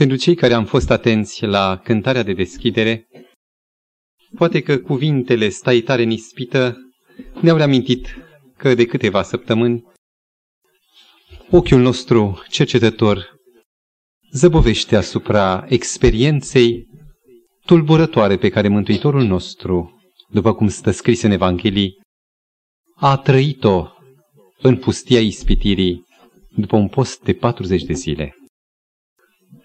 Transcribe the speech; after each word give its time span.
Pentru 0.00 0.18
cei 0.18 0.34
care 0.34 0.54
am 0.54 0.64
fost 0.64 0.90
atenți 0.90 1.44
la 1.46 1.80
cântarea 1.84 2.22
de 2.22 2.32
deschidere, 2.32 3.06
poate 4.36 4.60
că 4.60 4.78
cuvintele 4.78 5.48
stai 5.48 5.80
tare 5.80 6.02
în 6.02 6.10
ispită 6.10 6.76
ne-au 7.40 7.56
reamintit 7.56 8.16
că 8.56 8.74
de 8.74 8.86
câteva 8.86 9.22
săptămâni 9.22 9.84
ochiul 11.50 11.80
nostru 11.80 12.42
cercetător 12.48 13.36
zăbovește 14.32 14.96
asupra 14.96 15.64
experienței 15.68 16.86
tulburătoare 17.64 18.36
pe 18.36 18.48
care 18.48 18.68
Mântuitorul 18.68 19.24
nostru, 19.24 20.00
după 20.28 20.54
cum 20.54 20.68
stă 20.68 20.90
scris 20.90 21.22
în 21.22 21.30
Evanghelii, 21.30 21.94
a 22.96 23.16
trăit-o 23.16 23.86
în 24.60 24.76
pustia 24.76 25.20
ispitirii 25.20 26.04
după 26.56 26.76
un 26.76 26.88
post 26.88 27.22
de 27.22 27.32
40 27.34 27.82
de 27.82 27.92
zile. 27.92 28.34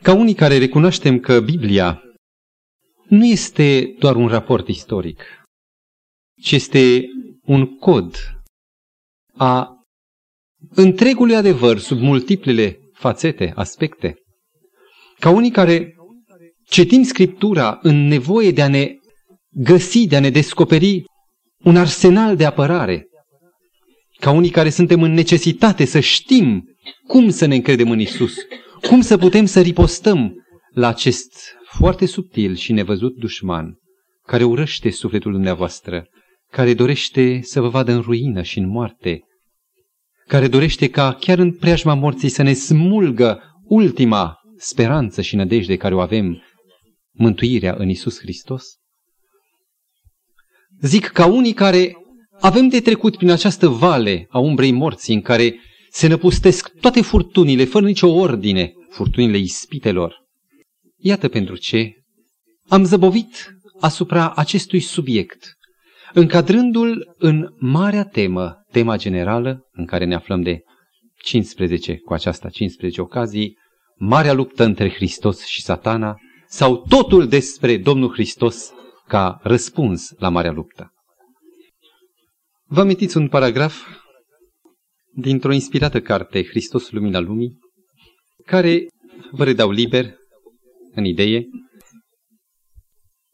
Ca 0.02 0.14
unii 0.14 0.34
care 0.34 0.58
recunoaștem 0.58 1.20
că 1.20 1.40
Biblia 1.40 2.02
nu 3.08 3.26
este 3.26 3.96
doar 4.00 4.16
un 4.16 4.28
raport 4.28 4.68
istoric, 4.68 5.24
ci 6.42 6.52
este 6.52 7.02
un 7.42 7.78
cod 7.78 8.16
a 9.34 9.70
întregului 10.70 11.36
adevăr 11.36 11.80
sub 11.80 12.00
multiplele 12.00 12.80
fațete, 12.94 13.52
aspecte. 13.56 14.16
Ca 15.20 15.30
unii 15.30 15.52
care 15.52 15.96
citim 16.68 17.04
Scriptura 17.04 17.80
în 17.82 18.08
nevoie 18.08 18.52
de 18.52 18.62
a 18.62 18.68
ne 18.68 18.92
găsi, 19.50 20.08
de 20.08 20.16
a 20.16 20.20
ne 20.20 20.30
descoperi 20.30 21.04
un 21.64 21.76
arsenal 21.76 22.36
de 22.36 22.46
apărare, 22.46 23.08
ca 24.20 24.32
unii 24.32 24.50
care 24.50 24.70
suntem 24.70 25.02
în 25.02 25.12
necesitate 25.12 25.86
să 25.86 26.00
știm 26.00 26.64
cum 27.08 27.30
să 27.30 27.46
ne 27.46 27.56
încredem 27.56 27.92
în 27.92 28.00
Isus, 28.00 28.36
cum 28.88 29.02
să 29.02 29.18
putem 29.18 29.46
să 29.46 29.62
ripostăm 29.62 30.46
la 30.74 30.88
acest 30.88 31.56
foarte 31.64 32.06
subtil 32.06 32.56
și 32.56 32.74
nevăzut 32.74 33.16
dușman 33.16 33.80
care 34.24 34.44
urăște 34.44 34.90
sufletul 34.90 35.32
dumneavoastră, 35.32 36.08
care 36.52 36.74
dorește 36.74 37.40
să 37.42 37.62
vă 37.62 37.68
vadă 37.68 37.92
în 37.92 38.02
ruină 38.02 38.42
și 38.42 38.58
în 38.58 38.68
moarte, 38.68 39.22
care 40.28 40.48
dorește 40.48 40.90
ca 40.90 41.14
chiar 41.14 41.38
în 41.38 41.54
preajma 41.54 41.94
morții 41.94 42.30
să 42.30 42.42
ne 42.42 42.54
smulgă 42.54 43.42
ultima 43.64 44.36
speranță 44.58 45.22
și 45.22 45.36
nădejde 45.36 45.76
care 45.76 45.96
o 45.96 46.00
avem, 46.00 46.42
mântuirea 47.12 47.76
în 47.78 47.90
Isus 47.90 48.20
Hristos? 48.20 48.64
Zic 50.82 51.08
ca 51.08 51.26
unii 51.26 51.54
care 51.54 51.96
avem 52.40 52.68
de 52.68 52.80
trecut 52.80 53.18
prin 53.18 53.30
această 53.30 53.68
vale 53.68 54.26
a 54.30 54.40
umbrei 54.40 54.72
morții 54.72 55.14
în 55.14 55.22
care 55.22 55.60
se 55.96 56.08
năpustesc 56.08 56.70
toate 56.80 57.02
furtunile 57.02 57.64
fără 57.66 57.86
nicio 57.86 58.08
ordine, 58.08 58.74
furtunile 58.90 59.38
ispitelor. 59.38 60.24
Iată 60.98 61.28
pentru 61.28 61.56
ce 61.56 61.94
am 62.68 62.84
zăbovit 62.84 63.56
asupra 63.80 64.34
acestui 64.34 64.80
subiect, 64.80 65.54
încadrându-l 66.14 67.16
în 67.18 67.48
marea 67.60 68.04
temă, 68.04 68.56
tema 68.72 68.98
generală 68.98 69.68
în 69.72 69.86
care 69.86 70.06
ne 70.06 70.16
aflăm 70.16 70.42
de 70.42 70.62
15, 71.18 71.98
cu 71.98 72.14
aceasta 72.14 72.50
15 72.50 73.02
ocazii, 73.02 73.58
marea 73.96 74.34
luptă 74.34 74.64
între 74.64 74.90
Hristos 74.90 75.46
și 75.46 75.62
satana, 75.62 76.16
sau 76.48 76.78
totul 76.78 77.28
despre 77.28 77.78
Domnul 77.78 78.12
Hristos 78.12 78.70
ca 79.08 79.40
răspuns 79.44 80.10
la 80.18 80.30
marea 80.30 80.52
luptă. 80.52 80.94
Vă 82.66 82.82
amintiți 82.82 83.18
un 83.18 83.28
paragraf 83.28 84.04
dintr-o 85.16 85.54
inspirată 85.54 86.02
carte, 86.02 86.44
Hristos 86.44 86.92
Lumina 86.92 87.20
Lumii, 87.20 87.60
care 88.46 88.88
vă 89.32 89.44
redau 89.44 89.72
liber 89.72 90.16
în 90.92 91.06
idee, 91.06 91.46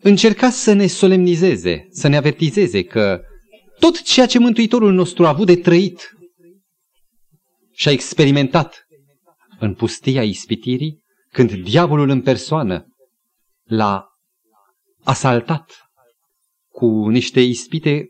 încerca 0.04 0.50
să 0.50 0.74
ne 0.74 0.88
solemnizeze, 0.88 1.88
să 1.90 2.08
ne 2.08 2.18
avertizeze 2.18 2.84
că 2.84 3.22
tot 3.80 4.02
ceea 4.02 4.26
ce 4.26 4.40
Mântuitorul 4.40 4.94
nostru 4.94 5.26
a 5.26 5.30
avut 5.30 5.46
de 5.46 5.56
trăit 5.56 6.10
și 7.72 7.88
a 7.88 7.92
experimentat 7.92 8.86
în 9.60 9.74
pustia 9.74 10.24
ispitirii, 10.24 11.00
când 11.32 11.54
diavolul 11.54 12.10
în 12.10 12.22
persoană 12.22 12.86
l-a 13.64 14.06
asaltat 15.04 15.72
cu 16.70 17.08
niște 17.08 17.42
ispite 17.42 18.06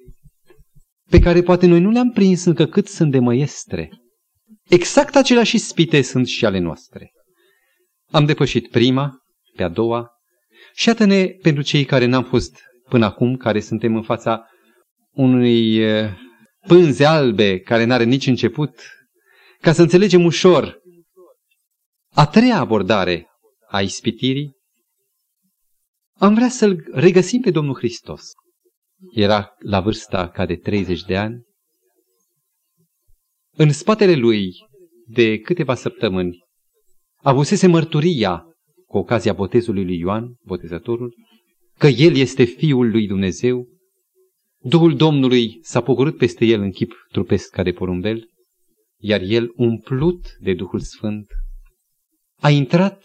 pe 1.12 1.20
care 1.20 1.42
poate 1.42 1.66
noi 1.66 1.80
nu 1.80 1.90
le-am 1.90 2.12
prins 2.12 2.46
încă 2.46 2.66
cât 2.66 2.88
sunt 2.88 3.12
de 3.12 3.20
măiestre. 3.20 3.90
Exact 4.70 5.16
aceleași 5.16 5.56
ispite 5.56 6.02
sunt 6.02 6.28
și 6.28 6.46
ale 6.46 6.60
noastre. 6.60 7.12
Am 8.12 8.26
depășit 8.26 8.70
prima, 8.70 9.12
pe 9.56 9.64
a 9.64 9.70
doua, 9.70 10.10
și 10.74 10.88
iată-ne 10.88 11.28
pentru 11.28 11.64
cei 11.64 11.86
care 11.86 12.06
n-am 12.06 12.24
fost 12.24 12.60
până 12.90 13.06
acum, 13.06 13.36
care 13.36 13.60
suntem 13.60 13.96
în 13.96 14.04
fața 14.04 14.48
unui 15.12 15.82
pânze 16.68 17.06
albe 17.06 17.60
care 17.60 17.84
n-are 17.84 18.04
nici 18.04 18.28
început, 18.28 18.82
ca 19.62 19.74
să 19.74 19.82
înțelegem 19.82 20.26
ușor 20.26 20.80
a 22.14 22.28
treia 22.28 22.60
abordare 22.60 23.28
a 23.68 23.82
ispitirii, 23.82 24.56
am 26.18 26.34
vrea 26.34 26.50
să-L 26.50 26.90
regăsim 26.92 27.42
pe 27.42 27.52
Domnul 27.52 27.76
Hristos. 27.76 28.22
Era 29.14 29.56
la 29.60 29.80
vârsta 29.80 30.30
ca 30.30 30.46
de 30.46 30.56
30 30.56 31.04
de 31.04 31.18
ani. 31.18 31.42
În 33.52 33.72
spatele 33.72 34.16
lui, 34.16 34.54
de 35.06 35.40
câteva 35.40 35.76
săptămâni, 35.76 36.38
avusese 37.16 37.68
mărturia 37.68 38.46
cu 38.86 38.98
ocazia 38.98 39.34
botezului 39.34 39.86
lui 39.86 39.98
Ioan, 39.98 40.36
botezătorul, 40.44 41.16
că 41.78 41.88
el 41.88 42.16
este 42.16 42.44
Fiul 42.44 42.90
lui 42.90 43.08
Dumnezeu, 43.08 43.68
Duhul 44.64 44.96
Domnului 44.96 45.60
s-a 45.62 45.82
pogorât 45.82 46.18
peste 46.18 46.46
el 46.46 46.62
în 46.62 46.72
chip 46.72 46.94
trupesc 47.12 47.50
ca 47.50 47.64
de 47.64 47.72
porumbel, 47.72 48.30
iar 48.98 49.22
el, 49.22 49.52
umplut 49.56 50.26
de 50.40 50.54
Duhul 50.54 50.80
Sfânt, 50.80 51.28
a 52.40 52.50
intrat 52.50 53.04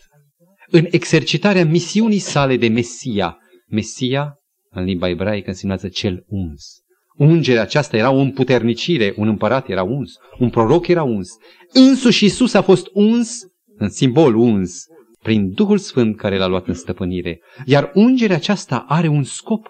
în 0.67 0.87
exercitarea 0.91 1.65
misiunii 1.65 2.19
sale 2.19 2.57
de 2.57 2.69
Mesia. 2.69 3.39
Mesia, 3.69 4.35
în 4.79 4.85
limba 4.85 5.09
ebraică, 5.09 5.49
înseamnă 5.49 5.89
cel 5.89 6.25
uns. 6.27 6.81
Ungerea 7.17 7.63
aceasta 7.63 7.97
era 7.97 8.11
o 8.11 8.19
împuternicire, 8.19 9.15
un 9.17 9.29
împărat 9.29 9.69
era 9.69 9.83
uns, 9.83 10.13
un 10.39 10.51
proroc 10.51 10.87
era 10.87 11.03
uns. 11.03 11.31
Însuși 11.73 12.25
Iisus 12.25 12.55
a 12.55 12.63
fost 12.63 12.87
uns, 12.93 13.41
în 13.77 13.89
simbol 13.89 14.35
uns, 14.35 14.85
prin 15.23 15.53
Duhul 15.53 15.79
Sfânt 15.79 16.17
care 16.17 16.39
l-a 16.39 16.47
luat 16.47 16.67
în 16.67 16.75
stăpânire. 16.75 17.41
Iar 17.65 17.91
ungerea 17.95 18.37
aceasta 18.37 18.85
are 18.89 19.09
un 19.09 19.23
scop. 19.23 19.67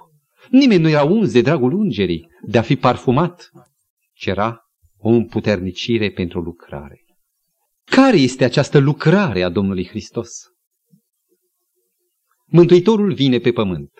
Nimeni 0.50 0.83
nu 0.83 0.89
era 0.89 1.05
uns 1.05 1.33
de 1.33 1.41
dragul 1.41 1.73
ungerii, 1.73 2.28
de 2.43 2.59
a 2.59 2.62
fi 2.62 2.77
parfumat, 2.77 3.50
ci 4.12 4.27
era 4.27 4.61
o 4.99 5.09
împuternicire 5.09 6.11
pentru 6.11 6.41
lucrare. 6.41 7.05
Care 7.84 8.17
este 8.17 8.44
această 8.44 8.78
lucrare 8.78 9.43
a 9.43 9.49
Domnului 9.49 9.87
Hristos? 9.87 10.31
Mântuitorul 12.47 13.12
vine 13.12 13.38
pe 13.38 13.53
pământ. 13.53 13.91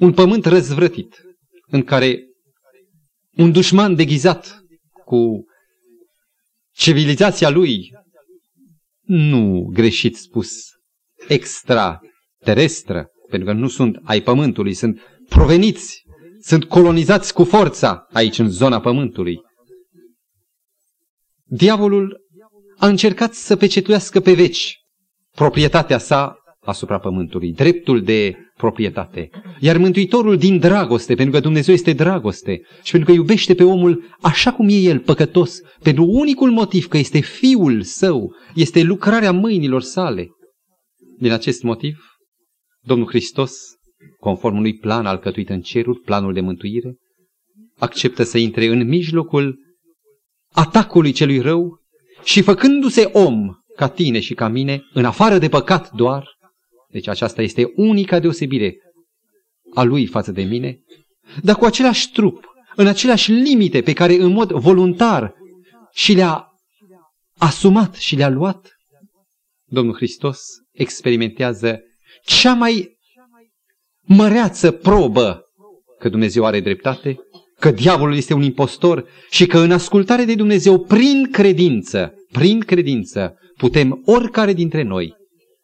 Un 0.00 0.12
pământ 0.12 0.44
răzvrătit, 0.44 1.22
în 1.66 1.82
care 1.82 2.18
un 3.30 3.52
dușman 3.52 3.94
deghizat 3.94 4.64
cu 5.04 5.44
civilizația 6.72 7.48
lui 7.48 7.90
nu 9.00 9.68
greșit 9.72 10.16
spus, 10.16 10.50
extraterestră, 11.28 13.08
pentru 13.28 13.48
că 13.48 13.54
nu 13.54 13.68
sunt 13.68 13.98
ai 14.02 14.20
pământului, 14.20 14.74
sunt 14.74 15.00
proveniți, 15.28 16.02
sunt 16.40 16.64
colonizați 16.64 17.34
cu 17.34 17.44
forța 17.44 18.06
aici 18.12 18.38
în 18.38 18.48
zona 18.48 18.80
pământului. 18.80 19.40
Diavolul 21.44 22.20
a 22.76 22.86
încercat 22.86 23.34
să 23.34 23.56
pecetuiască 23.56 24.20
pe 24.20 24.32
veci 24.32 24.78
proprietatea 25.30 25.98
sa 25.98 26.39
asupra 26.60 26.98
pământului, 26.98 27.52
dreptul 27.52 28.02
de 28.02 28.36
proprietate. 28.56 29.30
Iar 29.60 29.76
Mântuitorul 29.76 30.36
din 30.36 30.58
dragoste, 30.58 31.14
pentru 31.14 31.34
că 31.34 31.40
Dumnezeu 31.40 31.74
este 31.74 31.92
dragoste 31.92 32.60
și 32.82 32.90
pentru 32.90 33.10
că 33.10 33.16
iubește 33.16 33.54
pe 33.54 33.64
omul 33.64 34.04
așa 34.20 34.52
cum 34.52 34.68
e 34.68 34.74
el, 34.74 34.98
păcătos, 34.98 35.58
pentru 35.82 36.04
unicul 36.04 36.50
motiv 36.50 36.86
că 36.86 36.98
este 36.98 37.20
fiul 37.20 37.82
său, 37.82 38.34
este 38.54 38.82
lucrarea 38.82 39.32
mâinilor 39.32 39.82
sale. 39.82 40.28
Din 41.18 41.32
acest 41.32 41.62
motiv, 41.62 41.98
Domnul 42.82 43.08
Hristos, 43.08 43.52
conform 44.18 44.56
unui 44.56 44.76
plan 44.78 45.06
alcătuit 45.06 45.48
în 45.48 45.60
ceruri, 45.60 46.00
planul 46.00 46.32
de 46.32 46.40
mântuire, 46.40 46.96
acceptă 47.78 48.22
să 48.22 48.38
intre 48.38 48.66
în 48.66 48.88
mijlocul 48.88 49.58
atacului 50.52 51.12
celui 51.12 51.38
rău 51.38 51.80
și 52.24 52.42
făcându-se 52.42 53.10
om 53.12 53.54
ca 53.76 53.88
tine 53.88 54.20
și 54.20 54.34
ca 54.34 54.48
mine, 54.48 54.82
în 54.92 55.04
afară 55.04 55.38
de 55.38 55.48
păcat 55.48 55.90
doar, 55.92 56.38
deci 56.90 57.08
aceasta 57.08 57.42
este 57.42 57.72
unica 57.76 58.18
deosebire 58.18 58.76
a 59.74 59.82
lui 59.82 60.06
față 60.06 60.32
de 60.32 60.42
mine, 60.42 60.78
dar 61.42 61.56
cu 61.56 61.64
același 61.64 62.12
trup, 62.12 62.44
în 62.76 62.86
aceleași 62.86 63.32
limite 63.32 63.82
pe 63.82 63.92
care 63.92 64.14
în 64.14 64.32
mod 64.32 64.50
voluntar 64.50 65.34
și 65.92 66.12
le-a 66.12 66.46
asumat 67.38 67.94
și 67.94 68.16
le-a 68.16 68.28
luat, 68.28 68.74
Domnul 69.64 69.94
Hristos 69.94 70.40
experimentează 70.72 71.80
cea 72.24 72.54
mai 72.54 72.98
măreață 74.00 74.70
probă 74.70 75.42
că 75.98 76.08
Dumnezeu 76.08 76.44
are 76.44 76.60
dreptate, 76.60 77.18
că 77.58 77.70
diavolul 77.70 78.16
este 78.16 78.34
un 78.34 78.42
impostor 78.42 79.08
și 79.30 79.46
că 79.46 79.58
în 79.58 79.70
ascultare 79.70 80.24
de 80.24 80.34
Dumnezeu, 80.34 80.78
prin 80.78 81.28
credință, 81.30 82.14
prin 82.32 82.60
credință, 82.60 83.34
putem 83.56 84.02
oricare 84.04 84.52
dintre 84.52 84.82
noi 84.82 85.14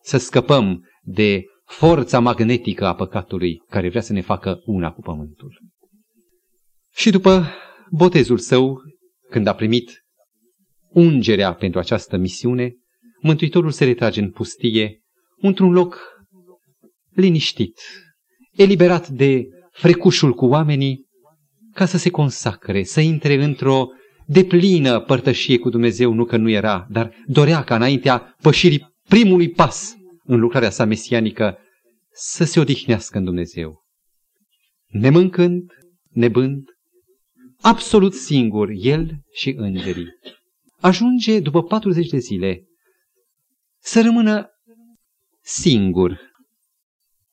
să 0.02 0.18
scăpăm 0.18 0.88
de 1.08 1.44
forța 1.64 2.20
magnetică 2.20 2.86
a 2.86 2.94
păcatului 2.94 3.62
care 3.68 3.88
vrea 3.88 4.00
să 4.00 4.12
ne 4.12 4.20
facă 4.20 4.60
una 4.64 4.92
cu 4.92 5.00
pământul. 5.00 5.60
Și 6.94 7.10
după 7.10 7.46
botezul 7.90 8.38
său, 8.38 8.80
când 9.30 9.46
a 9.46 9.54
primit 9.54 10.04
ungerea 10.88 11.54
pentru 11.54 11.78
această 11.78 12.16
misiune, 12.16 12.74
Mântuitorul 13.20 13.70
se 13.70 13.84
retrage 13.84 14.20
în 14.20 14.30
pustie, 14.30 15.02
într-un 15.36 15.72
loc 15.72 15.98
liniștit, 17.10 17.80
eliberat 18.52 19.08
de 19.08 19.44
frecușul 19.70 20.32
cu 20.34 20.46
oamenii, 20.46 21.06
ca 21.72 21.84
să 21.84 21.98
se 21.98 22.10
consacre, 22.10 22.82
să 22.82 23.00
intre 23.00 23.44
într-o 23.44 23.88
deplină 24.26 25.00
părtășie 25.00 25.58
cu 25.58 25.68
Dumnezeu, 25.68 26.12
nu 26.12 26.24
că 26.24 26.36
nu 26.36 26.50
era, 26.50 26.86
dar 26.90 27.14
dorea 27.26 27.64
ca 27.64 27.74
înaintea 27.74 28.36
pășirii 28.42 28.94
primului 29.08 29.50
pas 29.50 29.95
în 30.26 30.40
lucrarea 30.40 30.70
sa 30.70 30.84
mesianică 30.84 31.58
să 32.12 32.44
se 32.44 32.60
odihnească 32.60 33.18
în 33.18 33.24
Dumnezeu. 33.24 33.84
Nemâncând, 34.86 35.70
nebând, 36.08 36.68
absolut 37.60 38.14
singur, 38.14 38.68
el 38.72 39.20
și 39.32 39.54
îngerii. 39.56 40.08
Ajunge 40.80 41.40
după 41.40 41.62
40 41.62 42.08
de 42.08 42.18
zile 42.18 42.64
să 43.78 44.02
rămână 44.02 44.50
singur. 45.42 46.20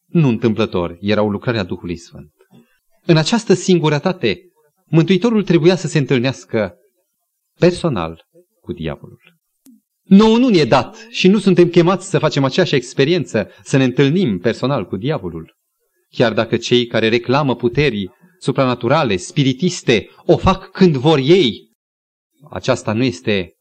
Nu 0.05 0.27
întâmplător, 0.27 0.97
era 0.99 1.21
o 1.21 1.29
lucrare 1.29 1.59
a 1.59 1.63
Duhului 1.63 1.97
Sfânt. 1.97 2.31
În 3.05 3.17
această 3.17 3.53
singurătate, 3.53 4.53
Mântuitorul 4.85 5.43
trebuia 5.43 5.75
să 5.75 5.87
se 5.87 5.97
întâlnească 5.97 6.77
personal 7.59 8.25
cu 8.61 8.73
diavolul. 8.73 9.37
Nouă 10.03 10.37
nu 10.37 10.49
ne-e 10.49 10.65
dat 10.65 11.07
și 11.09 11.27
nu 11.27 11.39
suntem 11.39 11.69
chemați 11.69 12.09
să 12.09 12.19
facem 12.19 12.43
aceeași 12.43 12.75
experiență, 12.75 13.49
să 13.63 13.77
ne 13.77 13.83
întâlnim 13.83 14.39
personal 14.39 14.85
cu 14.85 14.97
diavolul. 14.97 15.55
Chiar 16.09 16.33
dacă 16.33 16.57
cei 16.57 16.85
care 16.85 17.09
reclamă 17.09 17.55
puterii 17.55 18.11
supranaturale, 18.39 19.17
spiritiste, 19.17 20.09
o 20.25 20.37
fac 20.37 20.71
când 20.71 20.95
vor 20.95 21.17
ei, 21.17 21.71
aceasta 22.49 22.93
nu 22.93 23.03
este 23.03 23.53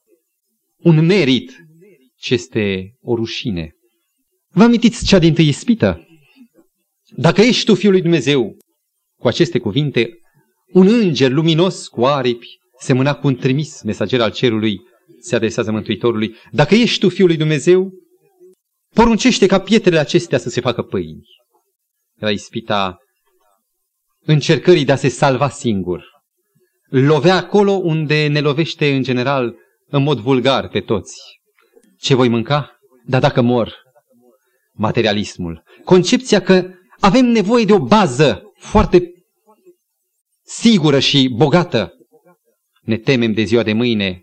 un 0.77 1.06
merit, 1.06 1.56
ci 2.17 2.31
este 2.31 2.94
o 3.00 3.15
rușine. 3.15 3.73
Vă 4.49 4.62
amintiți 4.62 5.06
cea 5.06 5.19
din 5.19 5.35
tâi 5.35 5.49
ispită? 5.49 6.06
Dacă 7.17 7.41
ești 7.41 7.65
tu 7.65 7.75
Fiul 7.75 7.93
lui 7.93 8.00
Dumnezeu, 8.00 8.56
cu 9.19 9.29
aceste 9.29 9.59
cuvinte, 9.59 10.11
un 10.73 10.87
înger 10.87 11.31
luminos 11.31 11.89
cu 11.89 12.05
aripi 12.05 12.47
semăna 12.79 13.15
cu 13.15 13.27
un 13.27 13.37
trimis 13.37 13.83
mesager 13.83 14.21
al 14.21 14.31
cerului, 14.31 14.81
se 15.22 15.34
adresează 15.34 15.70
Mântuitorului. 15.70 16.36
Dacă 16.50 16.74
ești 16.74 16.98
tu 16.98 17.08
Fiul 17.08 17.26
lui 17.26 17.36
Dumnezeu, 17.36 17.90
poruncește 18.94 19.46
ca 19.46 19.60
pietrele 19.60 19.98
acestea 19.98 20.38
să 20.38 20.48
se 20.48 20.60
facă 20.60 20.82
pâini. 20.82 21.22
Era 22.19 22.30
ispita 22.30 22.96
încercării 24.24 24.84
de 24.84 24.92
a 24.92 24.96
se 24.96 25.08
salva 25.08 25.48
singur. 25.48 26.04
Lovea 26.88 27.36
acolo 27.36 27.72
unde 27.72 28.26
ne 28.26 28.40
lovește 28.40 28.94
în 28.94 29.02
general 29.02 29.54
în 29.86 30.02
mod 30.02 30.19
vulgar 30.19 30.69
pe 30.69 30.80
toți. 30.80 31.20
Ce 31.98 32.14
voi 32.14 32.28
mânca? 32.28 32.76
Dar 33.06 33.20
dacă 33.20 33.40
mor, 33.40 33.74
materialismul. 34.72 35.62
Concepția 35.84 36.40
că 36.40 36.70
avem 37.00 37.26
nevoie 37.26 37.64
de 37.64 37.72
o 37.72 37.78
bază 37.78 38.42
foarte 38.56 39.12
sigură 40.44 40.98
și 40.98 41.28
bogată. 41.36 41.92
Ne 42.80 42.96
temem 42.96 43.32
de 43.32 43.42
ziua 43.42 43.62
de 43.62 43.72
mâine 43.72 44.21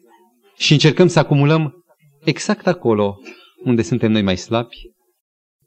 și 0.59 0.73
încercăm 0.73 1.07
să 1.07 1.19
acumulăm 1.19 1.83
exact 2.23 2.67
acolo 2.67 3.17
unde 3.63 3.81
suntem 3.81 4.11
noi 4.11 4.21
mai 4.21 4.38
slabi, 4.38 4.75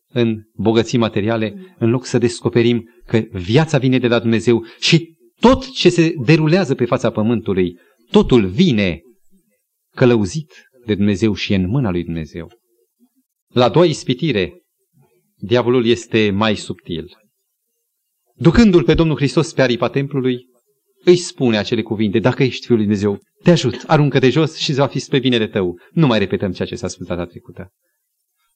în 0.09 0.43
bogății 0.55 0.99
materiale, 0.99 1.75
în 1.79 1.91
loc 1.91 2.05
să 2.05 2.19
descoperim 2.19 2.89
că 3.07 3.19
viața 3.31 3.79
vine 3.79 3.99
de 3.99 4.09
la 4.09 4.19
Dumnezeu 4.19 4.65
și 4.81 5.17
tot 5.41 5.71
ce 5.71 5.89
se 5.89 6.15
derulează 6.25 6.75
pe 6.75 6.85
fața 6.85 7.11
pământului, 7.11 7.79
totul 8.11 8.47
vine 8.47 9.01
călăuzit 9.97 10.53
de 10.87 10.95
Dumnezeu 10.95 11.35
și 11.35 11.55
în 11.55 11.69
mâna 11.69 11.91
lui 11.91 12.05
Dumnezeu. 12.05 12.51
La 13.55 13.69
doua 13.69 13.85
ispitire, 13.85 14.63
diavolul 15.37 15.87
este 15.87 16.31
mai 16.31 16.57
subtil. 16.57 17.17
Ducându-l 18.35 18.85
pe 18.85 18.95
Domnul 18.95 19.17
Hristos 19.17 19.53
pe 19.53 19.63
aripa 19.63 19.89
templului, 19.89 20.47
își 21.05 21.23
spune 21.23 21.59
acele 21.59 21.83
cuvinte, 21.83 22.19
dacă 22.19 22.43
ești 22.43 22.67
Fiul 22.67 22.77
lui 22.77 22.87
Dumnezeu, 22.87 23.21
te 23.43 23.51
ajut, 23.51 23.85
aruncă-te 23.87 24.31
jos 24.31 24.57
și 24.57 24.73
va 24.73 24.87
fi 24.87 24.99
spre 24.99 25.19
binele 25.19 25.49
tău. 25.49 25.79
Nu 25.93 26.07
mai 26.07 26.19
repetăm 26.19 26.53
ceea 26.53 26.69
ce 26.69 26.75
s-a 26.75 26.89
spus 26.89 27.07
data 27.07 27.25
trecută. 27.25 27.73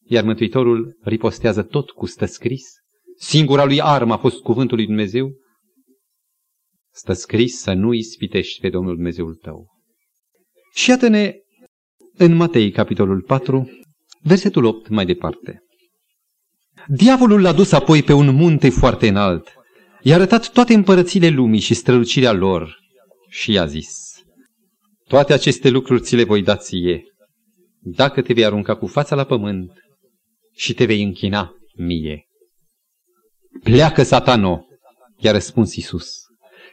Iar 0.09 0.25
Mântuitorul 0.25 0.99
ripostează 1.03 1.63
tot 1.63 1.91
cu 1.91 2.07
stă 2.07 2.25
scris. 2.25 2.65
Singura 3.19 3.65
lui 3.65 3.81
armă 3.81 4.13
a 4.13 4.17
fost 4.17 4.41
cuvântul 4.41 4.77
lui 4.77 4.87
Dumnezeu. 4.87 5.33
Stă 6.93 7.13
scris 7.13 7.59
să 7.59 7.73
nu 7.73 7.93
ispitești 7.93 8.61
pe 8.61 8.69
Domnul 8.69 8.95
Dumnezeul 8.95 9.35
tău. 9.35 9.67
Și 10.73 10.91
iată-ne 10.91 11.35
în 12.17 12.35
Matei, 12.35 12.71
capitolul 12.71 13.23
4, 13.23 13.71
versetul 14.21 14.65
8 14.65 14.89
mai 14.89 15.07
departe. 15.07 15.61
Diavolul 16.87 17.41
l-a 17.41 17.53
dus 17.53 17.73
apoi 17.73 18.03
pe 18.03 18.13
un 18.13 18.35
munte 18.35 18.71
foarte 18.71 19.09
înalt 19.09 19.56
I-a 20.06 20.14
arătat 20.14 20.50
toate 20.50 20.75
împărățile 20.75 21.29
lumii 21.29 21.61
și 21.61 21.75
strălucirea 21.75 22.32
lor 22.32 22.79
și 23.29 23.53
i-a 23.53 23.67
zis, 23.67 23.88
toate 25.08 25.32
aceste 25.32 25.69
lucruri 25.69 26.03
ți 26.03 26.17
le 26.17 26.25
voi 26.25 26.43
da 26.43 26.56
ție, 26.56 27.03
dacă 27.81 28.23
te 28.23 28.32
vei 28.32 28.44
arunca 28.44 28.76
cu 28.76 28.87
fața 28.87 29.14
la 29.14 29.25
pământ 29.25 29.73
și 30.55 30.75
te 30.75 30.85
vei 30.85 31.03
închina 31.03 31.55
mie. 31.76 32.26
Pleacă, 33.62 34.03
satano, 34.03 34.67
i-a 35.19 35.32
răspuns 35.32 35.75
Isus, 35.75 36.11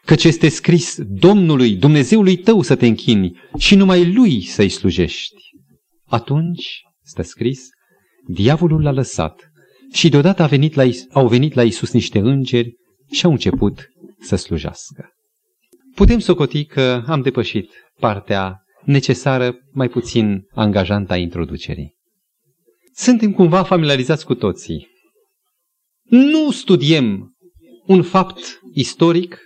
căci 0.05 0.23
este 0.23 0.49
scris 0.49 0.97
Domnului, 0.99 1.75
Dumnezeului 1.75 2.37
tău 2.37 2.61
să 2.61 2.75
te 2.75 2.85
închini 2.85 3.39
și 3.57 3.75
numai 3.75 4.13
lui 4.13 4.41
să-i 4.41 4.69
slujești. 4.69 5.41
Atunci, 6.05 6.81
stă 7.03 7.21
scris, 7.21 7.67
diavolul 8.27 8.81
l-a 8.81 8.91
lăsat 8.91 9.51
și 9.93 10.09
deodată 10.09 10.43
a 10.43 10.47
venit 10.47 10.73
la, 10.73 10.83
au 11.11 11.27
venit 11.27 11.53
la 11.53 11.63
Isus 11.63 11.91
niște 11.91 12.19
îngeri 12.19 12.81
și 13.13 13.25
au 13.25 13.31
început 13.31 13.89
să 14.19 14.35
slujească. 14.35 15.09
Putem 15.95 16.19
socoti 16.19 16.65
că 16.65 17.03
am 17.07 17.21
depășit 17.21 17.71
partea 17.99 18.63
necesară, 18.83 19.55
mai 19.71 19.87
puțin 19.87 20.47
angajantă 20.51 21.13
a 21.13 21.17
introducerii. 21.17 21.95
Suntem 22.93 23.33
cumva 23.33 23.63
familiarizați 23.63 24.25
cu 24.25 24.35
toții. 24.35 24.87
Nu 26.03 26.51
studiem 26.51 27.35
un 27.85 28.03
fapt 28.03 28.59
istoric 28.73 29.39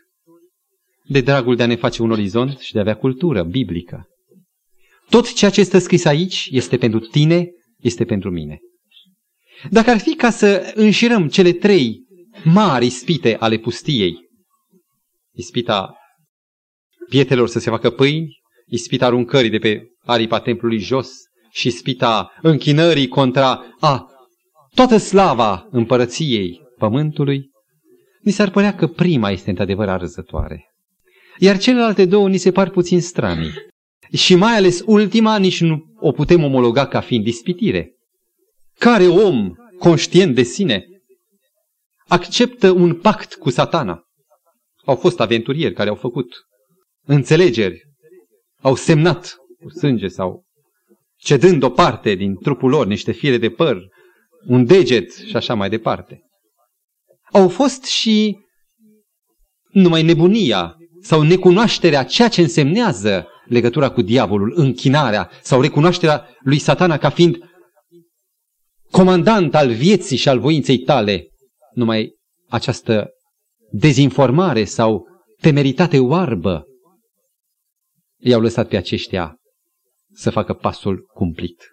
de 1.04 1.22
dragul 1.22 1.56
de 1.56 1.64
a 1.64 1.66
ne 1.66 1.76
face 1.76 2.02
un 2.02 2.12
orizont 2.12 2.60
și 2.60 2.72
de 2.72 2.78
a 2.78 2.82
avea 2.82 2.96
cultură 2.96 3.44
biblică. 3.44 4.08
Tot 5.10 5.34
ceea 5.34 5.52
ce 5.52 5.60
este 5.60 5.80
scris 5.80 6.06
aici 6.06 6.48
este 6.52 6.78
pentru 6.78 7.00
tine, 7.00 7.50
este 7.78 8.06
pentru 8.06 8.30
mine. 8.30 8.60
Dacă 9.70 9.90
ar 9.90 9.98
fi 9.98 10.16
ca 10.16 10.30
să 10.30 10.72
înșirăm 10.76 11.28
cele 11.28 11.52
trei 11.52 12.07
mari 12.44 12.86
ispite 12.86 13.36
ale 13.40 13.58
pustiei. 13.58 14.16
Ispita 15.34 15.98
pietelor 17.10 17.48
să 17.48 17.60
se 17.60 17.70
facă 17.70 17.90
pâini, 17.90 18.40
ispita 18.66 19.06
aruncării 19.06 19.50
de 19.50 19.58
pe 19.58 19.82
aripa 20.06 20.40
templului 20.40 20.80
jos 20.80 21.10
și 21.52 21.68
ispita 21.68 22.32
închinării 22.42 23.08
contra 23.08 23.64
a 23.80 24.06
toată 24.74 24.98
slava 24.98 25.68
împărăției 25.72 26.62
pământului, 26.78 27.50
ni 28.22 28.32
s-ar 28.32 28.50
părea 28.50 28.76
că 28.76 28.88
prima 28.88 29.32
este 29.32 29.50
într-adevăr 29.50 29.90
arzătoare. 29.90 30.66
Iar 31.40 31.58
celelalte 31.58 32.06
două 32.06 32.30
ni 32.30 32.38
se 32.38 32.52
par 32.52 32.70
puțin 32.70 33.02
stranii. 33.02 33.52
Și 34.14 34.36
mai 34.36 34.56
ales 34.56 34.82
ultima 34.86 35.38
nici 35.38 35.62
nu 35.62 35.84
o 36.00 36.12
putem 36.12 36.44
omologa 36.44 36.88
ca 36.88 37.00
fiind 37.02 37.24
dispitire. 37.24 37.92
Care 38.80 39.08
om 39.08 39.52
conștient 39.80 40.36
de 40.36 40.44
sine 40.44 40.86
acceptă 42.08 42.72
un 42.72 42.96
pact 42.96 43.34
cu 43.34 43.50
satana. 43.50 44.04
Au 44.86 44.96
fost 44.96 45.20
aventurieri 45.20 45.74
care 45.74 45.90
au 45.90 45.96
făcut 45.96 46.28
înțelegeri, 47.06 47.82
au 48.62 48.76
semnat 48.76 49.36
cu 49.60 49.70
sânge 49.70 50.08
sau 50.08 50.46
cedând 51.18 51.64
o 51.64 51.70
parte 51.70 52.14
din 52.14 52.36
trupul 52.36 52.70
lor, 52.70 52.86
niște 52.86 53.12
fire 53.12 53.38
de 53.38 53.50
păr, 53.50 53.78
un 54.48 54.66
deget 54.66 55.14
și 55.14 55.36
așa 55.36 55.54
mai 55.54 55.70
departe. 55.70 56.22
Au 57.32 57.50
fost 57.50 57.84
și 57.84 58.38
numai 59.70 60.04
nebunia 60.04 60.76
sau 61.02 61.22
necunoașterea 61.22 62.04
ceea 62.04 62.28
ce 62.28 62.42
însemnează 62.42 63.28
legătura 63.46 63.90
cu 63.90 64.02
diavolul, 64.02 64.54
închinarea 64.56 65.30
sau 65.42 65.62
recunoașterea 65.62 66.38
lui 66.40 66.60
satana 66.60 66.98
ca 66.98 67.10
fiind 67.10 67.38
comandant 68.92 69.56
al 69.56 69.74
vieții 69.74 70.18
și 70.18 70.30
al 70.30 70.40
voinței 70.40 70.78
tale, 70.78 71.28
numai 71.78 72.16
această 72.48 73.10
dezinformare 73.72 74.64
sau 74.64 75.08
temeritate 75.42 76.00
oarbă 76.00 76.66
i-au 78.20 78.42
lăsat 78.42 78.68
pe 78.68 78.78
aceștia 78.78 79.36
să 80.14 80.30
facă 80.30 80.54
pasul 80.54 81.06
cumplit. 81.14 81.68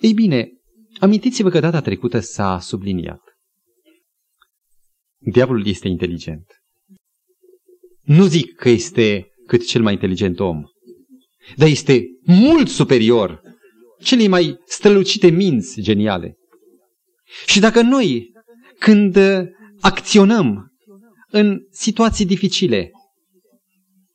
Ei 0.00 0.12
bine, 0.12 0.48
amintiți-vă 1.00 1.48
că 1.48 1.60
data 1.60 1.80
trecută 1.80 2.20
s-a 2.20 2.58
subliniat. 2.60 3.20
Diavolul 5.18 5.66
este 5.66 5.88
inteligent. 5.88 6.46
Nu 8.00 8.26
zic 8.26 8.54
că 8.54 8.68
este 8.68 9.28
cât 9.46 9.66
cel 9.66 9.82
mai 9.82 9.92
inteligent 9.92 10.40
om, 10.40 10.62
dar 11.56 11.68
este 11.68 12.04
mult 12.24 12.68
superior 12.68 13.40
celei 14.02 14.28
mai 14.28 14.58
strălucite 14.64 15.28
minți 15.28 15.80
geniale. 15.80 16.36
Și 17.46 17.60
dacă 17.60 17.82
noi, 17.82 18.32
când 18.78 19.18
acționăm 19.80 20.72
în 21.30 21.60
situații 21.70 22.26
dificile, 22.26 22.90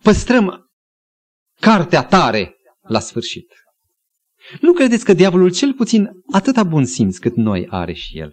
păstrăm 0.04 0.72
cartea 1.60 2.04
tare 2.04 2.56
la 2.82 3.00
sfârșit. 3.00 3.54
Nu 4.62 4.74
credeți 4.74 5.06
că 5.06 5.14
diavolul 5.14 5.52
cel 5.52 5.74
puțin 5.74 6.10
atâta 6.32 6.64
bun 6.64 6.86
simț 6.86 7.18
cât 7.18 7.36
noi 7.36 7.68
are 7.70 7.94
și 7.94 8.20
el, 8.20 8.32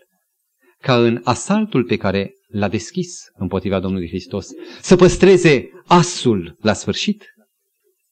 ca 0.78 0.98
în 1.04 1.20
asaltul 1.24 1.84
pe 1.84 1.96
care 1.96 2.32
l-a 2.46 2.68
deschis 2.68 3.30
împotriva 3.32 3.80
Domnului 3.80 4.08
Hristos, 4.08 4.48
să 4.80 4.96
păstreze 4.96 5.70
asul 5.86 6.56
la 6.60 6.72
sfârșit? 6.72 7.24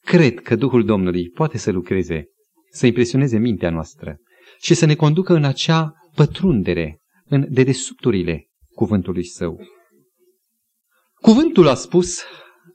Cred 0.01 0.41
că 0.41 0.57
Duhul 0.57 0.85
Domnului 0.85 1.29
poate 1.29 1.59
să 1.59 1.71
lucreze, 1.71 2.25
să 2.71 2.87
impresioneze 2.87 3.39
mintea 3.39 3.71
noastră 3.71 4.17
și 4.61 4.75
să 4.75 4.87
ne 4.87 4.95
conducă 4.95 5.35
în 5.35 5.45
acea 5.45 5.93
pătrundere, 6.15 7.01
în 7.29 7.47
dedesubturile 7.49 8.49
cuvântului 8.75 9.25
său. 9.25 9.61
Cuvântul 11.15 11.69
a 11.69 11.75
spus 11.75 12.23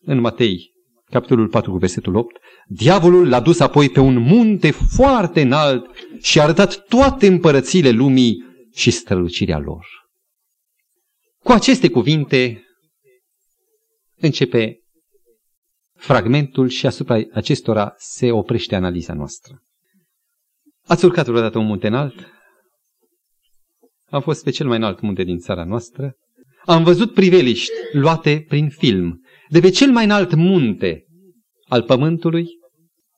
în 0.02 0.20
Matei, 0.20 0.72
capitolul 1.06 1.48
4 1.48 1.72
cu 1.72 1.78
versetul 1.78 2.16
8, 2.16 2.38
diavolul 2.68 3.30
l-a 3.30 3.40
dus 3.42 3.60
apoi 3.60 3.90
pe 3.90 4.00
un 4.00 4.18
munte 4.18 4.72
foarte 4.72 5.42
înalt 5.42 5.86
și 6.22 6.40
a 6.40 6.44
arătat 6.44 6.86
toate 6.88 7.28
împărățiile 7.28 7.90
lumii 7.90 8.44
și 8.74 8.92
strălucirea 8.92 9.58
lor. 9.58 9.86
Cu 11.44 11.52
aceste 11.52 11.90
cuvinte 11.90 12.64
începe 14.16 14.78
fragmentul 15.96 16.68
și 16.68 16.86
asupra 16.86 17.22
acestora 17.34 17.94
se 17.98 18.32
oprește 18.32 18.76
analiza 18.76 19.14
noastră. 19.14 19.64
Ați 20.86 21.06
urcat 21.06 21.26
vreodată 21.26 21.58
un 21.58 21.66
munte 21.66 21.88
înalt? 21.88 22.28
Am 24.14 24.22
fost 24.22 24.44
pe 24.44 24.50
cel 24.50 24.68
mai 24.68 24.78
înalt 24.78 25.00
munte 25.00 25.24
din 25.24 25.38
țara 25.38 25.64
noastră. 25.64 26.16
Am 26.66 26.84
văzut 26.84 27.14
priveliști 27.14 27.72
luate 27.92 28.46
prin 28.48 28.70
film 28.70 29.22
de 29.50 29.60
pe 29.60 29.70
cel 29.70 29.92
mai 29.92 30.04
înalt 30.04 30.34
munte 30.34 31.06
al 31.68 31.84
pământului, 31.84 32.48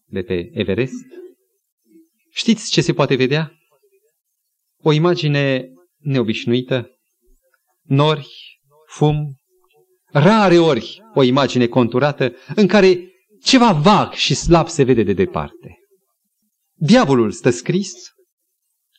de 0.06 0.22
pe 0.22 0.50
Everest. 0.54 1.06
Știți 2.32 2.72
ce 2.72 2.82
se 2.82 2.94
poate 2.94 3.16
vedea? 3.16 3.52
O 4.84 4.92
imagine 4.92 5.70
neobișnuită, 5.98 6.90
nori, 7.82 8.60
fum, 8.88 9.36
rare 10.06 10.60
ori 10.60 11.02
o 11.14 11.24
imagine 11.24 11.68
conturată 11.68 12.34
în 12.56 12.68
care 12.68 13.12
ceva 13.44 13.72
vag 13.72 14.12
și 14.12 14.36
slab 14.36 14.68
se 14.68 14.84
vede 14.84 15.04
de 15.04 15.14
departe. 15.14 15.78
Diavolul 16.74 17.32
stă 17.32 17.50
scris, 17.50 17.94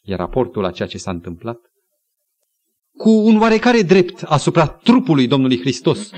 e 0.03 0.15
raportul 0.15 0.65
a 0.65 0.71
ceea 0.71 0.89
ce 0.89 0.99
s-a 0.99 1.11
întâmplat, 1.11 1.66
cu 2.97 3.11
un 3.11 3.41
oarecare 3.41 3.83
drept 3.83 4.23
asupra 4.23 4.67
trupului 4.67 5.27
Domnului 5.27 5.61
Hristos, 5.61 6.11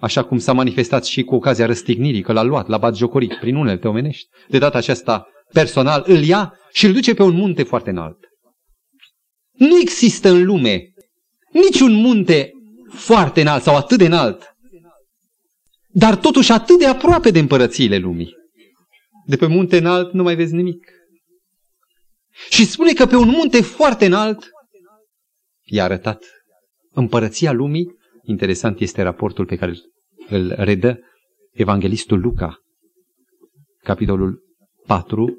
așa 0.00 0.24
cum 0.24 0.38
s-a 0.38 0.52
manifestat 0.52 1.04
și 1.04 1.22
cu 1.22 1.34
ocazia 1.34 1.66
răstignirii, 1.66 2.22
că 2.22 2.32
l-a 2.32 2.42
luat, 2.42 2.68
l-a 2.68 2.78
batjocorit 2.78 3.34
prin 3.34 3.56
unelte 3.56 3.88
omenești. 3.88 4.28
De 4.48 4.58
data 4.58 4.78
aceasta, 4.78 5.26
personal, 5.52 6.04
îl 6.06 6.22
ia 6.22 6.58
și 6.72 6.86
îl 6.86 6.92
duce 6.92 7.14
pe 7.14 7.22
un 7.22 7.34
munte 7.34 7.62
foarte 7.62 7.90
înalt. 7.90 8.18
Nu 9.52 9.78
există 9.80 10.28
în 10.28 10.44
lume 10.44 10.82
niciun 11.52 11.92
munte 11.92 12.50
foarte 12.92 13.40
înalt 13.40 13.62
sau 13.62 13.76
atât 13.76 13.98
de 13.98 14.04
înalt, 14.04 14.56
dar 15.88 16.16
totuși 16.16 16.52
atât 16.52 16.78
de 16.78 16.86
aproape 16.86 17.30
de 17.30 17.38
împărățiile 17.38 17.96
lumii. 17.96 18.34
De 19.26 19.36
pe 19.36 19.46
munte 19.46 19.76
înalt 19.78 20.12
nu 20.12 20.22
mai 20.22 20.34
vezi 20.34 20.54
nimic. 20.54 20.90
Și 22.50 22.66
spune 22.66 22.92
că 22.92 23.06
pe 23.06 23.16
un 23.16 23.28
munte 23.28 23.62
foarte 23.62 24.06
înalt 24.06 24.50
i-a 25.70 25.84
arătat 25.84 26.24
împărăția 26.90 27.52
lumii. 27.52 27.96
Interesant 28.22 28.80
este 28.80 29.02
raportul 29.02 29.46
pe 29.46 29.56
care 29.56 29.74
îl 30.28 30.54
redă 30.56 30.98
evanghelistul 31.52 32.20
Luca, 32.20 32.56
capitolul 33.82 34.42
4, 34.86 35.38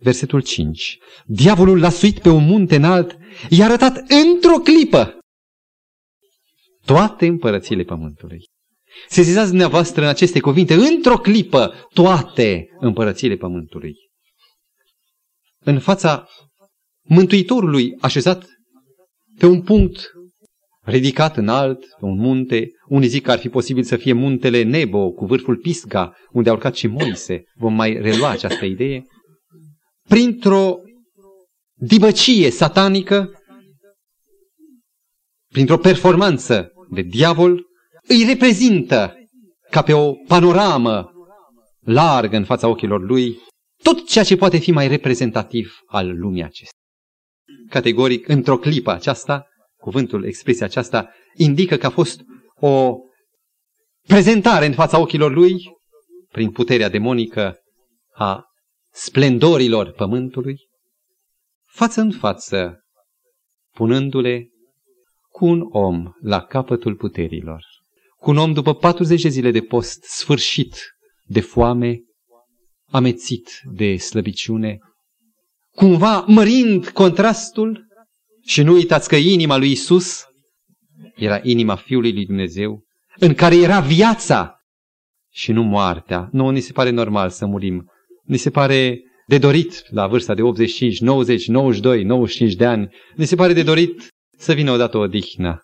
versetul 0.00 0.42
5. 0.42 0.98
Diavolul 1.24 1.80
l-a 1.80 1.90
suit 1.90 2.18
pe 2.18 2.28
un 2.28 2.44
munte 2.44 2.76
înalt, 2.76 3.16
i-a 3.50 3.64
arătat 3.64 4.04
într-o 4.26 4.58
clipă 4.58 5.18
toate 6.84 7.26
împărățiile 7.26 7.82
pământului. 7.82 8.44
Se 9.08 9.22
zizați 9.22 9.48
dumneavoastră 9.48 10.02
în 10.02 10.08
aceste 10.08 10.40
cuvinte, 10.40 10.74
într-o 10.74 11.18
clipă, 11.18 11.88
toate 11.92 12.66
împărățiile 12.78 13.36
pământului. 13.36 13.94
În 15.58 15.78
fața 15.78 16.28
Mântuitorului 17.08 17.96
așezat 18.00 18.46
pe 19.38 19.46
un 19.46 19.62
punct 19.62 20.12
ridicat 20.84 21.36
înalt, 21.36 21.78
pe 21.98 22.04
un 22.04 22.18
munte, 22.18 22.70
unii 22.88 23.08
zic 23.08 23.22
că 23.22 23.30
ar 23.30 23.38
fi 23.38 23.48
posibil 23.48 23.82
să 23.82 23.96
fie 23.96 24.12
muntele 24.12 24.62
Nebo, 24.62 25.10
cu 25.10 25.26
vârful 25.26 25.56
Pisga, 25.56 26.16
unde 26.30 26.50
a 26.50 26.52
urcat 26.52 26.74
și 26.74 26.86
Moise. 26.86 27.42
Vom 27.54 27.74
mai 27.74 27.92
relua 27.92 28.28
această 28.28 28.64
idee. 28.64 29.06
Printr-o 30.08 30.76
dibăcie 31.74 32.50
satanică, 32.50 33.30
printr-o 35.52 35.78
performanță 35.78 36.72
de 36.90 37.02
diavol, 37.02 37.66
îi 38.08 38.24
reprezintă 38.26 39.14
ca 39.70 39.82
pe 39.82 39.92
o 39.92 40.12
panoramă 40.26 41.10
largă 41.80 42.36
în 42.36 42.44
fața 42.44 42.68
ochilor 42.68 43.00
lui 43.02 43.38
tot 43.82 44.08
ceea 44.08 44.24
ce 44.24 44.36
poate 44.36 44.58
fi 44.58 44.70
mai 44.70 44.88
reprezentativ 44.88 45.78
al 45.86 46.18
lumii 46.18 46.42
acestea. 46.42 46.77
Categoric, 47.68 48.28
într-o 48.28 48.58
clipă 48.58 48.90
aceasta, 48.90 49.46
cuvântul, 49.76 50.24
expresia 50.24 50.66
aceasta, 50.66 51.12
indică 51.34 51.76
că 51.76 51.86
a 51.86 51.90
fost 51.90 52.20
o 52.54 52.96
prezentare 54.06 54.66
în 54.66 54.72
fața 54.72 55.00
ochilor 55.00 55.32
lui, 55.32 55.76
prin 56.30 56.50
puterea 56.50 56.88
demonică 56.88 57.58
a 58.14 58.44
splendorilor 58.92 59.90
pământului, 59.90 60.56
față 61.64 62.00
în 62.00 62.10
față, 62.10 62.84
punându-le 63.74 64.48
cu 65.28 65.46
un 65.46 65.60
om 65.70 66.12
la 66.20 66.44
capătul 66.44 66.94
puterilor, 66.94 67.64
cu 68.16 68.30
un 68.30 68.36
om 68.36 68.52
după 68.52 68.74
40 68.74 69.22
de 69.22 69.28
zile 69.28 69.50
de 69.50 69.60
post 69.60 70.02
sfârșit 70.02 70.76
de 71.24 71.40
foame, 71.40 72.00
amețit 72.90 73.60
de 73.72 73.96
slăbiciune, 73.96 74.78
cumva 75.78 76.24
mărind 76.26 76.88
contrastul 76.88 77.86
și 78.44 78.62
nu 78.62 78.72
uitați 78.72 79.08
că 79.08 79.16
inima 79.16 79.56
lui 79.56 79.70
Isus 79.70 80.24
era 81.16 81.40
inima 81.42 81.74
Fiului 81.74 82.12
lui 82.12 82.26
Dumnezeu, 82.26 82.84
în 83.18 83.34
care 83.34 83.56
era 83.56 83.80
viața 83.80 84.54
și 85.32 85.52
nu 85.52 85.62
moartea. 85.62 86.28
Nu, 86.32 86.50
ni 86.50 86.60
se 86.60 86.72
pare 86.72 86.90
normal 86.90 87.30
să 87.30 87.46
murim. 87.46 87.90
Ni 88.24 88.36
se 88.36 88.50
pare 88.50 89.00
de 89.26 89.38
dorit 89.38 89.84
la 89.90 90.06
vârsta 90.06 90.34
de 90.34 90.42
85, 90.42 91.00
90, 91.00 91.46
92, 91.46 92.02
95 92.02 92.54
de 92.54 92.64
ani. 92.66 92.88
Ni 93.16 93.24
se 93.24 93.34
pare 93.34 93.52
de 93.52 93.62
dorit 93.62 94.08
să 94.36 94.52
vină 94.52 94.72
odată 94.72 94.98
o 94.98 95.06
dihnă. 95.06 95.62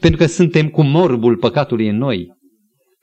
Pentru 0.00 0.18
că 0.18 0.26
suntem 0.26 0.68
cu 0.68 0.82
morbul 0.82 1.36
păcatului 1.36 1.88
în 1.88 1.96
noi, 1.96 2.26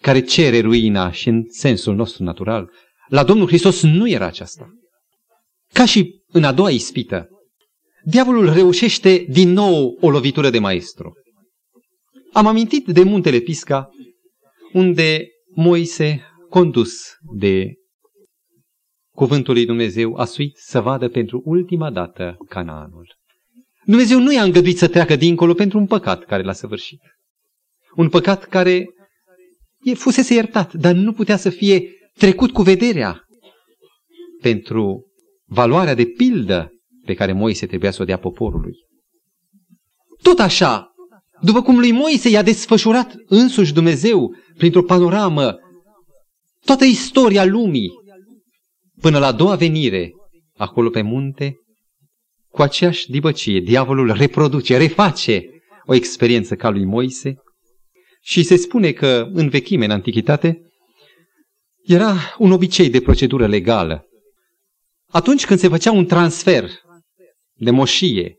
care 0.01 0.19
cere 0.19 0.59
ruina 0.59 1.11
și 1.11 1.27
în 1.27 1.43
sensul 1.47 1.95
nostru 1.95 2.23
natural. 2.23 2.69
La 3.07 3.23
Domnul 3.23 3.47
Hristos 3.47 3.83
nu 3.83 4.09
era 4.09 4.25
aceasta. 4.25 4.69
Ca 5.75 5.85
și 5.85 6.21
în 6.27 6.43
a 6.43 6.51
doua 6.51 6.69
ispită, 6.69 7.27
diavolul 8.03 8.53
reușește 8.53 9.25
din 9.29 9.49
nou 9.49 9.97
o 10.01 10.09
lovitură 10.09 10.49
de 10.49 10.59
maestru. 10.59 11.13
Am 12.33 12.47
amintit 12.47 12.85
de 12.85 13.03
muntele 13.03 13.39
Pisca, 13.39 13.89
unde 14.73 15.27
Moise, 15.55 16.21
condus 16.49 16.91
de 17.37 17.73
cuvântul 19.15 19.53
lui 19.53 19.65
Dumnezeu, 19.65 20.15
a 20.15 20.25
suit 20.25 20.57
să 20.57 20.81
vadă 20.81 21.09
pentru 21.09 21.41
ultima 21.45 21.91
dată 21.91 22.35
Canaanul. 22.49 23.15
Dumnezeu 23.85 24.19
nu 24.19 24.33
i-a 24.33 24.43
îngăduit 24.43 24.77
să 24.77 24.87
treacă 24.87 25.15
dincolo 25.15 25.53
pentru 25.53 25.77
un 25.77 25.85
păcat 25.85 26.25
care 26.25 26.43
l-a 26.43 26.53
săvârșit. 26.53 26.99
Un 27.95 28.09
păcat 28.09 28.45
care 28.45 28.85
fusese 29.93 30.33
iertat, 30.33 30.73
dar 30.73 30.93
nu 30.93 31.13
putea 31.13 31.37
să 31.37 31.49
fie 31.49 31.89
trecut 32.13 32.51
cu 32.51 32.61
vederea 32.61 33.23
pentru 34.41 35.04
valoarea 35.45 35.93
de 35.93 36.05
pildă 36.05 36.69
pe 37.05 37.13
care 37.13 37.33
Moise 37.33 37.65
trebuia 37.65 37.91
să 37.91 38.01
o 38.01 38.05
dea 38.05 38.17
poporului. 38.17 38.73
Tot 40.21 40.39
așa, 40.39 40.91
după 41.41 41.61
cum 41.61 41.79
lui 41.79 41.91
Moise 41.91 42.29
i-a 42.29 42.41
desfășurat 42.41 43.13
însuși 43.27 43.73
Dumnezeu 43.73 44.35
printr-o 44.57 44.83
panoramă 44.83 45.55
toată 46.65 46.83
istoria 46.83 47.45
lumii 47.45 47.89
până 49.01 49.19
la 49.19 49.27
a 49.27 49.31
doua 49.31 49.55
venire 49.55 50.11
acolo 50.57 50.89
pe 50.89 51.01
munte, 51.01 51.55
cu 52.49 52.61
aceeași 52.61 53.09
dibăcie, 53.09 53.59
diavolul 53.59 54.11
reproduce, 54.11 54.77
reface 54.77 55.43
o 55.85 55.93
experiență 55.93 56.55
ca 56.55 56.69
lui 56.69 56.85
Moise 56.85 57.35
și 58.21 58.43
se 58.43 58.55
spune 58.55 58.91
că 58.91 59.27
în 59.33 59.49
vechime, 59.49 59.85
în 59.85 59.91
antichitate, 59.91 60.61
era 61.83 62.15
un 62.37 62.51
obicei 62.51 62.89
de 62.89 63.01
procedură 63.01 63.47
legală. 63.47 64.05
Atunci 65.15 65.45
când 65.45 65.59
se 65.59 65.67
făcea 65.67 65.91
un 65.91 66.05
transfer 66.05 66.69
de 67.53 67.71
moșie, 67.71 68.35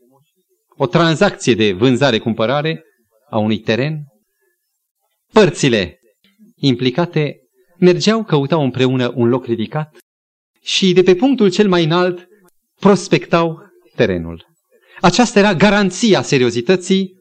o 0.75 0.87
tranzacție 0.87 1.55
de 1.55 1.71
vânzare-cumpărare 1.71 2.83
a 3.29 3.37
unui 3.37 3.59
teren, 3.59 4.03
părțile 5.31 5.99
implicate 6.55 7.35
mergeau, 7.79 8.23
căutau 8.23 8.63
împreună 8.63 9.11
un 9.15 9.27
loc 9.27 9.45
ridicat 9.45 9.97
și 10.61 10.93
de 10.93 11.03
pe 11.03 11.15
punctul 11.15 11.51
cel 11.51 11.67
mai 11.67 11.83
înalt 11.83 12.27
prospectau 12.79 13.59
terenul. 13.95 14.45
Aceasta 15.01 15.39
era 15.39 15.53
garanția 15.53 16.21
seriozității 16.21 17.13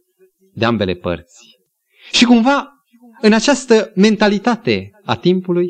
de 0.52 0.64
ambele 0.64 0.94
părți. 0.94 1.58
Și 2.12 2.25
cumva, 2.25 2.68
în 3.20 3.32
această 3.32 3.92
mentalitate 3.94 4.90
a 5.04 5.16
timpului, 5.16 5.68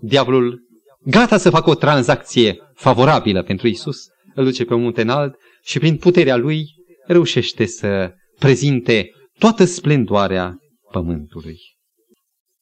diavolul, 0.00 0.60
gata 1.04 1.36
să 1.36 1.50
facă 1.50 1.70
o 1.70 1.74
tranzacție 1.74 2.62
favorabilă 2.78 3.42
pentru 3.42 3.68
Isus, 3.68 4.06
îl 4.34 4.44
duce 4.44 4.64
pe 4.64 4.74
un 4.74 4.82
munte 4.82 5.00
înalt 5.00 5.34
și 5.62 5.78
prin 5.78 5.96
puterea 5.96 6.36
lui 6.36 6.66
reușește 7.06 7.66
să 7.66 8.14
prezinte 8.38 9.10
toată 9.38 9.64
splendoarea 9.64 10.58
pământului. 10.90 11.58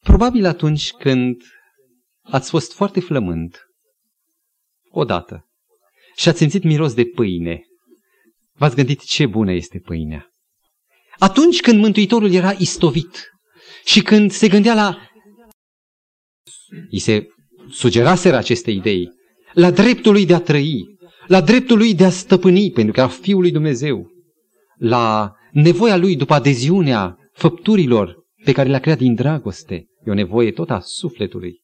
Probabil 0.03 0.45
atunci 0.45 0.91
când 0.91 1.41
ați 2.21 2.49
fost 2.49 2.73
foarte 2.73 2.99
flământ, 2.99 3.57
odată, 4.89 5.47
și 6.15 6.29
ați 6.29 6.37
simțit 6.37 6.63
miros 6.63 6.93
de 6.93 7.05
pâine, 7.05 7.61
v-ați 8.53 8.75
gândit 8.75 9.03
ce 9.03 9.25
bună 9.25 9.51
este 9.51 9.79
pâinea. 9.79 10.31
Atunci 11.17 11.61
când 11.61 11.79
Mântuitorul 11.79 12.31
era 12.31 12.51
istovit 12.51 13.29
și 13.85 14.01
când 14.01 14.31
se 14.31 14.47
gândea 14.47 14.73
la... 14.73 15.09
I 16.89 16.99
se 16.99 17.27
sugeraseră 17.69 18.35
aceste 18.35 18.71
idei, 18.71 19.16
la 19.57 19.71
dreptul 19.71 20.11
lui 20.11 20.25
de 20.25 20.33
a 20.33 20.39
trăi, 20.39 20.97
la 21.27 21.41
dreptul 21.41 21.77
lui 21.77 21.95
de 21.95 22.03
a 22.03 22.09
stăpâni, 22.09 22.71
pentru 22.71 22.93
că 22.93 22.99
era 22.99 23.09
Fiul 23.09 23.41
lui 23.41 23.51
Dumnezeu, 23.51 24.11
la 24.75 25.33
nevoia 25.51 25.97
lui 25.97 26.15
după 26.15 26.33
adeziunea 26.33 27.17
făpturilor 27.31 28.15
pe 28.43 28.51
care 28.51 28.69
le-a 28.69 28.79
creat 28.79 28.97
din 28.97 29.15
dragoste. 29.15 29.85
E 30.05 30.11
o 30.11 30.13
nevoie 30.13 30.51
tot 30.51 30.69
a 30.69 30.79
sufletului. 30.79 31.61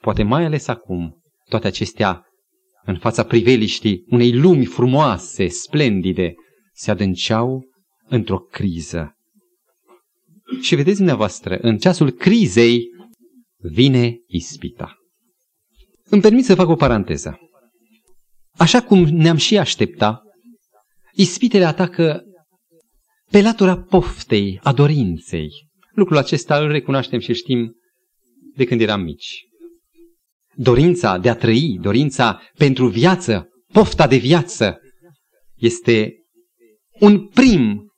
Poate 0.00 0.22
mai 0.22 0.44
ales 0.44 0.68
acum, 0.68 1.22
toate 1.48 1.66
acestea 1.66 2.26
în 2.84 2.98
fața 2.98 3.24
priveliștii 3.24 4.04
unei 4.08 4.32
lumi 4.32 4.64
frumoase, 4.64 5.48
splendide, 5.48 6.34
se 6.72 6.90
adânceau 6.90 7.64
într-o 8.08 8.38
criză. 8.38 9.16
Și 10.60 10.74
vedeți 10.74 10.96
dumneavoastră, 10.96 11.58
în 11.60 11.78
ceasul 11.78 12.10
crizei 12.10 12.84
vine 13.56 14.16
ispita. 14.26 15.01
Îmi 16.12 16.22
permit 16.22 16.44
să 16.44 16.54
fac 16.54 16.68
o 16.68 16.74
paranteză. 16.74 17.38
Așa 18.56 18.82
cum 18.82 19.02
ne-am 19.02 19.36
și 19.36 19.58
aștepta, 19.58 20.22
ispitele 21.12 21.64
atacă 21.64 22.22
pe 23.30 23.40
latura 23.40 23.82
poftei, 23.82 24.60
a 24.62 24.72
dorinței. 24.72 25.48
Lucrul 25.94 26.16
acesta 26.16 26.58
îl 26.58 26.70
recunoaștem 26.70 27.18
și 27.18 27.32
știm 27.32 27.76
de 28.54 28.64
când 28.64 28.80
eram 28.80 29.00
mici. 29.00 29.46
Dorința 30.54 31.18
de 31.18 31.28
a 31.28 31.34
trăi, 31.34 31.78
dorința 31.80 32.40
pentru 32.54 32.86
viață, 32.88 33.48
pofta 33.72 34.06
de 34.06 34.16
viață, 34.16 34.80
este 35.54 36.12
un 37.00 37.28
prim 37.28 37.92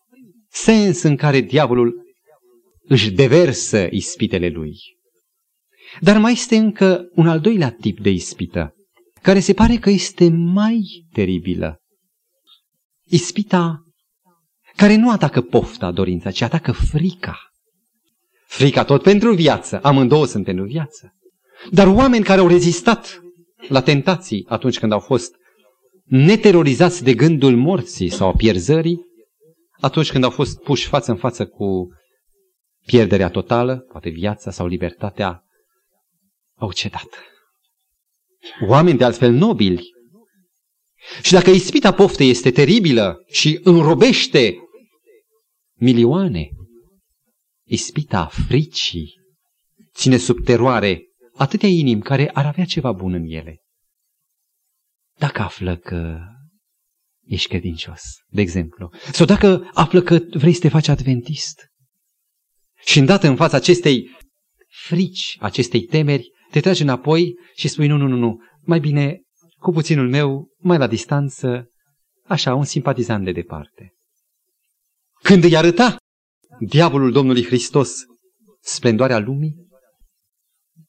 sens 0.48 1.02
în 1.02 1.16
care 1.16 1.40
diavolul 1.40 2.02
își 2.82 3.10
deversă 3.10 3.86
ispitele 3.90 4.48
lui. 4.48 4.76
Dar 6.00 6.18
mai 6.18 6.32
este 6.32 6.56
încă 6.56 7.08
un 7.14 7.28
al 7.28 7.40
doilea 7.40 7.70
tip 7.70 8.00
de 8.00 8.10
ispită, 8.10 8.74
care 9.22 9.40
se 9.40 9.52
pare 9.52 9.76
că 9.76 9.90
este 9.90 10.28
mai 10.30 11.06
teribilă. 11.12 11.80
Ispita 13.04 13.78
care 14.76 14.96
nu 14.96 15.10
atacă 15.10 15.40
pofta, 15.40 15.90
dorința, 15.90 16.30
ci 16.30 16.40
atacă 16.40 16.72
frica. 16.72 17.38
Frica 18.46 18.84
tot 18.84 19.02
pentru 19.02 19.34
viață, 19.34 19.80
amândouă 19.82 20.26
sunt 20.26 20.44
pentru 20.44 20.64
viață. 20.64 21.14
Dar 21.70 21.86
oameni 21.86 22.24
care 22.24 22.40
au 22.40 22.48
rezistat 22.48 23.20
la 23.68 23.80
tentații 23.80 24.44
atunci 24.48 24.78
când 24.78 24.92
au 24.92 24.98
fost 24.98 25.34
neterorizați 26.04 27.04
de 27.04 27.14
gândul 27.14 27.56
morții 27.56 28.08
sau 28.08 28.28
a 28.28 28.32
pierzării, 28.32 29.00
atunci 29.80 30.10
când 30.10 30.24
au 30.24 30.30
fost 30.30 30.62
puși 30.62 30.86
față 30.86 31.10
în 31.10 31.16
față 31.16 31.46
cu 31.46 31.88
pierderea 32.86 33.28
totală, 33.28 33.76
poate 33.76 34.08
viața 34.08 34.50
sau 34.50 34.66
libertatea, 34.66 35.44
au 36.54 36.72
cedat. 36.72 37.08
Oameni 38.68 38.98
de 38.98 39.04
altfel 39.04 39.32
nobili. 39.32 39.92
Și 41.22 41.32
dacă 41.32 41.50
ispita 41.50 41.92
poftei 41.92 42.30
este 42.30 42.50
teribilă 42.50 43.24
și 43.26 43.60
înrobește 43.62 44.56
milioane, 45.74 46.48
ispita 47.66 48.26
fricii 48.26 49.14
ține 49.94 50.16
sub 50.16 50.44
teroare 50.44 51.02
atâtea 51.34 51.68
inimi 51.68 52.02
care 52.02 52.30
ar 52.30 52.46
avea 52.46 52.64
ceva 52.64 52.92
bun 52.92 53.12
în 53.12 53.24
ele. 53.24 53.58
Dacă 55.18 55.42
află 55.42 55.76
că 55.76 56.18
ești 57.26 57.48
credincios, 57.48 58.02
de 58.28 58.40
exemplu, 58.40 58.92
sau 59.12 59.26
dacă 59.26 59.70
află 59.72 60.02
că 60.02 60.18
vrei 60.30 60.52
să 60.52 60.60
te 60.60 60.68
faci 60.68 60.88
adventist, 60.88 61.72
și 62.84 62.98
îndată 62.98 63.26
în 63.26 63.36
fața 63.36 63.56
acestei 63.56 64.10
frici, 64.86 65.36
acestei 65.40 65.82
temeri, 65.82 66.30
te 66.54 66.60
tragi 66.60 66.82
înapoi 66.82 67.38
și 67.54 67.68
spui 67.68 67.86
nu, 67.86 67.96
nu, 67.96 68.06
nu, 68.06 68.16
nu, 68.16 68.42
mai 68.60 68.80
bine 68.80 69.20
cu 69.58 69.70
puținul 69.70 70.08
meu, 70.08 70.48
mai 70.58 70.78
la 70.78 70.86
distanță, 70.86 71.70
așa, 72.24 72.54
un 72.54 72.64
simpatizant 72.64 73.24
de 73.24 73.32
departe. 73.32 73.94
Când 75.22 75.44
îi 75.44 75.56
arăta 75.56 75.96
diavolul 76.60 77.12
Domnului 77.12 77.44
Hristos 77.44 78.02
splendoarea 78.60 79.18
lumii, 79.18 79.54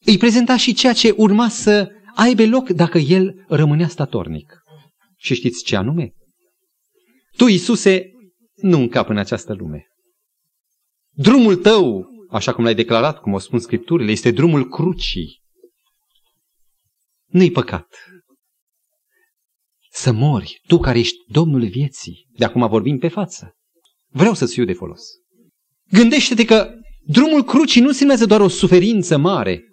îi 0.06 0.17
prezenta 0.17 0.58
și 0.58 0.73
ceea 0.73 0.93
ce 0.93 1.13
urma 1.17 1.49
să 1.49 1.91
aibă 2.15 2.45
loc 2.45 2.69
dacă 2.69 2.97
el 2.97 3.45
rămânea 3.47 3.88
statornic. 3.88 4.54
Și 5.17 5.34
știți 5.34 5.63
ce 5.63 5.75
anume? 5.75 6.12
Tu, 7.38 7.47
Iisuse, 7.47 8.12
nu 8.56 8.78
încapi 8.78 9.12
în 9.12 9.17
această 9.17 9.54
lume. 9.54 9.86
Drumul 11.10 11.56
tău, 11.56 12.10
așa 12.30 12.54
cum 12.54 12.63
l-ai 12.63 12.75
declarat, 12.75 13.19
cum 13.19 13.34
o 13.34 13.39
spun 13.39 13.60
Scripturile, 13.60 14.12
este 14.12 14.32
drumul 14.32 14.69
crucii. 14.69 15.43
Nu-i 17.26 17.52
păcat. 17.52 17.88
Să 19.92 20.12
mori, 20.12 20.62
tu 20.68 20.78
care 20.78 21.00
ești 21.00 21.18
Domnul 21.28 21.68
vieții. 21.68 22.28
De 22.38 22.46
acum 22.46 22.68
vorbim 22.68 22.98
pe 22.98 23.08
față. 23.08 23.56
Vreau 24.10 24.34
să-ți 24.34 24.54
fiu 24.54 24.66
de 24.66 24.74
folos. 24.74 25.02
Gândește-te 25.92 26.46
că 26.46 26.74
drumul 27.02 27.44
crucii 27.44 27.82
nu 27.82 27.88
însemnează 27.88 28.26
doar 28.26 28.42
o 28.42 28.48
suferință 28.48 29.18
mare, 29.18 29.64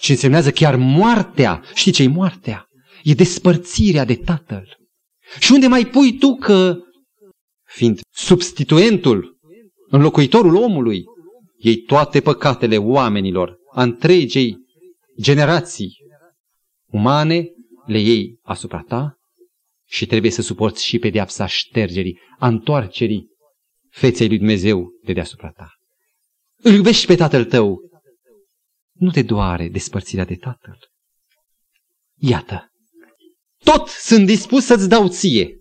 ci 0.00 0.08
însemnează 0.08 0.50
chiar 0.50 0.76
moartea. 0.76 1.64
Știi 1.74 1.92
ce 1.92 2.02
e 2.02 2.06
moartea? 2.06 2.66
E 3.02 3.14
despărțirea 3.14 4.04
de 4.04 4.14
Tatăl. 4.14 4.76
Și 5.40 5.52
unde 5.52 5.66
mai 5.66 5.86
pui 5.86 6.18
tu 6.18 6.34
că, 6.34 6.76
fiind 7.66 8.00
substituentul, 8.10 9.38
înlocuitorul 9.88 10.54
omului, 10.54 11.04
ei 11.56 11.76
toate 11.76 12.20
păcatele 12.20 12.76
oamenilor, 12.76 13.56
a 13.72 13.82
întregei 13.82 14.56
generații 15.20 15.96
umane, 16.94 17.48
le 17.86 17.98
iei 17.98 18.38
asupra 18.42 18.82
ta 18.88 19.18
și 19.86 20.06
trebuie 20.06 20.30
să 20.30 20.42
suporți 20.42 20.84
și 20.84 20.98
pedeapsa 20.98 21.46
ștergerii, 21.46 22.18
a 22.38 22.46
întoarcerii 22.46 23.26
feței 23.90 24.28
lui 24.28 24.38
Dumnezeu 24.38 24.88
de 25.02 25.12
deasupra 25.12 25.50
ta. 25.50 25.68
Îl 26.56 26.72
iubești 26.72 27.06
pe 27.06 27.14
tatăl 27.14 27.44
tău. 27.44 27.78
Nu 28.92 29.10
te 29.10 29.22
doare 29.22 29.68
despărțirea 29.68 30.24
de 30.24 30.34
tatăl. 30.34 30.78
Iată, 32.16 32.70
tot 33.64 33.88
sunt 33.88 34.26
dispus 34.26 34.64
să-ți 34.64 34.88
dau 34.88 35.08
ție. 35.08 35.58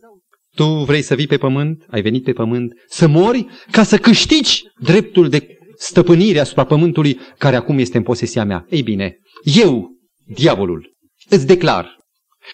Tu 0.55 0.83
vrei 0.83 1.01
să 1.01 1.15
vii 1.15 1.27
pe 1.27 1.37
pământ, 1.37 1.85
ai 1.87 2.01
venit 2.01 2.23
pe 2.23 2.33
pământ, 2.33 2.73
să 2.87 3.07
mori 3.07 3.45
ca 3.71 3.83
să 3.83 3.97
câștigi 3.97 4.61
dreptul 4.79 5.29
de 5.29 5.57
stăpânire 5.77 6.39
asupra 6.39 6.65
pământului 6.65 7.19
care 7.37 7.55
acum 7.55 7.77
este 7.77 7.97
în 7.97 8.03
posesia 8.03 8.43
mea. 8.43 8.65
Ei 8.69 8.83
bine, 8.83 9.17
eu, 9.43 9.91
diavolul, 10.25 10.93
îți 11.29 11.45
declar 11.45 11.97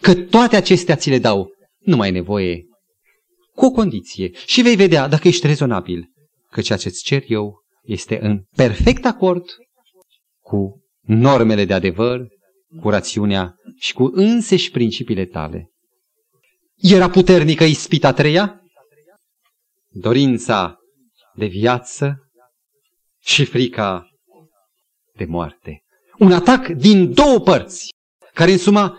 că 0.02 0.16
toate 0.16 0.56
acestea 0.56 0.96
ți 0.96 1.10
le 1.10 1.20
dau 1.20 1.50
nu 1.80 1.96
mai 1.96 2.08
ai 2.08 2.14
nevoie 2.14 2.64
cu 3.52 3.66
o 3.66 3.72
condiție 3.72 4.32
și 4.46 4.62
vei 4.62 4.76
vedea 4.76 5.08
dacă 5.08 5.28
ești 5.28 5.48
rezonabil 5.48 6.06
că 6.52 6.62
ceea 6.62 6.78
ce 6.78 6.88
îți 6.88 7.04
cer 7.04 7.24
eu 7.28 7.60
este 7.82 8.20
în 8.22 8.44
perfect 8.56 9.06
acord 9.06 9.46
cu 10.42 10.84
normele 11.02 11.66
de 11.66 11.74
adevăr, 11.74 12.28
cu 12.82 12.90
rațiunea 12.90 13.56
și 13.80 13.94
cu 13.94 14.12
înseși 14.14 14.72
principiile 14.72 15.26
tale. 15.26 15.70
Era 16.76 17.10
puternică 17.10 17.64
ispita 17.64 18.14
treia? 18.14 18.62
Dorința 19.90 20.78
de 21.36 21.46
viață 21.46 22.30
și 23.22 23.46
frica 23.46 24.10
de 25.16 25.26
moarte. 25.26 25.82
Un 26.18 26.32
atac 26.32 26.68
din 26.68 27.14
două 27.14 27.40
părți, 27.40 27.90
care 28.40 28.52
însuma 28.52 28.98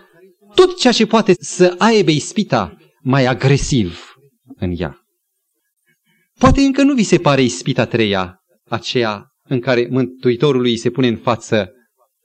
tot 0.55 0.77
ceea 0.77 0.93
ce 0.93 1.05
poate 1.05 1.33
să 1.39 1.75
aibă 1.77 2.11
ispita 2.11 2.77
mai 2.99 3.25
agresiv 3.25 4.15
în 4.55 4.73
ea. 4.77 5.05
Poate 6.39 6.61
încă 6.61 6.83
nu 6.83 6.93
vi 6.93 7.03
se 7.03 7.17
pare 7.17 7.41
ispita 7.41 7.85
treia, 7.85 8.43
aceea 8.69 9.25
în 9.43 9.59
care 9.59 9.87
Mântuitorul 9.89 10.63
îi 10.63 10.77
se 10.77 10.89
pune 10.89 11.07
în 11.07 11.17
față 11.17 11.71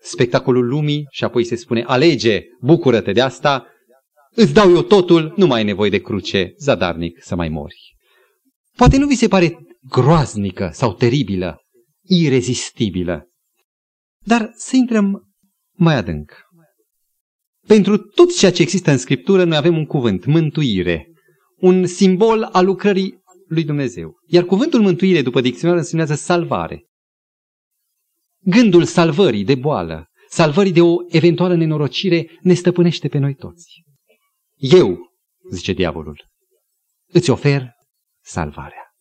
spectacolul 0.03 0.67
lumii 0.67 1.07
și 1.11 1.25
apoi 1.25 1.45
se 1.45 1.57
spune, 1.57 1.83
alege, 1.83 2.43
bucură-te 2.61 3.13
de 3.13 3.21
asta, 3.21 3.67
îți 4.31 4.53
dau 4.53 4.71
eu 4.71 4.83
totul, 4.83 5.33
nu 5.37 5.47
mai 5.47 5.59
ai 5.59 5.65
nevoie 5.65 5.91
de 5.91 6.01
cruce, 6.01 6.53
zadarnic 6.59 7.23
să 7.23 7.35
mai 7.35 7.49
mori. 7.49 7.97
Poate 8.77 8.97
nu 8.97 9.07
vi 9.07 9.15
se 9.15 9.29
pare 9.29 9.59
groaznică 9.89 10.71
sau 10.73 10.95
teribilă, 10.95 11.61
irezistibilă, 12.03 13.29
dar 14.25 14.51
să 14.55 14.77
intrăm 14.77 15.27
mai 15.73 15.95
adânc. 15.95 16.46
Pentru 17.67 17.97
tot 17.97 18.37
ceea 18.37 18.53
ce 18.53 18.63
există 18.63 18.91
în 18.91 18.99
Scriptură, 18.99 19.45
noi 19.45 19.57
avem 19.57 19.77
un 19.77 19.85
cuvânt, 19.85 20.25
mântuire, 20.25 21.09
un 21.57 21.87
simbol 21.87 22.43
al 22.43 22.65
lucrării 22.65 23.23
lui 23.49 23.65
Dumnezeu. 23.65 24.15
Iar 24.27 24.45
cuvântul 24.45 24.81
mântuire, 24.81 25.23
după 25.23 25.41
dicționar, 25.41 25.77
înseamnă 25.77 26.15
salvare. 26.15 26.87
Gândul 28.39 28.85
salvării 28.85 29.45
de 29.45 29.55
boală, 29.55 30.07
salvării 30.29 30.73
de 30.73 30.81
o 30.81 30.97
eventuală 31.09 31.55
nenorocire, 31.55 32.39
ne 32.41 32.55
stăpânește 32.55 33.09
pe 33.09 33.19
noi 33.19 33.35
toți. 33.35 33.83
Eu, 34.57 34.99
zice 35.51 35.73
diavolul, 35.73 36.25
îți 37.07 37.31
ofer 37.31 37.71
salvarea. 38.25 38.95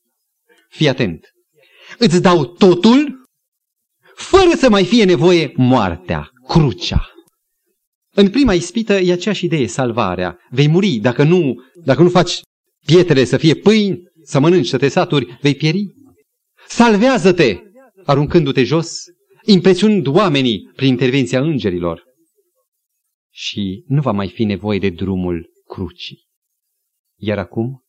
Fii 0.70 0.88
atent. 0.88 1.26
Îți 1.98 2.22
dau 2.22 2.46
totul 2.46 3.24
fără 4.16 4.50
să 4.56 4.70
mai 4.70 4.86
fie 4.86 5.04
nevoie 5.04 5.54
moartea, 5.56 6.30
crucea. 6.48 7.15
În 8.18 8.30
prima 8.30 8.54
ispită 8.54 8.94
e 8.94 9.12
aceeași 9.12 9.46
idee, 9.46 9.68
salvarea. 9.68 10.40
Vei 10.50 10.68
muri 10.68 10.96
dacă 10.96 11.24
nu, 11.24 11.56
dacă 11.84 12.02
nu 12.02 12.10
faci 12.10 12.42
pietrele 12.86 13.24
să 13.24 13.38
fie 13.38 13.56
pâini, 13.56 14.04
să 14.24 14.40
mănânci, 14.40 14.68
să 14.68 14.78
te 14.78 14.88
saturi, 14.88 15.38
vei 15.42 15.56
pieri. 15.56 15.94
Salvează-te, 16.68 17.60
aruncându-te 18.06 18.64
jos, 18.64 19.04
impresionând 19.46 20.08
oamenii 20.08 20.72
prin 20.76 20.88
intervenția 20.88 21.42
îngerilor. 21.42 22.04
Și 23.32 23.84
nu 23.88 24.02
va 24.02 24.12
mai 24.12 24.30
fi 24.30 24.44
nevoie 24.44 24.80
de 24.80 24.90
drumul 24.90 25.50
crucii. 25.68 26.26
Iar 27.20 27.38
acum, 27.38 27.84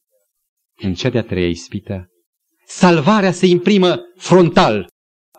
în 0.77 0.95
cea 0.95 1.11
de-a 1.11 1.23
treia 1.23 1.49
ispită, 1.49 2.09
salvarea 2.67 3.33
se 3.33 3.47
imprimă 3.47 4.01
frontal 4.17 4.89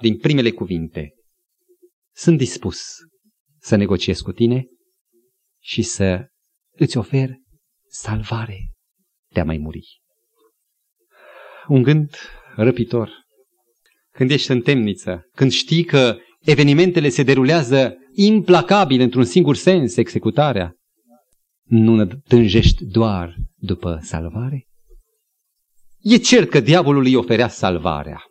din 0.01 0.17
primele 0.17 0.51
cuvinte. 0.51 1.13
Sunt 2.15 2.37
dispus 2.37 2.95
să 3.59 3.75
negociez 3.75 4.19
cu 4.19 4.31
tine 4.31 4.65
și 5.67 5.81
să 5.81 6.27
îți 6.71 6.97
ofer 6.97 7.29
salvare 7.89 8.71
de 9.31 9.39
a 9.39 9.43
mai 9.43 9.57
muri. 9.57 10.01
Un 11.67 11.81
gând 11.81 12.15
răpitor. 12.55 13.11
Când 14.11 14.31
ești 14.31 14.51
în 14.51 14.61
temniță, 14.61 15.29
când 15.31 15.51
știi 15.51 15.83
că 15.83 16.17
evenimentele 16.39 17.09
se 17.09 17.23
derulează 17.23 17.95
implacabil 18.13 19.01
într-un 19.01 19.23
singur 19.23 19.55
sens, 19.55 19.95
executarea, 19.95 20.73
nu 21.63 22.05
tânjești 22.05 22.85
doar 22.85 23.35
după 23.55 23.99
salvare? 24.01 24.67
E 25.99 26.17
cert 26.17 26.49
că 26.49 26.59
diavolul 26.59 27.05
îi 27.05 27.15
oferea 27.15 27.47
salvarea. 27.47 28.23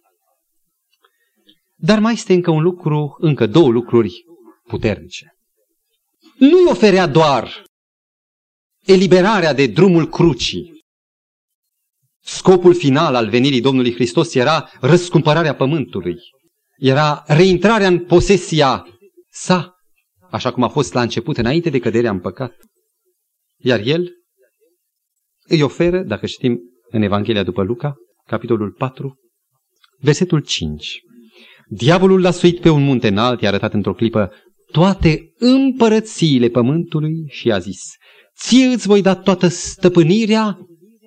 Dar 1.75 1.99
mai 1.99 2.12
este 2.12 2.33
încă 2.33 2.51
un 2.51 2.62
lucru, 2.62 3.16
încă 3.18 3.46
două 3.46 3.70
lucruri 3.70 4.25
puternice. 4.62 5.36
Nu 6.38 6.59
îi 6.59 6.70
oferea 6.70 7.07
doar 7.07 7.64
eliberarea 8.85 9.55
de 9.55 9.66
drumul 9.66 10.09
crucii. 10.09 10.85
Scopul 12.22 12.75
final 12.75 13.14
al 13.14 13.29
venirii 13.29 13.61
Domnului 13.61 13.94
Hristos 13.94 14.35
era 14.35 14.70
răscumpărarea 14.81 15.55
pământului. 15.55 16.16
Era 16.77 17.25
reintrarea 17.27 17.87
în 17.87 18.05
posesia 18.05 18.87
sa, 19.29 19.75
așa 20.31 20.53
cum 20.53 20.62
a 20.62 20.68
fost 20.68 20.92
la 20.92 21.03
început, 21.03 21.37
înainte 21.37 21.70
de 21.70 21.79
căderea 21.79 22.11
în 22.11 22.20
păcat. 22.20 22.55
Iar 23.57 23.81
el 23.81 24.11
îi 25.49 25.62
oferă, 25.62 26.03
dacă 26.03 26.27
știm 26.27 26.61
în 26.90 27.03
Evanghelia 27.03 27.42
după 27.42 27.62
Luca, 27.62 27.94
capitolul 28.27 28.72
4, 28.72 29.16
versetul 29.99 30.40
5. 30.40 31.01
Diavolul 31.68 32.20
l-a 32.20 32.31
suit 32.31 32.61
pe 32.61 32.68
un 32.68 32.83
munte 32.83 33.09
înalt, 33.09 33.40
i-a 33.40 33.49
arătat 33.49 33.72
într-o 33.72 33.94
clipă 33.94 34.33
toate 34.72 35.33
împărățiile 35.38 36.48
pământului 36.48 37.24
și 37.29 37.52
a 37.52 37.59
zis, 37.59 37.83
ție 38.38 38.64
îți 38.64 38.87
voi 38.87 39.02
da 39.02 39.14
toată 39.14 39.48
stăpânirea 39.48 40.59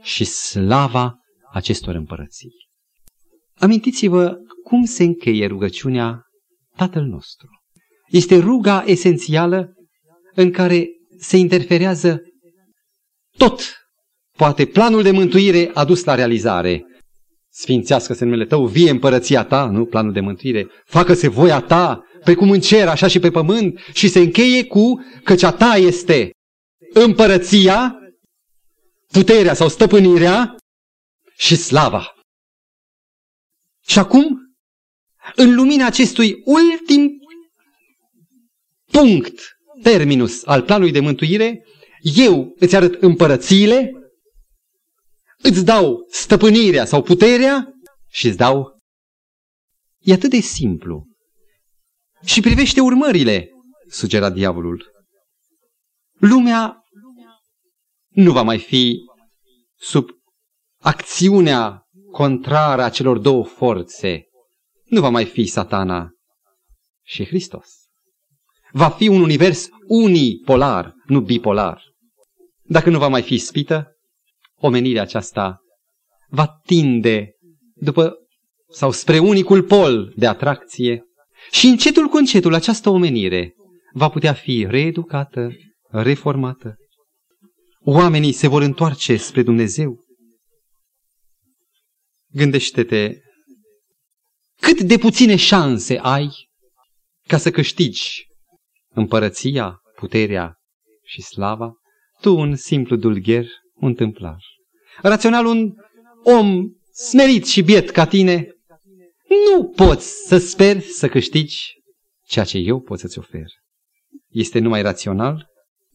și 0.01 0.23
slava 0.23 1.15
acestor 1.53 1.95
împărății. 1.95 2.51
Amintiți-vă 3.57 4.37
cum 4.63 4.85
se 4.85 5.03
încheie 5.03 5.47
rugăciunea 5.47 6.23
Tatăl 6.75 7.03
nostru. 7.03 7.47
Este 8.07 8.37
ruga 8.37 8.83
esențială 8.85 9.73
în 10.35 10.51
care 10.51 10.87
se 11.17 11.37
interferează 11.37 12.21
tot. 13.37 13.61
Poate 14.37 14.65
planul 14.65 15.03
de 15.03 15.11
mântuire 15.11 15.71
a 15.73 15.85
dus 15.85 16.03
la 16.03 16.15
realizare. 16.15 16.85
Sfințească-se 17.51 18.25
numele 18.25 18.45
tău, 18.45 18.65
vie 18.65 18.89
împărăția 18.89 19.43
ta, 19.43 19.65
nu 19.65 19.85
planul 19.85 20.13
de 20.13 20.19
mântuire. 20.19 20.67
Facă-se 20.85 21.27
voia 21.27 21.61
ta, 21.61 22.03
precum 22.23 22.51
în 22.51 22.59
cer, 22.59 22.87
așa 22.87 23.07
și 23.07 23.19
pe 23.19 23.31
pământ, 23.31 23.79
și 23.93 24.07
se 24.07 24.19
încheie 24.19 24.65
cu 24.65 25.05
căci 25.23 25.43
a 25.43 25.51
ta 25.51 25.75
este 25.75 26.31
împărăția, 26.93 27.99
puterea 29.11 29.53
sau 29.53 29.69
stăpânirea 29.69 30.55
și 31.37 31.55
slava. 31.55 32.13
Și 33.87 33.99
acum, 33.99 34.39
în 35.35 35.55
lumina 35.55 35.85
acestui 35.85 36.41
ultim 36.45 37.09
punct, 38.91 39.39
terminus 39.81 40.45
al 40.45 40.61
planului 40.61 40.91
de 40.91 40.99
mântuire, 40.99 41.65
eu 42.01 42.55
îți 42.59 42.75
arăt 42.75 43.01
împărățiile, 43.01 43.91
îți 45.37 45.65
dau 45.65 46.05
stăpânirea 46.09 46.85
sau 46.85 47.01
puterea 47.01 47.73
și 48.09 48.27
îți 48.27 48.37
dau... 48.37 48.77
E 49.99 50.13
atât 50.13 50.29
de 50.29 50.39
simplu. 50.39 51.08
Și 52.25 52.41
privește 52.41 52.81
urmările, 52.81 53.49
sugera 53.87 54.29
diavolul. 54.29 54.91
Lumea 56.13 56.83
nu 58.09 58.31
va 58.31 58.41
mai 58.41 58.59
fi 58.59 58.99
sub 59.75 60.09
acțiunea 60.81 61.83
contrară 62.11 62.81
a 62.81 62.89
celor 62.89 63.17
două 63.17 63.43
forțe. 63.43 64.23
Nu 64.85 65.01
va 65.01 65.09
mai 65.09 65.25
fi 65.25 65.45
satana 65.45 66.09
și 67.03 67.25
Hristos. 67.25 67.67
Va 68.71 68.89
fi 68.89 69.07
un 69.07 69.21
univers 69.21 69.69
unipolar, 69.87 70.93
nu 71.05 71.21
bipolar. 71.21 71.83
Dacă 72.61 72.89
nu 72.89 72.97
va 72.97 73.07
mai 73.07 73.21
fi 73.21 73.37
spită, 73.37 73.91
omenirea 74.55 75.01
aceasta 75.01 75.61
va 76.27 76.47
tinde 76.65 77.31
după 77.73 78.15
sau 78.71 78.91
spre 78.91 79.19
unicul 79.19 79.63
pol 79.63 80.13
de 80.15 80.27
atracție 80.27 81.03
și 81.51 81.67
încetul 81.67 82.07
cu 82.07 82.17
încetul 82.17 82.53
această 82.53 82.89
omenire 82.89 83.53
va 83.93 84.09
putea 84.09 84.33
fi 84.33 84.65
reeducată, 84.69 85.51
reformată. 85.89 86.75
Oamenii 87.79 88.31
se 88.31 88.47
vor 88.47 88.61
întoarce 88.61 89.17
spre 89.17 89.43
Dumnezeu. 89.43 90.05
Gândește-te 92.31 93.17
cât 94.61 94.81
de 94.81 94.97
puține 94.97 95.35
șanse 95.35 95.97
ai 95.97 96.29
ca 97.27 97.37
să 97.37 97.51
câștigi 97.51 98.27
împărăția, 98.89 99.81
puterea 99.95 100.55
și 101.03 101.21
slava, 101.21 101.73
tu 102.21 102.35
un 102.35 102.55
simplu 102.55 102.95
dulgher, 102.95 103.45
un 103.73 103.93
tâmplar. 103.93 104.37
Rațional 105.01 105.45
un 105.45 105.73
om 106.23 106.69
smerit 106.91 107.45
și 107.45 107.61
biet 107.61 107.89
ca 107.89 108.05
tine, 108.05 108.47
nu 109.29 109.69
poți 109.69 110.27
să 110.27 110.37
speri 110.37 110.81
să 110.81 111.07
câștigi 111.07 111.73
ceea 112.25 112.45
ce 112.45 112.57
eu 112.57 112.81
pot 112.81 112.99
să-ți 112.99 113.19
ofer. 113.19 113.47
Este 114.27 114.59
numai 114.59 114.81
rațional, 114.81 115.47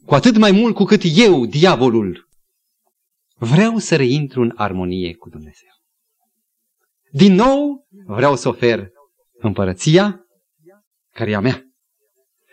cu 0.04 0.14
atât 0.14 0.36
mai 0.36 0.50
mult 0.50 0.74
cu 0.74 0.84
cât 0.84 1.00
eu, 1.16 1.46
diavolul, 1.46 2.28
vreau 3.34 3.78
să 3.78 3.96
reintru 3.96 4.40
în 4.40 4.52
armonie 4.54 5.14
cu 5.14 5.28
Dumnezeu. 5.28 5.68
Din 7.10 7.34
nou 7.34 7.86
vreau 8.06 8.36
să 8.36 8.48
ofer 8.48 8.88
împărăția 9.32 10.20
care 11.10 11.30
e 11.30 11.34
a 11.34 11.40
mea, 11.40 11.64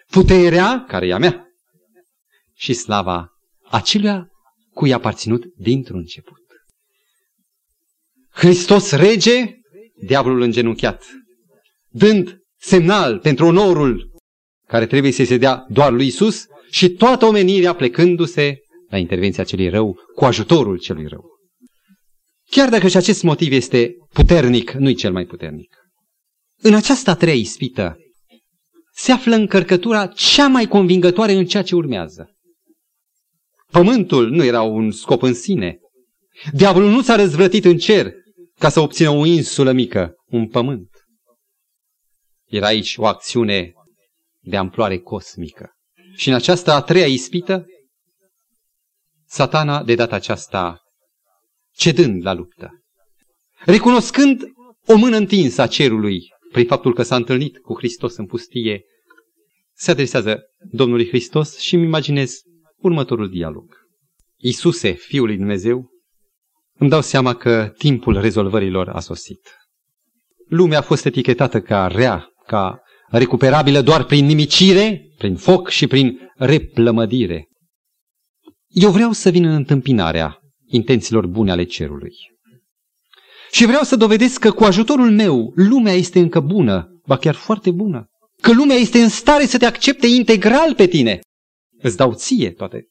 puterea 0.07 0.83
care 0.87 1.07
e 1.07 1.13
a 1.13 1.17
mea 1.17 1.45
și 2.53 2.73
slava 2.73 3.29
acelui 3.69 4.29
cui 4.73 4.89
i-a 4.89 4.95
aparținut 4.95 5.45
dintr-un 5.55 5.97
început. 5.97 6.39
Hristos 8.29 8.91
rege, 8.91 9.60
diavolul 10.01 10.41
îngenunchiat, 10.41 11.03
dând 11.89 12.37
semnal 12.57 13.19
pentru 13.19 13.45
onorul 13.45 14.11
care 14.67 14.85
trebuie 14.85 15.11
să 15.11 15.23
se 15.23 15.37
dea 15.37 15.65
doar 15.69 15.91
lui 15.91 16.05
Isus 16.05 16.45
și 16.69 16.89
toată 16.89 17.25
omenirea 17.25 17.73
plecându-se 17.73 18.57
la 18.89 18.97
intervenția 18.97 19.43
celui 19.43 19.69
rău 19.69 19.97
cu 20.15 20.25
ajutorul 20.25 20.79
celui 20.79 21.07
rău. 21.07 21.29
Chiar 22.49 22.69
dacă 22.69 22.87
și 22.87 22.97
acest 22.97 23.23
motiv 23.23 23.51
este 23.51 23.95
puternic, 24.13 24.71
nu-i 24.71 24.95
cel 24.95 25.11
mai 25.11 25.25
puternic. 25.25 25.75
În 26.61 26.73
această 26.73 27.09
a 27.09 27.15
treia 27.15 27.35
ispită 27.35 27.95
se 28.93 29.11
află 29.11 29.35
încărcătura 29.35 30.07
cea 30.07 30.47
mai 30.47 30.67
convingătoare 30.67 31.33
în 31.33 31.45
ceea 31.45 31.63
ce 31.63 31.75
urmează. 31.75 32.35
Pământul 33.71 34.29
nu 34.29 34.43
era 34.43 34.61
un 34.61 34.91
scop 34.91 35.21
în 35.21 35.33
sine. 35.33 35.77
Diavolul 36.51 36.89
nu 36.89 37.01
s-a 37.01 37.15
răzvrătit 37.15 37.65
în 37.65 37.77
cer 37.77 38.13
ca 38.61 38.69
să 38.69 38.79
obțină 38.79 39.09
o 39.09 39.25
insulă 39.25 39.71
mică, 39.71 40.13
un 40.25 40.47
pământ. 40.47 40.89
Era 42.47 42.65
aici 42.65 42.97
o 42.97 43.05
acțiune 43.05 43.73
de 44.39 44.57
amploare 44.57 44.99
cosmică. 44.99 45.71
Și 46.15 46.29
în 46.29 46.33
această 46.33 46.71
a 46.71 46.81
treia 46.81 47.05
ispită, 47.05 47.65
satana 49.25 49.83
de 49.83 49.95
data 49.95 50.15
aceasta 50.15 50.81
cedând 51.73 52.25
la 52.25 52.33
luptă, 52.33 52.69
recunoscând 53.65 54.41
o 54.85 54.95
mână 54.95 55.17
întinsă 55.17 55.61
a 55.61 55.67
cerului 55.67 56.19
prin 56.51 56.65
faptul 56.65 56.93
că 56.93 57.03
s-a 57.03 57.15
întâlnit 57.15 57.57
cu 57.57 57.77
Hristos 57.77 58.15
în 58.15 58.25
pustie, 58.25 58.83
se 59.73 59.91
adresează 59.91 60.41
Domnului 60.71 61.07
Hristos 61.07 61.57
și 61.57 61.75
îmi 61.75 61.85
imaginez 61.85 62.35
următorul 62.77 63.29
dialog. 63.29 63.75
Iisuse, 64.37 64.91
Fiul 64.91 65.25
lui 65.25 65.37
Dumnezeu, 65.37 65.90
îmi 66.81 66.89
dau 66.89 67.01
seama 67.01 67.33
că 67.33 67.73
timpul 67.77 68.21
rezolvărilor 68.21 68.89
a 68.89 68.99
sosit. 68.99 69.39
Lumea 70.47 70.77
a 70.77 70.81
fost 70.81 71.05
etichetată 71.05 71.61
ca 71.61 71.87
rea, 71.87 72.27
ca 72.47 72.79
recuperabilă 73.07 73.81
doar 73.81 74.03
prin 74.03 74.25
nimicire, 74.25 75.01
prin 75.17 75.35
foc 75.35 75.69
și 75.69 75.87
prin 75.87 76.19
replămădire. 76.35 77.47
Eu 78.67 78.91
vreau 78.91 79.11
să 79.11 79.29
vin 79.29 79.45
în 79.45 79.53
întâmpinarea 79.53 80.39
intențiilor 80.65 81.27
bune 81.27 81.51
ale 81.51 81.63
cerului. 81.63 82.13
Și 83.51 83.65
vreau 83.65 83.83
să 83.83 83.95
dovedesc 83.95 84.39
că 84.39 84.51
cu 84.51 84.63
ajutorul 84.63 85.11
meu 85.11 85.51
lumea 85.55 85.93
este 85.93 86.19
încă 86.19 86.39
bună, 86.39 87.01
ba 87.05 87.17
chiar 87.17 87.35
foarte 87.35 87.71
bună. 87.71 88.05
Că 88.41 88.53
lumea 88.53 88.75
este 88.75 89.01
în 89.01 89.09
stare 89.09 89.45
să 89.45 89.57
te 89.57 89.65
accepte 89.65 90.07
integral 90.07 90.75
pe 90.75 90.87
tine. 90.87 91.19
Îți 91.81 91.97
dau 91.97 92.13
ție 92.13 92.51
toate 92.51 92.87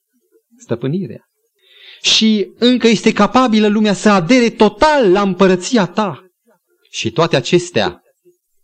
stăpânirea. 0.58 1.29
Și 2.02 2.52
încă 2.58 2.88
este 2.88 3.12
capabilă 3.12 3.68
lumea 3.68 3.92
să 3.92 4.08
adere 4.08 4.50
total 4.50 5.12
la 5.12 5.22
împărăția 5.22 5.86
ta. 5.86 6.24
Și 6.90 7.10
toate 7.10 7.36
acestea, 7.36 8.02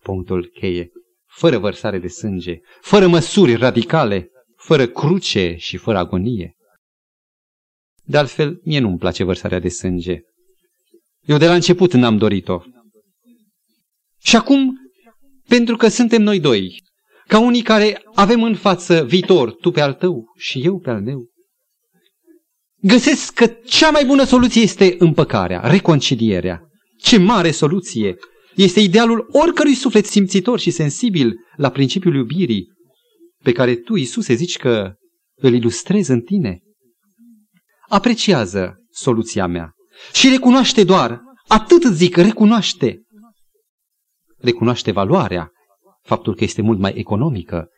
punctul 0.02 0.50
cheie, 0.54 0.90
fără 1.26 1.58
vărsare 1.58 1.98
de 1.98 2.08
sânge, 2.08 2.58
fără 2.80 3.06
măsuri 3.06 3.54
radicale, 3.54 4.30
fără 4.56 4.86
cruce 4.86 5.54
și 5.58 5.76
fără 5.76 5.98
agonie. 5.98 6.56
De 8.02 8.16
altfel, 8.16 8.60
mie 8.64 8.78
nu-mi 8.78 8.98
place 8.98 9.24
vărsarea 9.24 9.58
de 9.58 9.68
sânge. 9.68 10.20
Eu 11.20 11.36
de 11.36 11.46
la 11.46 11.54
început 11.54 11.92
n-am 11.92 12.16
dorit-o. 12.16 12.62
Și 14.18 14.36
acum, 14.36 14.76
pentru 15.48 15.76
că 15.76 15.88
suntem 15.88 16.22
noi 16.22 16.40
doi, 16.40 16.82
ca 17.26 17.38
unii 17.38 17.62
care 17.62 18.02
avem 18.14 18.42
în 18.42 18.54
față 18.54 19.04
viitor, 19.04 19.52
tu 19.52 19.70
pe 19.70 19.80
al 19.80 19.94
tău 19.94 20.24
și 20.36 20.64
eu 20.64 20.78
pe 20.78 20.90
al 20.90 21.02
meu, 21.02 21.24
găsesc 22.86 23.34
că 23.34 23.46
cea 23.46 23.90
mai 23.90 24.04
bună 24.04 24.24
soluție 24.24 24.62
este 24.62 24.96
împăcarea, 24.98 25.60
reconcilierea. 25.60 26.60
Ce 26.98 27.18
mare 27.18 27.50
soluție! 27.50 28.16
Este 28.54 28.80
idealul 28.80 29.28
oricărui 29.32 29.74
suflet 29.74 30.06
simțitor 30.06 30.58
și 30.58 30.70
sensibil 30.70 31.34
la 31.56 31.70
principiul 31.70 32.14
iubirii, 32.14 32.72
pe 33.42 33.52
care 33.52 33.74
tu, 33.74 33.96
Iisuse, 33.96 34.34
zici 34.34 34.56
că 34.56 34.94
îl 35.34 35.54
ilustrezi 35.54 36.10
în 36.10 36.20
tine. 36.20 36.60
Apreciază 37.88 38.74
soluția 38.90 39.46
mea 39.46 39.72
și 40.12 40.28
recunoaște 40.28 40.84
doar, 40.84 41.20
atât 41.48 41.82
zic, 41.82 42.16
recunoaște. 42.16 43.02
Recunoaște 44.38 44.90
valoarea, 44.90 45.50
faptul 46.02 46.34
că 46.34 46.44
este 46.44 46.62
mult 46.62 46.78
mai 46.78 46.92
economică 46.96 47.68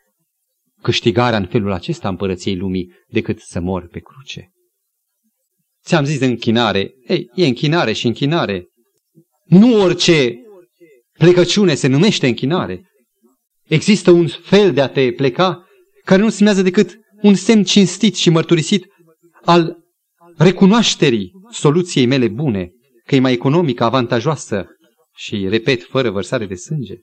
câștigarea 0.81 1.39
în 1.39 1.47
felul 1.47 1.71
acesta 1.71 2.07
a 2.07 2.09
împărăției 2.11 2.55
lumii 2.55 2.91
decât 3.07 3.39
să 3.39 3.59
mor 3.59 3.87
pe 3.87 3.99
cruce. 3.99 4.51
Ți-am 5.85 6.05
zis 6.05 6.19
de 6.19 6.25
închinare. 6.25 6.93
Ei, 7.07 7.29
e 7.35 7.45
închinare 7.45 7.93
și 7.93 8.07
închinare. 8.07 8.67
Nu 9.45 9.81
orice 9.81 10.35
plecăciune 11.17 11.75
se 11.75 11.87
numește 11.87 12.27
închinare. 12.27 12.83
Există 13.63 14.11
un 14.11 14.27
fel 14.27 14.73
de 14.73 14.81
a 14.81 14.89
te 14.89 15.11
pleca 15.11 15.63
care 16.05 16.21
nu 16.21 16.29
simează 16.29 16.61
decât 16.61 16.99
un 17.21 17.35
semn 17.35 17.63
cinstit 17.63 18.15
și 18.15 18.29
mărturisit 18.29 18.85
al 19.45 19.77
recunoașterii 20.37 21.31
soluției 21.51 22.05
mele 22.05 22.27
bune, 22.27 22.71
că 23.05 23.15
e 23.15 23.19
mai 23.19 23.33
economică, 23.33 23.83
avantajoasă 23.83 24.65
și, 25.15 25.47
repet, 25.49 25.83
fără 25.83 26.09
vărsare 26.09 26.45
de 26.45 26.55
sânge. 26.55 26.95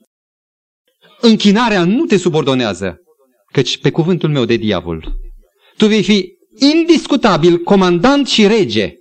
Închinarea 1.20 1.84
nu 1.84 2.04
te 2.04 2.16
subordonează, 2.16 2.96
căci 3.52 3.78
pe 3.78 3.90
cuvântul 3.90 4.30
meu 4.30 4.44
de 4.44 4.56
diavol, 4.56 5.16
tu 5.76 5.86
vei 5.86 6.02
fi 6.02 6.35
indiscutabil 6.58 7.58
comandant 7.58 8.26
și 8.26 8.46
rege. 8.46 8.94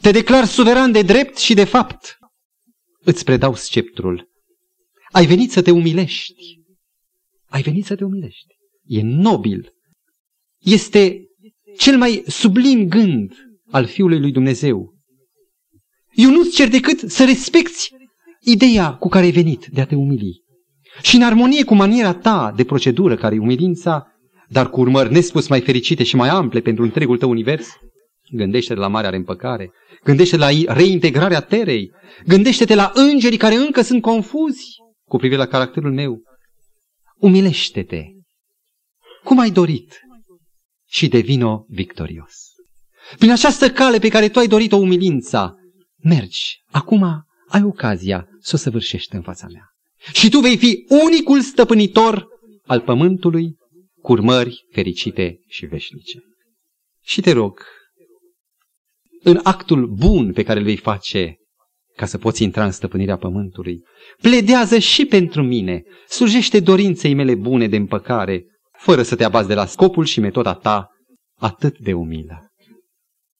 Te 0.00 0.10
declar 0.10 0.44
suveran 0.44 0.92
de 0.92 1.02
drept 1.02 1.38
și 1.38 1.54
de 1.54 1.64
fapt. 1.64 2.18
Îți 3.00 3.24
predau 3.24 3.54
sceptrul. 3.54 4.28
Ai 5.10 5.26
venit 5.26 5.50
să 5.50 5.62
te 5.62 5.70
umilești. 5.70 6.60
Ai 7.46 7.62
venit 7.62 7.84
să 7.84 7.94
te 7.94 8.04
umilești. 8.04 8.54
E 8.84 9.02
nobil. 9.02 9.72
Este 10.58 11.20
cel 11.78 11.98
mai 11.98 12.22
sublim 12.26 12.88
gând 12.88 13.32
al 13.70 13.86
Fiului 13.86 14.20
lui 14.20 14.32
Dumnezeu. 14.32 14.94
Eu 16.12 16.30
nu-ți 16.30 16.54
cer 16.54 16.68
decât 16.68 16.98
să 17.10 17.24
respecti 17.24 17.88
ideea 18.40 18.94
cu 18.94 19.08
care 19.08 19.24
ai 19.24 19.30
venit 19.30 19.66
de 19.66 19.80
a 19.80 19.86
te 19.86 19.94
umili. 19.94 20.42
Și 21.02 21.16
în 21.16 21.22
armonie 21.22 21.64
cu 21.64 21.74
maniera 21.74 22.14
ta 22.14 22.52
de 22.56 22.64
procedură 22.64 23.16
care 23.16 23.34
e 23.34 23.38
umilința, 23.38 24.06
dar 24.52 24.70
cu 24.70 24.80
urmări 24.80 25.12
nespus 25.12 25.48
mai 25.48 25.60
fericite 25.60 26.04
și 26.04 26.16
mai 26.16 26.28
ample 26.28 26.60
pentru 26.60 26.84
întregul 26.84 27.18
tău 27.18 27.30
univers? 27.30 27.68
Gândește-te 28.32 28.80
la 28.80 28.88
marea 28.88 29.10
reîmpăcare, 29.10 29.72
gândește-te 30.04 30.42
la 30.42 30.74
reintegrarea 30.74 31.40
terei, 31.40 31.90
gândește-te 32.26 32.74
la 32.74 32.90
îngerii 32.94 33.38
care 33.38 33.54
încă 33.54 33.82
sunt 33.82 34.02
confuzi 34.02 34.66
cu 35.08 35.16
privire 35.16 35.38
la 35.38 35.46
caracterul 35.46 35.92
meu. 35.92 36.22
Umilește-te, 37.16 38.04
cum 39.24 39.38
ai 39.38 39.50
dorit, 39.50 40.00
și 40.88 41.08
devino 41.08 41.64
victorios. 41.68 42.34
Prin 43.18 43.30
această 43.30 43.70
cale 43.70 43.98
pe 43.98 44.08
care 44.08 44.28
tu 44.28 44.38
ai 44.38 44.46
dorit-o 44.46 44.76
umilința, 44.76 45.54
mergi. 46.02 46.62
Acum 46.70 47.02
ai 47.48 47.62
ocazia 47.62 48.28
să 48.40 48.50
o 48.54 48.58
săvârșești 48.58 49.14
în 49.14 49.22
fața 49.22 49.46
mea. 49.52 49.64
Și 50.12 50.28
tu 50.28 50.38
vei 50.38 50.56
fi 50.56 50.84
unicul 51.04 51.40
stăpânitor 51.40 52.26
al 52.66 52.80
pământului 52.80 53.58
cu 54.02 54.12
urmări 54.12 54.66
fericite 54.72 55.40
și 55.46 55.66
veșnice. 55.66 56.18
Și 57.02 57.20
te 57.20 57.32
rog, 57.32 57.60
în 59.22 59.40
actul 59.42 59.86
bun 59.86 60.32
pe 60.32 60.42
care 60.42 60.58
îl 60.58 60.64
vei 60.64 60.76
face 60.76 61.34
ca 61.96 62.06
să 62.06 62.18
poți 62.18 62.42
intra 62.42 62.64
în 62.64 62.70
stăpânirea 62.70 63.16
pământului, 63.16 63.82
pledează 64.22 64.78
și 64.78 65.06
pentru 65.06 65.42
mine, 65.42 65.82
slujește 66.08 66.60
dorinței 66.60 67.14
mele 67.14 67.34
bune 67.34 67.68
de 67.68 67.76
împăcare, 67.76 68.44
fără 68.78 69.02
să 69.02 69.16
te 69.16 69.24
abazi 69.24 69.48
de 69.48 69.54
la 69.54 69.66
scopul 69.66 70.04
și 70.04 70.20
metoda 70.20 70.54
ta 70.54 70.88
atât 71.38 71.78
de 71.78 71.92
umilă. 71.92 72.52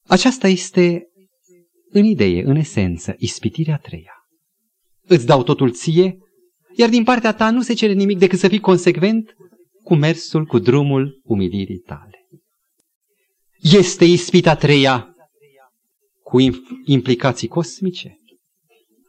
Aceasta 0.06 0.48
este, 0.48 1.02
în 1.90 2.04
idee, 2.04 2.42
în 2.44 2.56
esență, 2.56 3.14
ispitirea 3.18 3.76
treia. 3.76 4.14
Îți 5.02 5.26
dau 5.26 5.42
totul 5.42 5.72
ție, 5.72 6.18
iar 6.76 6.88
din 6.88 7.04
partea 7.04 7.32
ta 7.32 7.50
nu 7.50 7.62
se 7.62 7.74
cere 7.74 7.92
nimic 7.92 8.18
decât 8.18 8.38
să 8.38 8.48
fii 8.48 8.60
consecvent 8.60 9.34
cu 9.90 9.96
mersul, 9.96 10.44
cu 10.44 10.58
drumul 10.58 11.20
umilirii 11.24 11.78
tale. 11.78 12.28
Este 13.60 14.04
ispita 14.04 14.56
treia 14.56 15.14
cu 16.22 16.38
implicații 16.84 17.48
cosmice. 17.48 18.16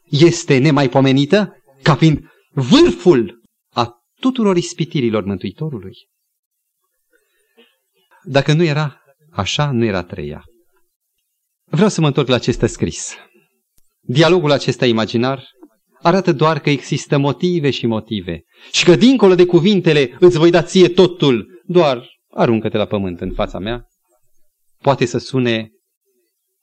Este 0.10 0.58
nemaipomenită 0.58 1.56
ca 1.82 1.96
fiind 1.96 2.20
vârful 2.52 3.42
a 3.74 3.94
tuturor 4.20 4.58
ispitirilor 4.58 5.24
Mântuitorului. 5.24 5.96
Dacă 8.24 8.54
nu 8.54 8.64
era 8.64 9.02
așa, 9.32 9.72
nu 9.72 9.86
era 9.86 10.04
treia. 10.04 10.44
Vreau 11.66 11.90
să 11.90 12.02
mă 12.02 12.08
întorc 12.08 12.28
la 12.28 12.36
acest 12.36 12.62
scris. 12.62 13.16
Dialogul 14.00 14.52
acesta 14.52 14.86
imaginar 14.86 15.44
arată 16.02 16.34
doar 16.34 16.60
că 16.60 16.70
există 16.70 17.18
motive 17.18 17.70
și 17.70 17.86
motive 17.86 18.44
și 18.72 18.86
că 18.86 18.96
dincolo 18.96 19.36
de 19.36 19.46
cuvintele 19.46 20.18
îți 20.20 20.38
voi 20.38 20.50
da 20.50 20.62
ție 20.62 20.88
totul, 20.88 21.62
doar 21.66 22.10
aruncă-te 22.30 22.78
la 22.78 22.86
pământ 22.86 23.22
în 23.22 23.32
fața 23.32 23.60
mea, 23.60 23.88
poate 24.82 25.06
să 25.06 25.18
sune 25.18 25.72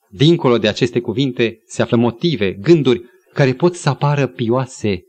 dincolo 0.09 0.57
de 0.57 0.67
aceste 0.67 0.99
cuvinte 0.99 1.57
se 1.65 1.81
află 1.81 1.97
motive, 1.97 2.53
gânduri 2.53 3.01
care 3.33 3.53
pot 3.53 3.75
să 3.75 3.89
apară 3.89 4.27
pioase. 4.27 5.01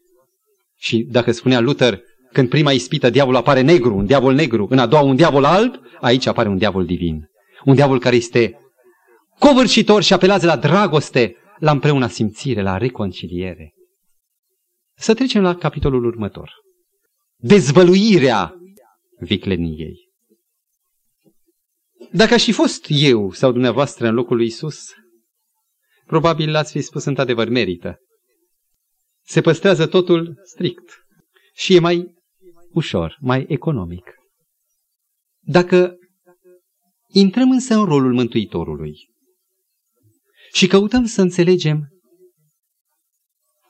Și 0.79 1.07
dacă 1.11 1.33
spunea 1.33 1.61
Luther, 1.61 2.01
când 2.33 2.49
prima 2.49 2.73
ispită 2.73 3.11
diavolul 3.11 3.39
apare 3.39 3.61
negru, 3.61 3.97
un 3.97 4.07
diavol 4.07 4.35
negru, 4.35 4.67
în 4.71 4.79
a 4.79 4.87
doua 4.87 5.03
un 5.03 5.17
diavol 5.17 5.45
alb, 5.45 5.75
aici 6.01 6.27
apare 6.27 6.49
un 6.49 6.59
diavol 6.59 6.85
divin. 6.85 7.31
Un 7.65 7.75
diavol 7.75 7.99
care 7.99 8.17
este 8.17 8.59
covârșitor 9.39 10.03
și 10.03 10.13
apelează 10.13 10.47
la 10.47 10.57
dragoste, 10.57 11.37
la 11.59 11.71
împreună 11.71 12.07
simțire, 12.07 12.63
la 12.63 12.77
reconciliere. 12.77 13.75
Să 15.01 15.15
trecem 15.15 15.43
la 15.43 15.55
capitolul 15.55 16.05
următor. 16.05 16.53
Dezvăluirea 17.37 18.55
vicleniei. 19.21 20.09
Dacă 22.13 22.35
aș 22.35 22.45
fi 22.45 22.53
fost 22.53 22.87
eu 22.89 23.31
sau 23.31 23.53
dumneavoastră 23.53 24.07
în 24.07 24.15
locul 24.15 24.37
lui 24.37 24.47
Isus, 24.47 24.93
probabil 26.07 26.51
l-ați 26.51 26.73
fi 26.73 26.81
spus 26.81 27.05
într-adevăr 27.05 27.49
merită. 27.49 27.99
Se 29.27 29.41
păstrează 29.41 29.87
totul 29.87 30.41
strict 30.43 31.05
și 31.55 31.75
e 31.75 31.79
mai 31.79 32.15
ușor, 32.73 33.17
mai 33.21 33.45
economic. 33.49 34.15
Dacă 35.41 35.97
intrăm 37.07 37.51
însă 37.51 37.75
în 37.75 37.85
rolul 37.85 38.13
Mântuitorului 38.13 38.95
și 40.53 40.67
căutăm 40.67 41.05
să 41.05 41.21
înțelegem 41.21 42.00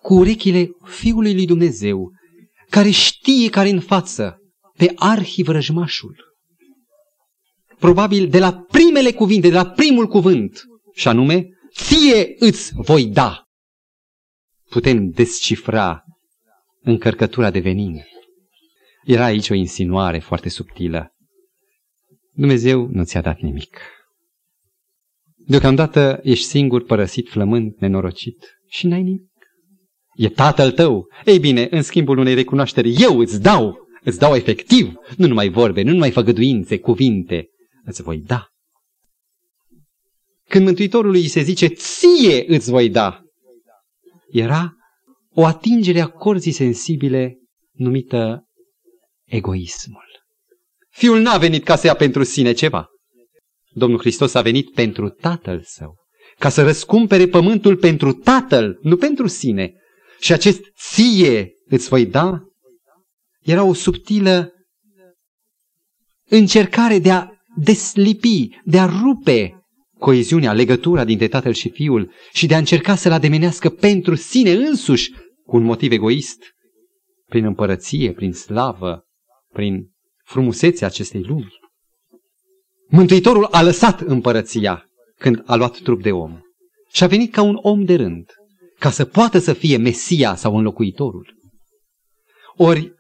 cu 0.03 0.15
urechile 0.15 0.71
Fiului 0.85 1.35
lui 1.35 1.47
Dumnezeu, 1.47 2.13
care 2.71 2.91
știe 2.91 3.49
care 3.49 3.69
în 3.69 3.81
față 3.81 4.39
pe 4.77 4.93
arhivrăjmașul, 4.95 6.17
probabil 7.79 8.29
de 8.29 8.39
la 8.39 8.53
primele 8.53 9.13
cuvinte, 9.13 9.49
de 9.49 9.55
la 9.55 9.71
primul 9.71 10.07
cuvânt, 10.07 10.63
și 10.95 11.09
anume, 11.09 11.49
ție 11.75 12.35
îți 12.39 12.73
voi 12.75 13.07
da. 13.07 13.45
Putem 14.69 15.09
descifra 15.09 16.05
încărcătura 16.81 17.51
de 17.51 17.61
venin. 17.61 18.05
Era 19.05 19.25
aici 19.25 19.51
o 19.51 19.55
insinuare 19.55 20.19
foarte 20.19 20.49
subtilă. 20.49 21.15
Dumnezeu 22.33 22.87
nu 22.87 23.05
ți-a 23.05 23.21
dat 23.21 23.39
nimic. 23.39 23.81
Deocamdată 25.37 26.21
ești 26.23 26.45
singur, 26.45 26.85
părăsit, 26.85 27.29
flămând, 27.29 27.75
nenorocit 27.79 28.61
și 28.67 28.87
n-ai 28.87 29.03
nimic. 29.03 29.30
E 30.15 30.29
tatăl 30.29 30.73
tău. 30.73 31.09
Ei 31.25 31.39
bine, 31.39 31.69
în 31.71 31.83
schimbul 31.83 32.19
unei 32.19 32.35
recunoașteri, 32.35 32.95
eu 33.03 33.19
îți 33.19 33.41
dau, 33.41 33.77
îți 34.05 34.19
dau 34.19 34.35
efectiv, 34.35 34.95
nu 35.17 35.27
numai 35.27 35.49
vorbe, 35.49 35.83
nu 35.83 35.93
numai 35.93 36.11
făgăduințe, 36.11 36.79
cuvinte, 36.79 37.49
îți 37.85 38.03
voi 38.03 38.19
da. 38.19 38.47
Când 40.49 40.65
Mântuitorului 40.65 41.21
îi 41.21 41.29
se 41.29 41.41
zice, 41.41 41.67
ție 41.67 42.45
îți 42.47 42.71
voi 42.71 42.89
da, 42.89 43.21
era 44.31 44.75
o 45.33 45.45
atingere 45.45 46.01
a 46.01 46.07
corzii 46.07 46.53
sensibile 46.53 47.39
numită 47.73 48.45
egoismul. 49.25 50.05
Fiul 50.91 51.21
n-a 51.21 51.37
venit 51.37 51.65
ca 51.65 51.77
să 51.77 51.87
ia 51.87 51.95
pentru 51.95 52.23
sine 52.23 52.53
ceva. 52.53 52.89
Domnul 53.73 53.99
Hristos 53.99 54.35
a 54.35 54.43
venit 54.43 54.73
pentru 54.73 55.09
Tatăl 55.09 55.63
Său, 55.65 55.97
ca 56.39 56.49
să 56.49 56.63
răscumpere 56.63 57.27
pământul 57.27 57.77
pentru 57.77 58.13
Tatăl, 58.13 58.79
nu 58.83 58.97
pentru 58.97 59.27
sine. 59.27 59.75
Și 60.21 60.33
acest 60.33 60.61
ție 60.77 61.53
îți 61.67 61.89
voi 61.89 62.07
da 62.07 62.41
era 63.41 63.65
o 63.65 63.75
subtilă 63.75 64.53
încercare 66.25 66.99
de 66.99 67.11
a 67.11 67.29
deslipi, 67.57 68.49
de 68.65 68.79
a 68.79 68.87
rupe 68.87 69.55
coeziunea, 69.99 70.53
legătura 70.53 71.05
dintre 71.05 71.29
tatăl 71.29 71.53
și 71.53 71.71
fiul 71.71 72.13
și 72.33 72.47
de 72.47 72.55
a 72.55 72.59
încerca 72.59 72.95
să-l 72.95 73.13
ademenească 73.13 73.69
pentru 73.69 74.15
sine 74.15 74.53
însuși 74.53 75.11
cu 75.45 75.57
un 75.57 75.63
motiv 75.63 75.93
egoist, 75.93 76.39
prin 77.27 77.45
împărăție, 77.45 78.13
prin 78.13 78.33
slavă, 78.33 79.07
prin 79.53 79.91
frumusețea 80.25 80.87
acestei 80.87 81.23
lumi. 81.23 81.59
Mântuitorul 82.89 83.45
a 83.45 83.63
lăsat 83.63 84.01
împărăția 84.01 84.85
când 85.19 85.43
a 85.47 85.55
luat 85.55 85.79
trup 85.79 86.03
de 86.03 86.13
om 86.13 86.41
și 86.93 87.05
a 87.05 87.07
venit 87.07 87.33
ca 87.33 87.43
un 87.43 87.59
om 87.63 87.85
de 87.85 87.95
rând, 87.95 88.31
ca 88.81 88.91
să 88.91 89.05
poată 89.05 89.39
să 89.39 89.53
fie 89.53 89.77
Mesia 89.77 90.35
sau 90.35 90.57
înlocuitorul. 90.57 91.35
Ori, 92.57 92.95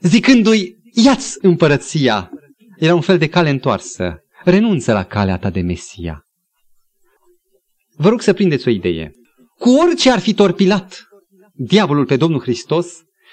zicându-i, 0.00 0.76
ia-ți 1.04 1.38
împărăția, 1.40 2.30
era 2.76 2.94
un 2.94 3.00
fel 3.00 3.18
de 3.18 3.28
cale 3.28 3.50
întoarsă. 3.50 4.24
Renunță 4.44 4.92
la 4.92 5.04
calea 5.04 5.38
ta 5.38 5.50
de 5.50 5.60
Mesia. 5.60 6.26
Vă 7.96 8.08
rog 8.08 8.20
să 8.20 8.32
prindeți 8.32 8.68
o 8.68 8.70
idee. 8.70 9.12
Cu 9.58 9.70
orice 9.70 10.10
ar 10.10 10.18
fi 10.18 10.34
torpilat 10.34 11.02
diavolul 11.52 12.06
pe 12.06 12.16
Domnul 12.16 12.40
Hristos 12.40 12.86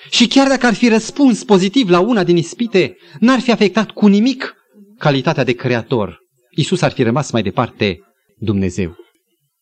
și 0.10 0.28
chiar 0.28 0.48
dacă 0.48 0.66
ar 0.66 0.74
fi 0.74 0.90
răspuns 0.90 1.44
pozitiv 1.44 1.90
la 1.90 2.00
una 2.00 2.24
din 2.24 2.38
ispite, 2.38 2.98
n-ar 3.20 3.40
fi 3.40 3.52
afectat 3.52 3.92
cu 3.92 4.08
nimic 4.08 4.54
calitatea 4.98 5.44
de 5.44 5.54
creator. 5.54 6.20
Isus 6.50 6.82
ar 6.82 6.92
fi 6.92 7.04
rămas 7.04 7.32
mai 7.32 7.44
departe 7.44 8.00
Dumnezeu. 8.38 8.96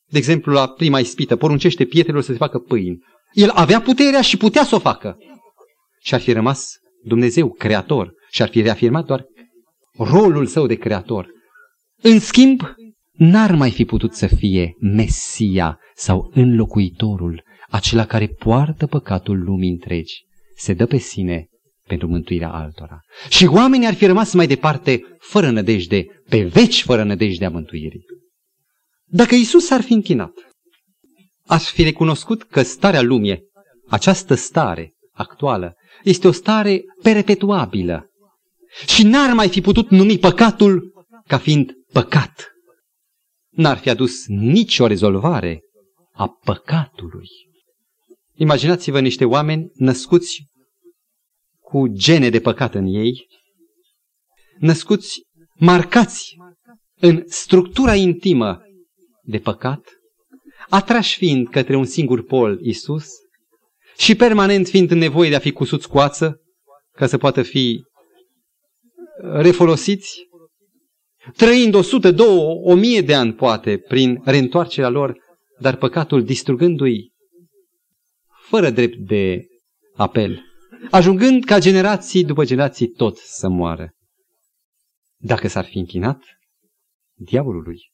De 0.09 0.17
exemplu, 0.17 0.53
la 0.53 0.67
prima 0.67 0.99
ispită, 0.99 1.35
poruncește 1.35 1.85
pietrelor 1.85 2.21
să 2.21 2.31
se 2.31 2.37
facă 2.37 2.59
pâini. 2.59 2.99
El 3.31 3.49
avea 3.49 3.81
puterea 3.81 4.21
și 4.21 4.37
putea 4.37 4.63
să 4.63 4.75
o 4.75 4.79
facă. 4.79 5.17
Și 6.01 6.13
ar 6.13 6.19
fi 6.19 6.31
rămas 6.31 6.77
Dumnezeu, 7.03 7.51
creator, 7.51 8.13
și 8.31 8.41
ar 8.41 8.49
fi 8.49 8.61
reafirmat 8.61 9.05
doar 9.05 9.25
rolul 9.97 10.45
său 10.45 10.67
de 10.67 10.75
creator. 10.75 11.27
În 12.01 12.19
schimb, 12.19 12.61
n-ar 13.11 13.55
mai 13.55 13.71
fi 13.71 13.85
putut 13.85 14.13
să 14.13 14.27
fie 14.27 14.75
Mesia 14.79 15.79
sau 15.95 16.31
înlocuitorul, 16.33 17.43
acela 17.69 18.05
care 18.05 18.27
poartă 18.27 18.87
păcatul 18.87 19.43
lumii 19.43 19.69
întregi, 19.69 20.25
se 20.55 20.73
dă 20.73 20.85
pe 20.85 20.97
sine 20.97 21.47
pentru 21.87 22.07
mântuirea 22.07 22.49
altora. 22.49 22.99
Și 23.29 23.45
oamenii 23.45 23.87
ar 23.87 23.93
fi 23.93 24.05
rămas 24.05 24.33
mai 24.33 24.47
departe 24.47 25.01
fără 25.19 25.49
nădejde, 25.49 26.05
pe 26.29 26.43
veci 26.43 26.83
fără 26.83 27.03
nădejde 27.03 27.45
a 27.45 27.49
mântuirii. 27.49 28.05
Dacă 29.09 29.35
Isus 29.35 29.69
ar 29.69 29.81
fi 29.81 29.93
închinat, 29.93 30.33
ar 31.45 31.59
fi 31.59 31.83
recunoscut 31.83 32.43
că 32.43 32.61
starea 32.61 33.01
lumii, 33.01 33.43
această 33.87 34.35
stare 34.35 34.93
actuală, 35.11 35.73
este 36.03 36.27
o 36.27 36.31
stare 36.31 36.83
perpetuabilă, 37.01 38.09
și 38.87 39.03
n-ar 39.03 39.33
mai 39.33 39.49
fi 39.49 39.61
putut 39.61 39.89
numi 39.89 40.17
păcatul 40.17 41.05
ca 41.27 41.37
fiind 41.37 41.71
păcat. 41.91 42.51
N-ar 43.49 43.77
fi 43.77 43.89
adus 43.89 44.25
nicio 44.27 44.87
rezolvare 44.87 45.61
a 46.13 46.27
păcatului. 46.27 47.27
Imaginați-vă 48.35 48.99
niște 48.99 49.25
oameni 49.25 49.71
născuți 49.73 50.45
cu 51.59 51.87
gene 51.87 52.29
de 52.29 52.39
păcat 52.39 52.73
în 52.75 52.85
ei, 52.85 53.27
născuți 54.59 55.21
marcați 55.55 56.35
în 56.99 57.23
structura 57.25 57.95
intimă 57.95 58.61
de 59.27 59.37
păcat, 59.37 59.81
atrași 60.69 61.17
fiind 61.17 61.49
către 61.49 61.75
un 61.75 61.85
singur 61.85 62.23
pol 62.23 62.59
Isus 62.61 63.07
și 63.97 64.15
permanent 64.15 64.67
fiind 64.67 64.91
în 64.91 64.97
nevoie 64.97 65.29
de 65.29 65.35
a 65.35 65.39
fi 65.39 65.51
cusuți 65.51 65.87
coață 65.87 66.41
ca 66.91 67.07
să 67.07 67.17
poată 67.17 67.41
fi 67.41 67.83
refolosiți, 69.21 70.27
trăind 71.35 71.73
100, 71.73 72.11
200, 72.11 72.61
1000 72.63 73.01
de 73.01 73.15
ani 73.15 73.33
poate 73.33 73.77
prin 73.77 74.21
reîntoarcerea 74.25 74.89
lor, 74.89 75.17
dar 75.59 75.75
păcatul 75.75 76.23
distrugându-i 76.23 77.11
fără 78.49 78.69
drept 78.69 78.97
de 78.97 79.45
apel, 79.95 80.41
ajungând 80.91 81.43
ca 81.43 81.59
generații 81.59 82.25
după 82.25 82.45
generații 82.45 82.87
tot 82.87 83.17
să 83.17 83.47
moară. 83.47 83.91
Dacă 85.17 85.47
s-ar 85.47 85.65
fi 85.65 85.77
închinat 85.77 86.23
diavolului, 87.13 87.91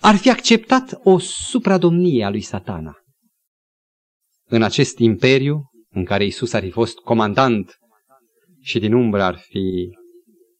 ar 0.00 0.16
fi 0.16 0.30
acceptat 0.30 1.00
o 1.02 1.18
supradomnie 1.18 2.24
a 2.24 2.30
lui 2.30 2.40
satana. 2.40 2.96
În 4.48 4.62
acest 4.62 4.98
imperiu, 4.98 5.70
în 5.88 6.04
care 6.04 6.24
Isus 6.24 6.52
ar 6.52 6.62
fi 6.62 6.70
fost 6.70 6.98
comandant 6.98 7.78
și 8.60 8.78
din 8.78 8.92
umbră 8.92 9.22
ar 9.22 9.38
fi 9.38 9.96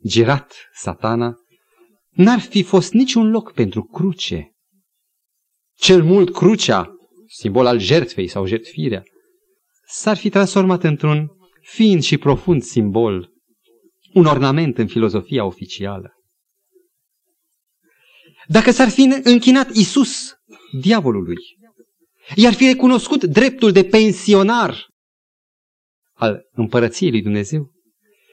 girat 0.06 0.54
satana, 0.72 1.34
n-ar 2.10 2.40
fi 2.40 2.62
fost 2.62 2.92
niciun 2.92 3.30
loc 3.30 3.52
pentru 3.52 3.82
cruce. 3.82 4.50
Cel 5.76 6.02
mult 6.02 6.32
crucea, 6.32 6.94
simbol 7.26 7.66
al 7.66 7.78
jertfei 7.78 8.28
sau 8.28 8.46
jertfirea, 8.46 9.02
s-ar 9.86 10.16
fi 10.16 10.28
transformat 10.28 10.84
într-un 10.84 11.28
fiind 11.60 12.02
și 12.02 12.18
profund 12.18 12.62
simbol, 12.62 13.32
un 14.14 14.24
ornament 14.24 14.78
în 14.78 14.86
filozofia 14.86 15.44
oficială. 15.44 16.12
Dacă 18.50 18.70
s-ar 18.70 18.88
fi 18.88 19.20
închinat 19.22 19.74
Isus 19.74 20.32
diavolului, 20.80 21.36
i-ar 22.34 22.52
fi 22.52 22.66
recunoscut 22.66 23.24
dreptul 23.24 23.72
de 23.72 23.84
pensionar 23.84 24.88
al 26.12 26.40
împărăției 26.52 27.10
lui 27.10 27.22
Dumnezeu, 27.22 27.70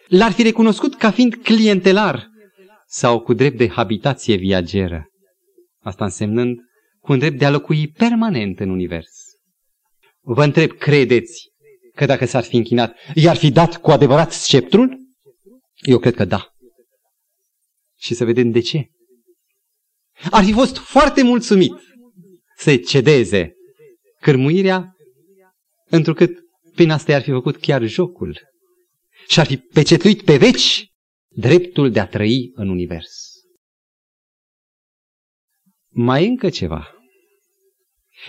l-ar 0.07 0.31
fi 0.31 0.41
recunoscut 0.41 0.95
ca 0.95 1.11
fiind 1.11 1.35
clientelar 1.35 2.27
sau 2.87 3.19
cu 3.19 3.33
drept 3.33 3.57
de 3.57 3.69
habitație 3.69 4.35
viageră. 4.35 5.07
Asta 5.79 6.03
însemnând 6.03 6.57
cu 6.99 7.11
un 7.11 7.19
drept 7.19 7.37
de 7.37 7.45
a 7.45 7.49
locui 7.49 7.87
permanent 7.87 8.59
în 8.59 8.69
univers. 8.69 9.11
Vă 10.21 10.43
întreb, 10.43 10.71
credeți 10.71 11.49
că 11.95 12.05
dacă 12.05 12.25
s-ar 12.25 12.43
fi 12.43 12.55
închinat, 12.55 12.95
i-ar 13.13 13.35
fi 13.35 13.51
dat 13.51 13.77
cu 13.81 13.91
adevărat 13.91 14.31
sceptrul? 14.31 14.97
Eu 15.75 15.99
cred 15.99 16.15
că 16.15 16.25
da. 16.25 16.47
Și 17.99 18.13
să 18.13 18.25
vedem 18.25 18.51
de 18.51 18.59
ce. 18.59 18.91
Ar 20.31 20.43
fi 20.43 20.53
fost 20.53 20.77
foarte 20.77 21.23
mulțumit 21.23 21.73
să 22.55 22.77
cedeze 22.77 23.55
cărmuirea, 24.19 24.95
întrucât 25.89 26.37
prin 26.75 26.91
asta 26.91 27.11
i-ar 27.11 27.21
fi 27.21 27.31
făcut 27.31 27.57
chiar 27.57 27.83
jocul. 27.83 28.39
Și 29.27 29.39
ar 29.39 29.45
fi 29.45 29.57
pecetuit 29.57 30.23
pe 30.23 30.37
veci 30.37 30.91
dreptul 31.27 31.91
de 31.91 31.99
a 31.99 32.07
trăi 32.07 32.51
în 32.53 32.69
univers. 32.69 33.31
Mai 35.89 36.27
încă 36.27 36.49
ceva. 36.49 36.91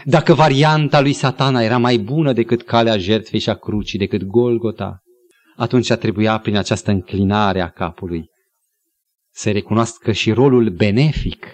Dacă 0.05 0.35
varianta 0.35 1.01
lui 1.01 1.13
satana 1.13 1.63
era 1.63 1.79
mai 1.79 1.97
bună 1.97 2.33
decât 2.33 2.63
calea 2.63 2.99
jertfei 2.99 3.41
și 3.41 3.51
a 3.51 3.55
crucii, 3.55 3.99
decât 3.99 4.23
Golgota, 4.23 5.03
atunci 5.57 5.93
trebuia 5.93 6.39
prin 6.39 6.57
această 6.57 6.91
înclinare 6.91 7.61
a 7.61 7.71
capului 7.71 8.31
să 9.35 9.51
recunoască 9.51 10.13
și 10.13 10.33
rolul 10.33 10.71
benefic, 10.71 11.47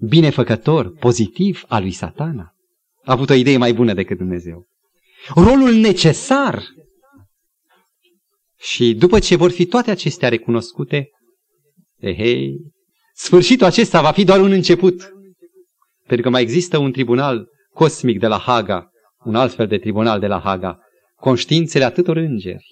binefăcător, 0.00 0.92
pozitiv 0.92 1.64
al 1.68 1.82
lui 1.82 1.90
satana. 1.90 2.54
A 3.04 3.12
avut 3.12 3.30
o 3.30 3.34
idee 3.34 3.56
mai 3.56 3.72
bună 3.72 3.94
decât 3.94 4.18
Dumnezeu. 4.18 4.66
Rolul 5.34 5.74
necesar. 5.74 6.62
Și 8.58 8.94
după 8.94 9.18
ce 9.18 9.36
vor 9.36 9.50
fi 9.50 9.66
toate 9.66 9.90
acestea 9.90 10.28
recunoscute, 10.28 11.10
ehei, 11.98 12.56
sfârșitul 13.14 13.66
acesta 13.66 14.00
va 14.00 14.12
fi 14.12 14.24
doar 14.24 14.40
un 14.40 14.50
început. 14.50 15.12
Pentru 16.06 16.22
că 16.22 16.30
mai 16.30 16.42
există 16.42 16.78
un 16.78 16.92
tribunal 16.92 17.48
cosmic 17.72 18.18
de 18.18 18.26
la 18.26 18.38
Haga, 18.38 18.90
un 19.24 19.34
alt 19.34 19.54
fel 19.54 19.66
de 19.66 19.78
tribunal 19.78 20.20
de 20.20 20.26
la 20.26 20.40
Haga, 20.40 20.78
conștiințele 21.16 21.84
atâtor 21.84 22.16
îngeri. 22.16 22.66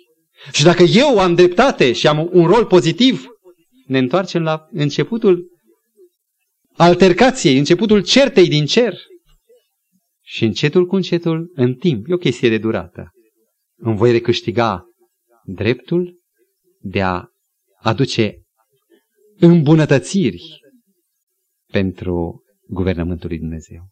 Și 0.52 0.64
dacă 0.64 0.82
eu 0.82 1.18
am 1.18 1.34
dreptate 1.34 1.92
și 1.92 2.06
am 2.06 2.28
un 2.32 2.46
rol 2.46 2.66
pozitiv, 2.66 3.26
ne 3.86 3.98
întoarcem 3.98 4.42
la 4.42 4.66
începutul 4.70 5.44
altercației, 6.76 7.58
începutul 7.58 8.02
certei 8.02 8.48
din 8.48 8.66
cer. 8.66 8.94
Și 10.22 10.44
încetul 10.44 10.86
cu 10.86 10.94
încetul, 10.94 11.52
în 11.54 11.74
timp, 11.74 12.08
e 12.08 12.14
o 12.14 12.16
chestie 12.16 12.48
de 12.48 12.58
durată, 12.58 13.10
îmi 13.78 13.96
voi 13.96 14.12
recâștiga 14.12 14.84
dreptul 15.44 16.20
de 16.80 17.02
a 17.02 17.24
aduce 17.80 18.42
îmbunătățiri 19.38 20.42
pentru 21.72 22.42
guvernământul 22.68 23.28
lui 23.28 23.38
Dumnezeu. 23.38 23.88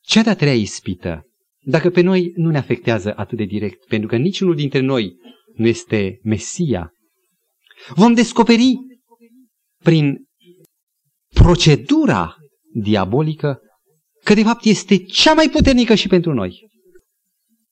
Cea 0.00 0.22
de-a 0.22 0.36
treia 0.36 0.54
ispită, 0.54 1.26
dacă 1.64 1.90
pe 1.90 2.00
noi 2.00 2.32
nu 2.34 2.50
ne 2.50 2.58
afectează 2.58 3.16
atât 3.16 3.38
de 3.38 3.44
direct, 3.44 3.86
pentru 3.86 4.08
că 4.08 4.16
niciunul 4.16 4.54
dintre 4.54 4.80
noi 4.80 5.16
nu 5.54 5.66
este 5.66 6.18
Mesia, 6.22 6.92
vom 7.94 8.14
descoperi 8.14 8.74
prin 9.82 10.26
procedura 11.42 12.36
diabolică 12.72 13.60
că 14.24 14.34
de 14.34 14.42
fapt 14.42 14.64
este 14.64 14.96
cea 14.96 15.34
mai 15.34 15.48
puternică 15.48 15.94
și 15.94 16.08
pentru 16.08 16.32
noi. 16.32 16.70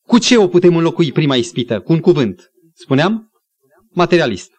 Cu 0.06 0.18
ce 0.18 0.36
o 0.36 0.48
putem 0.48 0.76
înlocui 0.76 1.12
prima 1.12 1.36
ispită? 1.36 1.80
Cu 1.80 1.92
un 1.92 2.00
cuvânt. 2.00 2.50
Spuneam? 2.74 3.30
Materialist. 3.90 4.50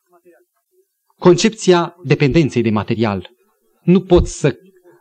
Concepția 1.19 1.95
dependenței 2.03 2.61
de 2.61 2.69
material. 2.69 3.29
Nu 3.83 4.01
pot 4.01 4.27
să 4.27 4.55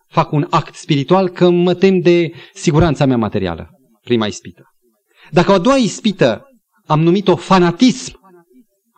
fac 0.09 0.33
un 0.33 0.47
act 0.51 0.75
spiritual 0.75 1.29
că 1.29 1.51
mă 1.51 1.75
tem 1.75 2.01
de 2.01 2.33
siguranța 2.55 3.05
mea 3.05 3.17
materială. 3.17 3.69
Prima 4.01 4.27
ispită. 4.27 4.63
Dacă 5.31 5.51
o 5.51 5.55
a 5.55 5.59
doua 5.59 5.77
ispită 5.77 6.45
am 6.87 7.01
numit-o 7.01 7.37
fanatism, 7.37 8.19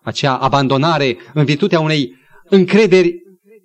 acea 0.03 0.37
abandonare 0.37 1.19
în 1.35 1.45
virtutea 1.45 1.81
unei 1.81 2.15
încrederi 2.45 3.22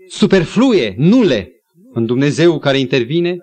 superflue, 0.10 0.94
nule, 0.98 1.52
în 1.92 2.06
Dumnezeu 2.06 2.60
care 2.60 2.80
intervine, 2.80 3.38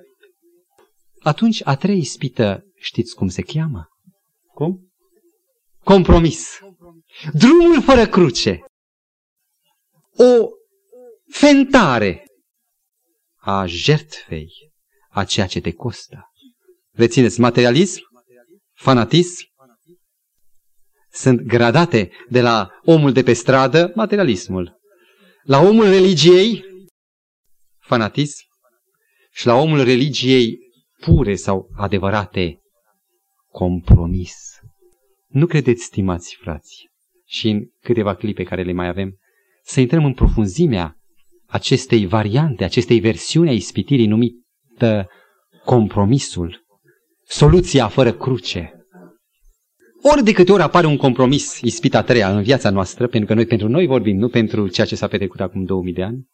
atunci 1.20 1.60
a 1.64 1.76
treia 1.76 1.96
ispită, 1.96 2.64
știți 2.76 3.14
cum 3.14 3.28
se 3.28 3.42
cheamă? 3.42 3.88
Cum? 4.54 4.92
Compromis. 5.84 6.58
Drumul 7.32 7.82
fără 7.82 8.06
cruce. 8.06 8.60
O 10.16 10.48
fentare 11.30 12.24
a 13.36 13.66
jertfei, 13.66 14.48
a 15.10 15.24
ceea 15.24 15.46
ce 15.46 15.60
te 15.60 15.72
costă. 15.72 16.30
Rețineți, 16.92 17.40
materialism, 17.40 18.02
fanatism, 18.72 19.44
sunt 21.10 21.40
gradate 21.40 22.10
de 22.28 22.40
la 22.40 22.70
omul 22.84 23.12
de 23.12 23.22
pe 23.22 23.32
stradă, 23.32 23.92
materialismul, 23.94 24.80
la 25.44 25.60
omul 25.60 25.84
religiei, 25.84 26.64
fanatism, 27.78 28.44
și 29.32 29.46
la 29.46 29.54
omul 29.54 29.84
religiei 29.84 30.58
pure 31.00 31.34
sau 31.34 31.68
adevărate, 31.76 32.60
compromis. 33.48 34.34
Nu 35.28 35.46
credeți, 35.46 35.84
stimați 35.84 36.36
frați, 36.40 36.88
și 37.26 37.48
în 37.48 37.64
câteva 37.80 38.14
clipe 38.14 38.42
care 38.42 38.62
le 38.62 38.72
mai 38.72 38.88
avem, 38.88 39.18
să 39.62 39.80
intrăm 39.80 40.04
în 40.04 40.14
profunzimea 40.14 40.96
acestei 41.46 42.06
variante, 42.06 42.64
acestei 42.64 43.00
versiuni 43.00 43.48
a 43.48 43.52
ispitirii 43.52 44.06
numită 44.06 45.08
compromisul, 45.64 46.64
soluția 47.24 47.88
fără 47.88 48.12
cruce. 48.12 48.73
Ori 50.12 50.24
de 50.24 50.32
câte 50.32 50.52
ori 50.52 50.62
apare 50.62 50.86
un 50.86 50.96
compromis, 50.96 51.60
ispita 51.60 52.02
treia, 52.02 52.36
în 52.36 52.42
viața 52.42 52.70
noastră, 52.70 53.06
pentru 53.06 53.28
că 53.28 53.34
noi 53.34 53.46
pentru 53.46 53.68
noi 53.68 53.86
vorbim, 53.86 54.16
nu 54.16 54.28
pentru 54.28 54.68
ceea 54.68 54.86
ce 54.86 54.96
s-a 54.96 55.08
petrecut 55.08 55.40
acum 55.40 55.64
2000 55.64 55.92
de 55.92 56.02
ani, 56.02 56.28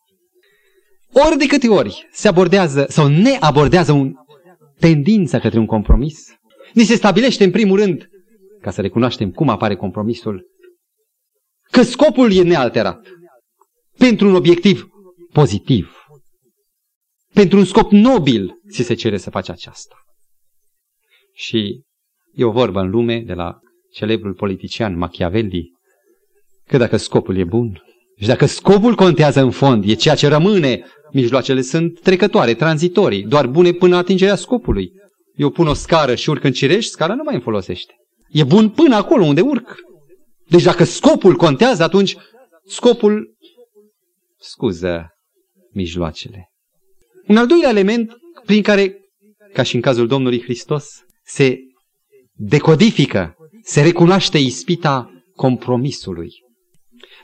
ori 1.13 1.39
de 1.39 1.47
câte 1.47 1.69
ori 1.69 2.09
se 2.13 2.29
abordează 2.29 2.87
sau 2.89 3.07
ne 3.07 3.37
abordează 3.41 3.93
un 3.93 4.15
tendință 4.79 5.39
către 5.39 5.59
un 5.59 5.67
compromis, 5.67 6.27
ni 6.75 6.83
se 6.83 6.95
stabilește 6.95 7.45
în 7.45 7.51
primul 7.51 7.79
rând, 7.79 8.09
ca 8.61 8.71
să 8.71 8.81
recunoaștem 8.81 9.31
cum 9.31 9.49
apare 9.49 9.77
compromisul, 9.77 10.47
că 11.71 11.83
scopul 11.83 12.33
e 12.33 12.43
nealterat. 12.43 13.09
Pentru 13.99 14.29
un 14.29 14.35
obiectiv 14.35 14.87
pozitiv. 15.33 15.95
Pentru 17.33 17.59
un 17.59 17.65
scop 17.65 17.91
nobil 17.91 18.61
ți 18.71 18.83
se 18.83 18.95
cere 18.95 19.17
să 19.17 19.31
faci 19.31 19.49
aceasta. 19.49 19.97
Și 21.33 21.89
e 22.35 22.45
o 22.45 22.51
vorbă 22.51 22.81
în 22.81 22.91
lume 22.91 23.23
de 23.27 23.33
la 23.33 23.59
celebrul 23.93 24.35
politician 24.35 24.97
Machiavelli, 24.97 25.73
că 26.67 26.77
dacă 26.77 26.97
scopul 26.97 27.37
e 27.37 27.45
bun 27.45 27.83
și 28.21 28.27
dacă 28.27 28.47
scopul 28.47 28.95
contează 28.95 29.41
în 29.41 29.51
fond, 29.51 29.89
e 29.89 29.95
ceea 29.95 30.15
ce 30.15 30.29
rămâne, 30.29 30.85
mijloacele 31.13 31.61
sunt 31.61 32.01
trecătoare, 32.01 32.55
tranzitorii, 32.55 33.23
doar 33.23 33.47
bune 33.47 33.73
până 33.73 33.97
atingerea 33.97 34.35
scopului. 34.35 34.93
Eu 35.35 35.51
pun 35.51 35.67
o 35.67 35.75
scară 35.75 36.15
și 36.15 36.31
urc 36.31 36.45
în 36.45 36.53
cireș, 36.53 36.87
scara 36.87 37.15
nu 37.15 37.23
mai 37.23 37.35
îmi 37.35 37.43
folosește. 37.43 37.95
E 38.29 38.45
bun 38.45 38.71
până 38.71 38.95
acolo 38.95 39.25
unde 39.25 39.41
urc. 39.41 39.77
Deci 40.49 40.63
dacă 40.63 40.85
scopul 40.85 41.37
contează, 41.37 41.83
atunci 41.83 42.17
scopul 42.65 43.37
scuză 44.39 45.07
mijloacele. 45.73 46.51
Un 47.27 47.37
al 47.37 47.47
doilea 47.47 47.69
element 47.71 48.17
prin 48.45 48.63
care, 48.63 48.97
ca 49.53 49.63
și 49.63 49.75
în 49.75 49.81
cazul 49.81 50.07
Domnului 50.07 50.43
Hristos, 50.43 50.87
se 51.25 51.59
decodifică, 52.43 53.35
se 53.63 53.83
recunoaște 53.83 54.39
ispita 54.39 55.11
compromisului. 55.35 56.31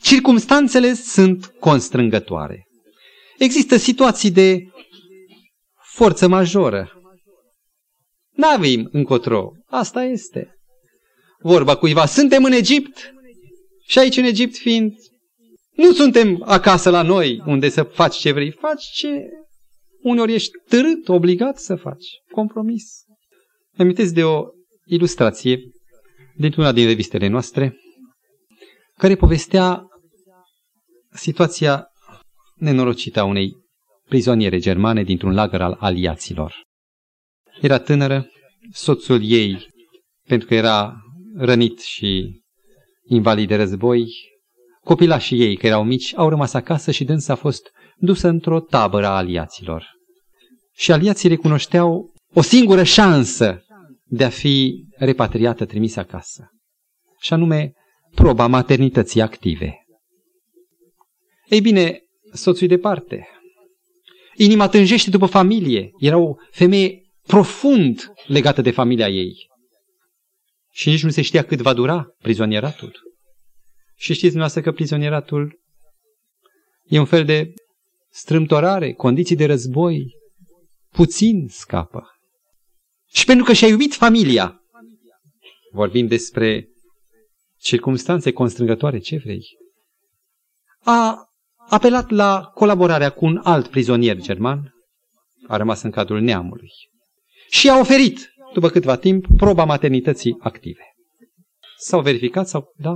Circumstanțele 0.02 0.94
sunt 0.94 1.46
constrângătoare. 1.46 2.66
Există 3.38 3.76
situații 3.76 4.30
de 4.30 4.62
forță 5.94 6.28
majoră. 6.28 6.90
N-avem 8.30 8.88
încotro. 8.92 9.50
Asta 9.66 10.04
este. 10.04 10.54
Vorba 11.38 11.76
cuiva. 11.76 12.06
Suntem 12.06 12.44
în 12.44 12.52
Egipt 12.52 13.12
și 13.86 13.98
aici 13.98 14.16
în 14.16 14.24
Egipt 14.24 14.56
fiind 14.56 14.92
nu 15.70 15.92
suntem 15.92 16.42
acasă 16.44 16.90
la 16.90 17.02
noi 17.02 17.42
unde 17.46 17.68
să 17.68 17.82
faci 17.82 18.16
ce 18.16 18.32
vrei. 18.32 18.50
Faci 18.50 18.84
ce 18.84 19.08
uneori 20.02 20.34
ești 20.34 20.50
târât, 20.68 21.08
obligat 21.08 21.58
să 21.58 21.74
faci. 21.74 22.06
Compromis. 22.30 22.84
Amintesc 23.76 24.14
de 24.14 24.24
o 24.24 24.44
ilustrație 24.86 25.60
dintr-una 26.36 26.72
din 26.72 26.86
revistele 26.86 27.26
noastre 27.26 27.76
care 28.94 29.14
povestea 29.14 29.82
situația 31.12 31.86
nenorocită 32.54 33.20
a 33.20 33.24
unei 33.24 33.52
prizoniere 34.08 34.58
germane 34.58 35.02
dintr-un 35.02 35.34
lagăr 35.34 35.60
al 35.60 35.76
aliaților. 35.80 36.54
Era 37.60 37.78
tânără, 37.78 38.30
soțul 38.72 39.20
ei, 39.22 39.68
pentru 40.28 40.48
că 40.48 40.54
era 40.54 40.94
rănit 41.36 41.80
și 41.80 42.40
invalid 43.08 43.48
de 43.48 43.56
război, 43.56 44.06
copilașii 44.84 45.40
ei, 45.40 45.56
că 45.56 45.66
erau 45.66 45.84
mici, 45.84 46.12
au 46.16 46.28
rămas 46.28 46.52
acasă 46.52 46.90
și 46.90 47.04
dânsa 47.04 47.32
a 47.32 47.36
fost 47.36 47.70
dusă 47.96 48.28
într-o 48.28 48.60
tabără 48.60 49.06
a 49.06 49.16
aliaților. 49.16 49.86
Și 50.74 50.92
aliații 50.92 51.28
recunoșteau 51.28 52.12
o 52.34 52.42
singură 52.42 52.82
șansă 52.82 53.65
de 54.08 54.24
a 54.24 54.28
fi 54.28 54.86
repatriată, 54.96 55.64
trimisă 55.64 56.00
acasă, 56.00 56.50
și 57.20 57.32
anume 57.32 57.72
proba 58.14 58.46
maternității 58.46 59.20
active. 59.20 59.74
Ei 61.48 61.60
bine, 61.60 62.00
soțul 62.32 62.68
departe. 62.68 63.28
Inima 64.36 64.68
tânjește 64.68 65.10
după 65.10 65.26
familie. 65.26 65.90
Era 65.98 66.18
o 66.18 66.34
femeie 66.50 67.00
profund 67.22 68.12
legată 68.26 68.62
de 68.62 68.70
familia 68.70 69.08
ei. 69.08 69.34
Și 70.72 70.88
nici 70.88 71.02
nu 71.02 71.10
se 71.10 71.22
știa 71.22 71.44
cât 71.44 71.60
va 71.60 71.72
dura 71.72 72.06
prizonieratul. 72.18 72.92
Și 73.94 74.12
știți 74.12 74.20
dumneavoastră 74.20 74.60
că 74.60 74.72
prizonieratul 74.72 75.60
e 76.84 76.98
un 76.98 77.04
fel 77.04 77.24
de 77.24 77.54
strâmtorare, 78.10 78.92
condiții 78.92 79.36
de 79.36 79.46
război, 79.46 80.14
puțin 80.88 81.46
scapă. 81.48 82.15
Și 83.16 83.24
pentru 83.24 83.44
că 83.44 83.52
și-a 83.52 83.66
iubit 83.66 83.94
familia, 83.94 84.60
vorbim 85.72 86.06
despre 86.06 86.68
circumstanțe 87.58 88.32
constrângătoare, 88.32 88.98
ce 88.98 89.16
vrei, 89.16 89.44
a 90.80 91.28
apelat 91.68 92.10
la 92.10 92.50
colaborarea 92.54 93.10
cu 93.10 93.24
un 93.24 93.40
alt 93.42 93.66
prizonier 93.66 94.16
german, 94.16 94.74
a 95.46 95.56
rămas 95.56 95.82
în 95.82 95.90
cadrul 95.90 96.20
neamului, 96.20 96.70
și 97.50 97.68
a 97.68 97.78
oferit, 97.78 98.30
după 98.52 98.68
câtva 98.68 98.96
timp, 98.96 99.26
proba 99.36 99.64
maternității 99.64 100.36
active. 100.38 100.82
S-au 101.78 102.02
verificat 102.02 102.48
sau, 102.48 102.72
da, 102.76 102.94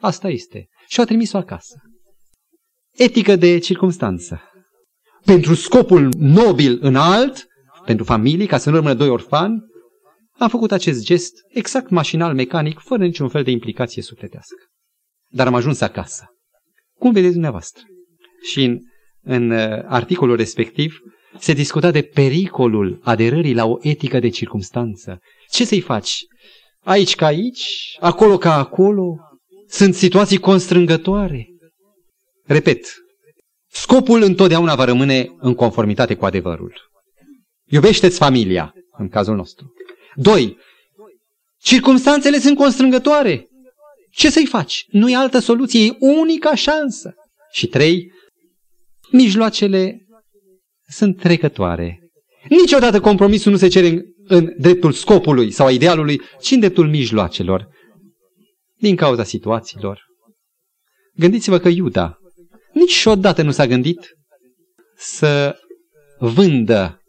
asta 0.00 0.28
este. 0.28 0.68
Și 0.88 1.00
a 1.00 1.04
trimis-o 1.04 1.36
acasă. 1.36 1.82
Etică 2.92 3.36
de 3.36 3.58
circumstanță. 3.58 4.42
Pentru 5.24 5.54
scopul 5.54 6.08
nobil 6.18 6.78
înalt, 6.80 7.52
pentru 7.84 8.04
familii, 8.04 8.46
ca 8.46 8.58
să 8.58 8.70
nu 8.70 8.76
rămână 8.76 8.94
doi 8.94 9.08
orfani, 9.08 9.62
am 10.38 10.48
făcut 10.48 10.72
acest 10.72 11.04
gest 11.04 11.32
exact 11.48 11.90
mașinal, 11.90 12.34
mecanic, 12.34 12.78
fără 12.78 13.04
niciun 13.04 13.28
fel 13.28 13.42
de 13.42 13.50
implicație 13.50 14.02
sufletească. 14.02 14.64
Dar 15.28 15.46
am 15.46 15.54
ajuns 15.54 15.80
acasă. 15.80 16.24
Cum 16.98 17.12
vedeți 17.12 17.32
dumneavoastră? 17.32 17.82
Și 18.42 18.64
în, 18.64 18.78
în 19.22 19.50
uh, 19.50 19.84
articolul 19.86 20.36
respectiv 20.36 20.98
se 21.38 21.52
discuta 21.52 21.90
de 21.90 22.02
pericolul 22.02 23.00
aderării 23.02 23.54
la 23.54 23.64
o 23.64 23.76
etică 23.80 24.18
de 24.18 24.28
circumstanță. 24.28 25.18
Ce 25.50 25.64
să-i 25.64 25.80
faci? 25.80 26.24
Aici 26.80 27.14
ca 27.14 27.26
aici, 27.26 27.96
acolo 28.00 28.36
ca 28.36 28.54
acolo, 28.54 29.16
sunt 29.68 29.94
situații 29.94 30.38
constrângătoare. 30.38 31.46
Repet, 32.44 32.86
scopul 33.70 34.22
întotdeauna 34.22 34.74
va 34.74 34.84
rămâne 34.84 35.28
în 35.38 35.54
conformitate 35.54 36.14
cu 36.14 36.24
adevărul. 36.24 36.92
Iubește-ți 37.74 38.18
familia, 38.18 38.74
în 38.98 39.08
cazul 39.08 39.36
nostru. 39.36 39.72
Doi, 40.14 40.58
circumstanțele 41.60 42.38
sunt 42.38 42.56
constrângătoare. 42.56 43.48
Ce 44.10 44.30
să-i 44.30 44.46
faci? 44.46 44.84
Nu 44.88 45.10
e 45.10 45.16
altă 45.16 45.38
soluție, 45.38 45.84
e 45.84 45.96
unica 45.98 46.54
șansă. 46.54 47.14
Și 47.52 47.66
trei, 47.66 48.12
mijloacele 49.10 50.06
sunt 50.88 51.18
trecătoare. 51.18 51.98
Niciodată 52.48 53.00
compromisul 53.00 53.52
nu 53.52 53.58
se 53.58 53.68
cere 53.68 53.86
în, 53.86 54.02
în 54.26 54.54
dreptul 54.58 54.92
scopului 54.92 55.50
sau 55.50 55.66
a 55.66 55.70
idealului, 55.70 56.20
ci 56.40 56.50
în 56.50 56.58
dreptul 56.58 56.88
mijloacelor. 56.88 57.68
Din 58.74 58.96
cauza 58.96 59.24
situațiilor. 59.24 60.02
Gândiți-vă 61.14 61.58
că 61.58 61.68
Iuda 61.68 62.18
niciodată 62.72 63.42
nu 63.42 63.50
s-a 63.50 63.66
gândit 63.66 64.16
să 64.96 65.58
vândă 66.18 67.03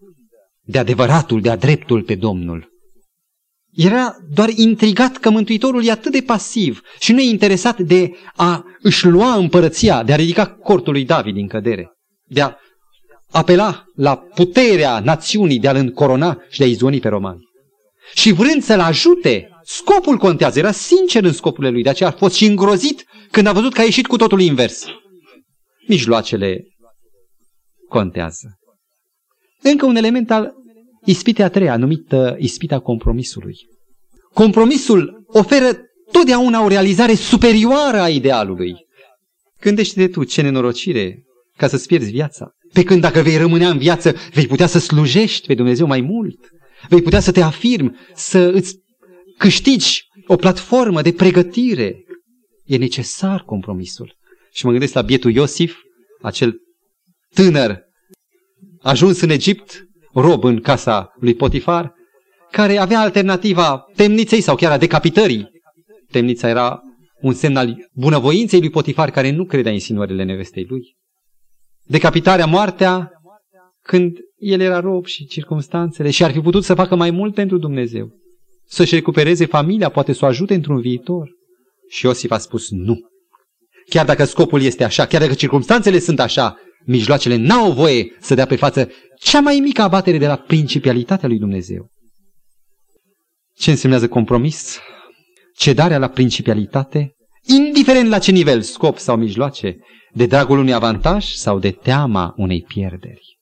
de 0.65 0.77
adevăratul, 0.77 1.41
de-a 1.41 1.55
dreptul 1.55 2.01
pe 2.01 2.15
Domnul. 2.15 2.73
Era 3.71 4.15
doar 4.33 4.49
intrigat 4.55 5.17
că 5.17 5.29
Mântuitorul 5.29 5.85
e 5.85 5.91
atât 5.91 6.11
de 6.11 6.21
pasiv 6.21 6.81
și 6.99 7.11
nu 7.11 7.19
e 7.19 7.29
interesat 7.29 7.79
de 7.79 8.11
a 8.35 8.65
își 8.81 9.07
lua 9.07 9.35
împărăția, 9.35 10.03
de 10.03 10.13
a 10.13 10.15
ridica 10.15 10.47
cortul 10.47 10.93
lui 10.93 11.05
David 11.05 11.33
din 11.33 11.47
cădere, 11.47 11.91
de 12.23 12.41
a 12.41 12.55
apela 13.31 13.83
la 13.95 14.17
puterea 14.17 14.99
națiunii 14.99 15.59
de 15.59 15.67
a-l 15.67 15.75
încorona 15.75 16.41
și 16.49 16.59
de 16.59 16.63
a 16.63 16.67
izoni 16.67 16.99
pe 16.99 17.07
romani. 17.07 17.39
Și 18.13 18.31
vrând 18.31 18.63
să-l 18.63 18.79
ajute, 18.79 19.49
scopul 19.63 20.17
contează, 20.17 20.59
era 20.59 20.71
sincer 20.71 21.23
în 21.23 21.33
scopurile 21.33 21.71
lui, 21.71 21.83
de 21.83 21.89
aceea 21.89 22.09
a 22.09 22.17
fost 22.17 22.35
și 22.35 22.45
îngrozit 22.45 23.05
când 23.31 23.47
a 23.47 23.51
văzut 23.51 23.73
că 23.73 23.81
a 23.81 23.83
ieșit 23.83 24.07
cu 24.07 24.17
totul 24.17 24.41
invers. 24.41 24.85
Mijloacele 25.87 26.63
contează. 27.89 28.57
Încă 29.71 29.85
un 29.85 29.95
element 29.95 30.31
al 30.31 30.53
ispitei 31.05 31.45
a 31.45 31.49
treia, 31.49 31.77
numită 31.77 32.35
ispita 32.39 32.79
compromisului. 32.79 33.55
Compromisul 34.33 35.25
oferă 35.27 35.77
totdeauna 36.11 36.63
o 36.63 36.67
realizare 36.67 37.13
superioară 37.13 38.01
a 38.01 38.09
idealului. 38.09 38.73
Gândește-te 39.61 40.07
tu 40.07 40.23
ce 40.23 40.41
nenorocire 40.41 41.23
ca 41.57 41.67
să-ți 41.67 41.87
pierzi 41.87 42.11
viața. 42.11 42.51
Pe 42.73 42.83
când 42.83 43.01
dacă 43.01 43.21
vei 43.21 43.37
rămâne 43.37 43.65
în 43.65 43.77
viață, 43.77 44.15
vei 44.33 44.47
putea 44.47 44.67
să 44.67 44.79
slujești 44.79 45.47
pe 45.47 45.53
Dumnezeu 45.53 45.87
mai 45.87 46.01
mult. 46.01 46.49
Vei 46.89 47.01
putea 47.01 47.19
să 47.19 47.31
te 47.31 47.41
afirmi, 47.41 47.95
să 48.13 48.51
îți 48.53 48.75
câștigi 49.37 50.01
o 50.27 50.35
platformă 50.35 51.01
de 51.01 51.13
pregătire. 51.13 51.95
E 52.65 52.77
necesar 52.77 53.41
compromisul. 53.41 54.17
Și 54.51 54.65
mă 54.65 54.71
gândesc 54.71 54.93
la 54.93 55.01
bietul 55.01 55.31
Iosif, 55.31 55.75
acel 56.21 56.55
tânăr 57.33 57.84
ajuns 58.85 59.21
în 59.21 59.29
Egipt, 59.29 59.87
rob 60.13 60.43
în 60.43 60.59
casa 60.59 61.13
lui 61.19 61.33
Potifar, 61.33 61.93
care 62.51 62.77
avea 62.77 62.99
alternativa 62.99 63.85
temniței 63.95 64.41
sau 64.41 64.55
chiar 64.55 64.71
a 64.71 64.77
decapitării. 64.77 65.49
Temnița 66.11 66.49
era 66.49 66.79
un 67.21 67.33
semn 67.33 67.55
al 67.55 67.89
bunăvoinței 67.93 68.59
lui 68.59 68.69
Potifar, 68.69 69.11
care 69.11 69.31
nu 69.31 69.45
credea 69.45 69.69
în 69.69 69.77
insinuările 69.77 70.23
nevestei 70.23 70.65
lui. 70.69 70.95
Decapitarea, 71.83 72.45
moartea, 72.45 73.11
când 73.81 74.17
el 74.37 74.59
era 74.59 74.79
rob 74.79 75.05
și 75.05 75.25
circumstanțele 75.25 76.09
și 76.09 76.23
ar 76.23 76.31
fi 76.31 76.39
putut 76.39 76.63
să 76.63 76.73
facă 76.73 76.95
mai 76.95 77.11
mult 77.11 77.33
pentru 77.33 77.57
Dumnezeu. 77.57 78.09
Să-și 78.65 78.95
recupereze 78.95 79.45
familia, 79.45 79.89
poate 79.89 80.13
să 80.13 80.25
o 80.25 80.27
ajute 80.27 80.53
într-un 80.53 80.79
viitor. 80.79 81.29
Și 81.89 82.05
Iosif 82.05 82.31
a 82.31 82.37
spus 82.37 82.69
nu. 82.69 82.99
Chiar 83.89 84.05
dacă 84.05 84.23
scopul 84.23 84.61
este 84.61 84.83
așa, 84.83 85.05
chiar 85.05 85.21
dacă 85.21 85.33
circumstanțele 85.33 85.99
sunt 85.99 86.19
așa, 86.19 86.57
mijloacele 86.85 87.35
n-au 87.35 87.71
voie 87.71 88.15
să 88.19 88.33
dea 88.33 88.45
pe 88.45 88.55
față 88.55 88.91
cea 89.19 89.39
mai 89.39 89.59
mică 89.59 89.81
abatere 89.81 90.17
de 90.17 90.27
la 90.27 90.35
principialitatea 90.35 91.27
lui 91.27 91.37
Dumnezeu. 91.37 91.91
Ce 93.55 93.69
însemnează 93.69 94.07
compromis? 94.07 94.79
Cedarea 95.55 95.97
la 95.97 96.07
principialitate, 96.09 97.15
indiferent 97.41 98.09
la 98.09 98.19
ce 98.19 98.31
nivel, 98.31 98.61
scop 98.61 98.97
sau 98.97 99.17
mijloace, 99.17 99.77
de 100.11 100.25
dragul 100.25 100.57
unui 100.57 100.73
avantaj 100.73 101.25
sau 101.25 101.59
de 101.59 101.71
teama 101.71 102.33
unei 102.37 102.61
pierderi. 102.61 103.39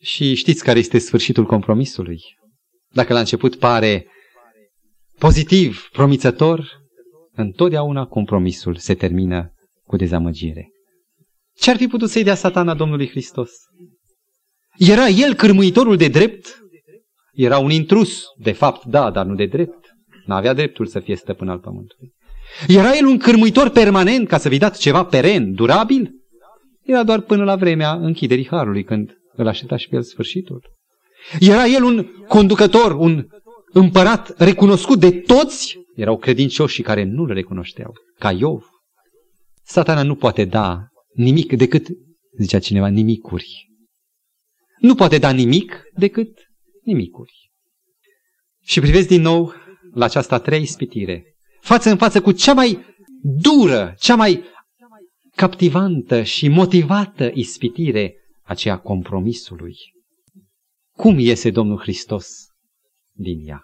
Și 0.00 0.34
știți 0.34 0.64
care 0.64 0.78
este 0.78 0.98
sfârșitul 0.98 1.44
compromisului? 1.44 2.20
Dacă 2.92 3.12
la 3.12 3.18
început 3.18 3.56
pare 3.56 4.06
pozitiv, 5.18 5.88
promițător, 5.92 6.80
întotdeauna 7.32 8.06
compromisul 8.06 8.76
se 8.76 8.94
termină 8.94 9.52
cu 9.84 9.96
dezamăgire. 9.96 10.68
Ce 11.58 11.70
ar 11.70 11.76
fi 11.76 11.86
putut 11.86 12.10
să-i 12.10 12.22
dea 12.22 12.34
satana 12.34 12.74
Domnului 12.74 13.08
Hristos? 13.08 13.50
Era 14.78 15.08
el 15.08 15.34
cârmuitorul 15.34 15.96
de 15.96 16.08
drept? 16.08 16.60
Era 17.32 17.58
un 17.58 17.70
intrus, 17.70 18.24
de 18.38 18.52
fapt, 18.52 18.84
da, 18.84 19.10
dar 19.10 19.26
nu 19.26 19.34
de 19.34 19.46
drept. 19.46 19.94
N-avea 20.26 20.52
dreptul 20.52 20.86
să 20.86 21.00
fie 21.00 21.16
stăpân 21.16 21.48
al 21.48 21.58
pământului. 21.58 22.12
Era 22.68 22.96
el 22.96 23.06
un 23.06 23.18
cârmuitor 23.18 23.68
permanent 23.68 24.28
ca 24.28 24.38
să 24.38 24.48
vi 24.48 24.58
dați 24.58 24.80
ceva 24.80 25.04
peren, 25.04 25.54
durabil? 25.54 26.10
Era 26.82 27.02
doar 27.02 27.20
până 27.20 27.44
la 27.44 27.56
vremea 27.56 27.92
închiderii 27.92 28.48
harului, 28.48 28.84
când 28.84 29.16
îl 29.32 29.46
aștepta 29.46 29.76
și 29.76 29.88
pe 29.88 29.96
el 29.96 30.02
sfârșitul. 30.02 30.62
Era 31.40 31.66
el 31.66 31.82
un 31.82 32.06
conducător, 32.28 32.92
un 32.92 33.26
împărat 33.72 34.38
recunoscut 34.38 35.00
de 35.00 35.10
toți? 35.10 35.78
Erau 35.96 36.18
credincioși 36.18 36.82
care 36.82 37.04
nu 37.04 37.24
le 37.24 37.32
recunoșteau, 37.32 37.92
ca 38.18 38.30
Iov. 38.30 38.64
Satana 39.64 40.02
nu 40.02 40.14
poate 40.14 40.44
da 40.44 40.86
nimic 41.12 41.56
decât, 41.56 41.86
zicea 42.38 42.58
cineva, 42.58 42.88
nimicuri. 42.88 43.70
Nu 44.78 44.94
poate 44.94 45.18
da 45.18 45.30
nimic 45.30 45.82
decât 45.94 46.38
nimicuri. 46.82 47.50
Și 48.60 48.80
privesc 48.80 49.08
din 49.08 49.20
nou 49.20 49.54
la 49.92 50.04
această 50.04 50.34
a 50.34 50.38
treia 50.38 50.60
ispitire. 50.60 51.36
Față 51.60 51.90
în 51.90 51.96
față 51.96 52.20
cu 52.20 52.32
cea 52.32 52.52
mai 52.52 52.84
dură, 53.22 53.94
cea 53.98 54.14
mai 54.14 54.44
captivantă 55.34 56.22
și 56.22 56.48
motivată 56.48 57.30
ispitire 57.34 58.14
aceea 58.42 58.78
compromisului. 58.78 59.76
Cum 60.96 61.18
iese 61.18 61.50
Domnul 61.50 61.78
Hristos 61.78 62.28
din 63.12 63.48
ea? 63.48 63.62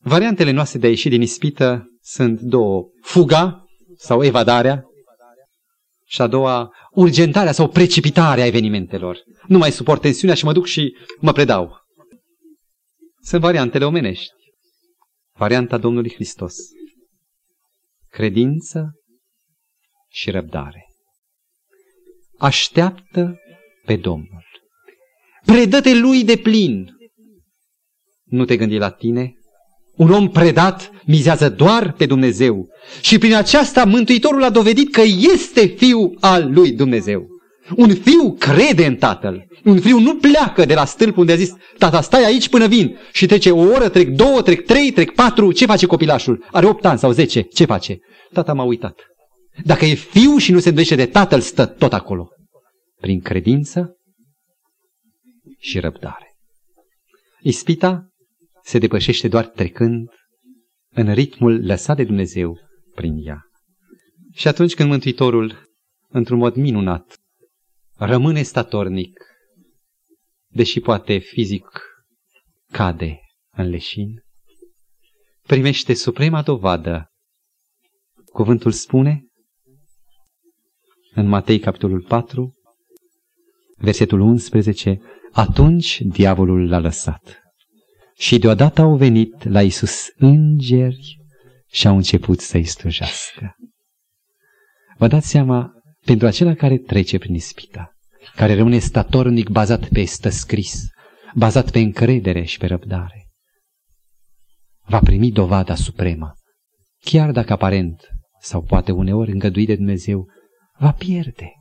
Variantele 0.00 0.50
noastre 0.50 0.78
de 0.78 0.86
a 0.86 0.90
ieși 0.90 1.08
din 1.08 1.22
ispită 1.22 1.86
sunt 2.00 2.40
două. 2.40 2.88
Fuga 3.00 3.64
sau 3.96 4.24
evadarea 4.24 4.84
și 6.08 6.20
a 6.20 6.26
doua, 6.26 6.74
urgentarea 6.90 7.52
sau 7.52 7.68
precipitarea 7.68 8.46
evenimentelor. 8.46 9.18
Nu 9.46 9.58
mai 9.58 9.72
suport 9.72 10.00
tensiunea 10.00 10.36
și 10.36 10.44
mă 10.44 10.52
duc 10.52 10.66
și 10.66 10.96
mă 11.20 11.32
predau. 11.32 11.76
Sunt 13.20 13.40
variantele 13.40 13.84
omenești. 13.84 14.32
Varianta 15.36 15.78
Domnului 15.78 16.12
Hristos. 16.14 16.54
Credință 18.10 18.92
și 20.08 20.30
răbdare. 20.30 20.86
Așteaptă 22.38 23.38
pe 23.84 23.96
Domnul. 23.96 24.46
Predă-te 25.44 25.94
lui 25.94 26.24
de 26.24 26.36
plin. 26.36 26.90
Nu 28.24 28.44
te 28.44 28.56
gândi 28.56 28.76
la 28.76 28.90
tine. 28.90 29.37
Un 29.98 30.10
om 30.10 30.28
predat 30.28 30.90
mizează 31.06 31.50
doar 31.50 31.92
pe 31.92 32.06
Dumnezeu. 32.06 32.68
Și 33.00 33.18
prin 33.18 33.34
aceasta 33.34 33.84
Mântuitorul 33.84 34.44
a 34.44 34.50
dovedit 34.50 34.92
că 34.92 35.02
este 35.34 35.66
fiul 35.66 36.16
al 36.20 36.52
lui 36.52 36.72
Dumnezeu. 36.72 37.26
Un 37.76 37.94
fiu 37.94 38.32
crede 38.38 38.86
în 38.86 38.96
tatăl. 38.96 39.46
Un 39.64 39.80
fiu 39.80 39.98
nu 39.98 40.16
pleacă 40.16 40.64
de 40.64 40.74
la 40.74 40.84
stâlp 40.84 41.16
unde 41.16 41.32
a 41.32 41.36
zis, 41.36 41.52
tata, 41.78 42.00
stai 42.00 42.24
aici 42.24 42.48
până 42.48 42.66
vin. 42.66 42.98
Și 43.12 43.26
trece 43.26 43.50
o 43.50 43.60
oră, 43.60 43.88
trec 43.88 44.08
două, 44.08 44.42
trec 44.42 44.64
trei, 44.64 44.90
trec 44.90 45.14
patru. 45.14 45.52
Ce 45.52 45.66
face 45.66 45.86
copilașul? 45.86 46.44
Are 46.52 46.66
opt 46.66 46.84
ani 46.84 46.98
sau 46.98 47.10
zece. 47.10 47.40
Ce 47.40 47.64
face? 47.64 47.98
Tata 48.32 48.52
m-a 48.52 48.64
uitat. 48.64 49.00
Dacă 49.64 49.84
e 49.84 49.94
fiu 49.94 50.36
și 50.36 50.52
nu 50.52 50.58
se 50.58 50.68
îndoiește 50.68 50.94
de 50.94 51.06
tatăl, 51.06 51.40
stă 51.40 51.66
tot 51.66 51.92
acolo. 51.92 52.28
Prin 53.00 53.20
credință 53.20 53.96
și 55.58 55.78
răbdare. 55.78 56.36
Ispita 57.42 58.07
se 58.68 58.78
depășește 58.78 59.28
doar 59.28 59.46
trecând 59.46 60.08
în 60.88 61.14
ritmul 61.14 61.64
lăsat 61.64 61.96
de 61.96 62.04
Dumnezeu 62.04 62.58
prin 62.94 63.26
ea. 63.26 63.42
Și 64.32 64.48
atunci 64.48 64.74
când 64.74 64.88
Mântuitorul, 64.88 65.68
într-un 66.08 66.38
mod 66.38 66.54
minunat, 66.54 67.18
rămâne 67.96 68.42
statornic, 68.42 69.20
deși 70.48 70.80
poate 70.80 71.18
fizic 71.18 71.82
cade 72.72 73.18
în 73.50 73.68
leșin, 73.68 74.22
primește 75.42 75.94
suprema 75.94 76.42
dovadă. 76.42 77.06
Cuvântul 78.32 78.72
spune 78.72 79.26
în 81.14 81.26
Matei 81.26 81.58
capitolul 81.58 82.02
4, 82.02 82.54
versetul 83.76 84.20
11, 84.20 85.00
atunci 85.32 86.00
diavolul 86.00 86.68
l-a 86.68 86.78
lăsat. 86.78 87.47
Și 88.18 88.38
deodată 88.38 88.80
au 88.80 88.96
venit 88.96 89.44
la 89.44 89.62
Isus 89.62 90.06
îngeri 90.16 91.18
și 91.70 91.86
au 91.86 91.96
început 91.96 92.40
să-i 92.40 92.64
slujească. 92.64 93.56
Vă 94.96 95.06
dați 95.06 95.28
seama, 95.28 95.72
pentru 96.04 96.26
acela 96.26 96.54
care 96.54 96.78
trece 96.78 97.18
prin 97.18 97.34
ispita, 97.34 97.92
care 98.34 98.54
rămâne 98.54 98.78
statornic 98.78 99.48
bazat 99.48 99.88
pe 99.88 100.04
stă 100.04 100.28
scris, 100.28 100.84
bazat 101.34 101.70
pe 101.70 101.78
încredere 101.78 102.44
și 102.44 102.58
pe 102.58 102.66
răbdare, 102.66 103.28
va 104.86 104.98
primi 104.98 105.32
dovada 105.32 105.74
supremă, 105.74 106.32
chiar 107.00 107.30
dacă 107.30 107.52
aparent 107.52 108.08
sau 108.40 108.62
poate 108.62 108.92
uneori 108.92 109.32
îngăduit 109.32 109.66
de 109.66 109.76
Dumnezeu, 109.76 110.26
va 110.78 110.92
pierde. 110.92 111.52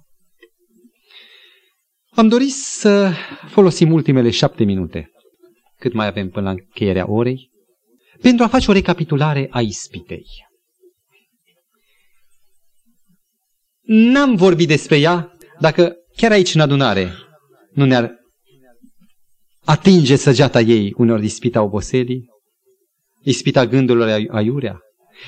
Am 2.09 2.27
dorit 2.27 2.53
să 2.53 3.13
folosim 3.47 3.91
ultimele 3.91 4.29
șapte 4.29 4.63
minute, 4.63 5.11
cât 5.80 5.93
mai 5.93 6.07
avem 6.07 6.30
până 6.30 6.45
la 6.45 6.51
încheierea 6.51 7.11
orei, 7.11 7.51
pentru 8.21 8.43
a 8.43 8.47
face 8.47 8.69
o 8.71 8.73
recapitulare 8.73 9.47
a 9.49 9.61
ispitei. 9.61 10.25
N-am 13.82 14.36
vorbit 14.36 14.67
despre 14.67 14.97
ea 14.99 15.32
dacă 15.59 15.95
chiar 16.15 16.32
aici 16.32 16.53
în 16.53 16.61
adunare 16.61 17.11
nu 17.71 17.86
ne-ar 17.86 18.15
atinge 19.65 20.15
săgeata 20.15 20.61
ei 20.61 20.93
uneori 20.97 21.25
ispita 21.25 21.61
oboselii, 21.61 22.25
ispita 23.23 23.65
gândurilor 23.65 24.25
aiurea. 24.32 24.80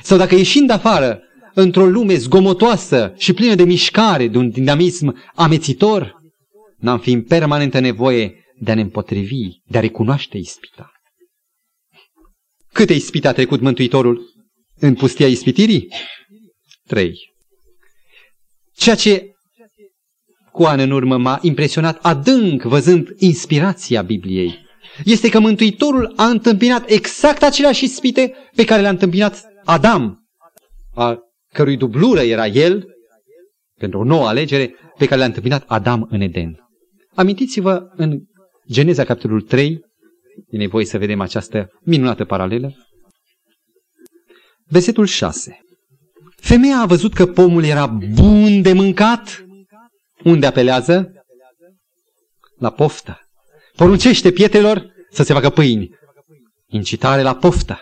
Sau 0.04 0.18
dacă 0.18 0.36
ieșind 0.36 0.70
afară 0.70 1.22
într-o 1.54 1.86
lume 1.86 2.16
zgomotoasă 2.16 3.14
și 3.18 3.34
plină 3.34 3.56
de 3.56 3.64
mișcare, 3.64 4.28
de 4.28 4.38
un 4.38 4.50
dinamism 4.50 5.18
amețitor, 5.36 6.22
n-am 6.78 7.00
fi 7.00 7.12
în 7.12 7.24
permanentă 7.24 7.80
nevoie 7.80 8.34
de 8.60 8.72
a 8.72 8.76
ne 8.76 8.82
împotrivi, 8.82 9.62
de 9.66 9.78
a 9.78 9.82
recunoaște 9.82 10.38
ispita. 10.38 10.92
Câte 12.74 12.94
ispite 12.94 13.28
a 13.28 13.34
trecut 13.34 13.60
Mântuitorul 13.60 14.34
în 14.80 14.94
pustia 14.94 15.28
ispitirii? 15.28 15.88
Trei. 16.88 17.14
Ceea 18.76 18.96
ce 18.96 19.34
cu 20.52 20.64
ani 20.64 20.84
în 20.84 20.92
urmă 20.92 21.18
m-a 21.18 21.40
impresionat 21.42 22.00
adânc 22.02 22.62
văzând 22.62 23.08
inspirația 23.18 24.02
Bibliei, 24.02 24.58
este 25.06 25.30
că 25.30 25.40
Mântuitorul 25.40 26.14
a 26.16 26.26
întâmpinat 26.26 26.90
exact 26.90 27.44
aceleași 27.44 27.84
ispite 27.84 28.34
pe 28.56 28.64
care 28.64 28.82
le-a 28.82 28.90
întâmpinat 28.90 29.46
Adam, 29.64 30.28
a 30.94 31.18
cărui 31.54 31.78
dublură 31.78 32.22
era 32.22 32.48
el, 32.48 32.88
pentru 33.78 34.00
o 34.00 34.04
nouă 34.04 34.28
alegere, 34.28 34.76
pe 34.98 35.06
care 35.06 35.18
le-a 35.18 35.26
întâmpinat 35.28 35.64
Adam 35.68 36.08
în 36.10 36.22
Eden. 36.22 36.70
Amintiți-vă 37.16 37.88
în 37.96 38.20
Geneza 38.72 39.04
capitolul 39.04 39.42
3, 39.42 39.80
e 40.50 40.58
nevoie 40.58 40.86
să 40.86 40.98
vedem 40.98 41.22
această 41.22 41.70
minunată 41.82 42.26
paralelă. 42.26 42.74
Versetul 44.66 45.06
6. 45.06 45.60
Femeia 46.36 46.78
a 46.78 46.86
văzut 46.86 47.14
că 47.14 47.26
pomul 47.26 47.64
era 47.64 47.88
bun 47.88 48.62
de 48.62 48.74
mâncat. 48.74 49.46
Unde 50.24 50.46
apelează? 50.46 51.12
La 52.58 52.72
poftă. 52.72 53.20
Poruncește 53.76 54.32
pietrelor 54.32 54.92
să 55.10 55.24
se 55.24 55.34
facă 55.34 55.50
pâini. 55.50 55.90
Incitare 56.68 57.22
la 57.22 57.36
poftă. 57.36 57.80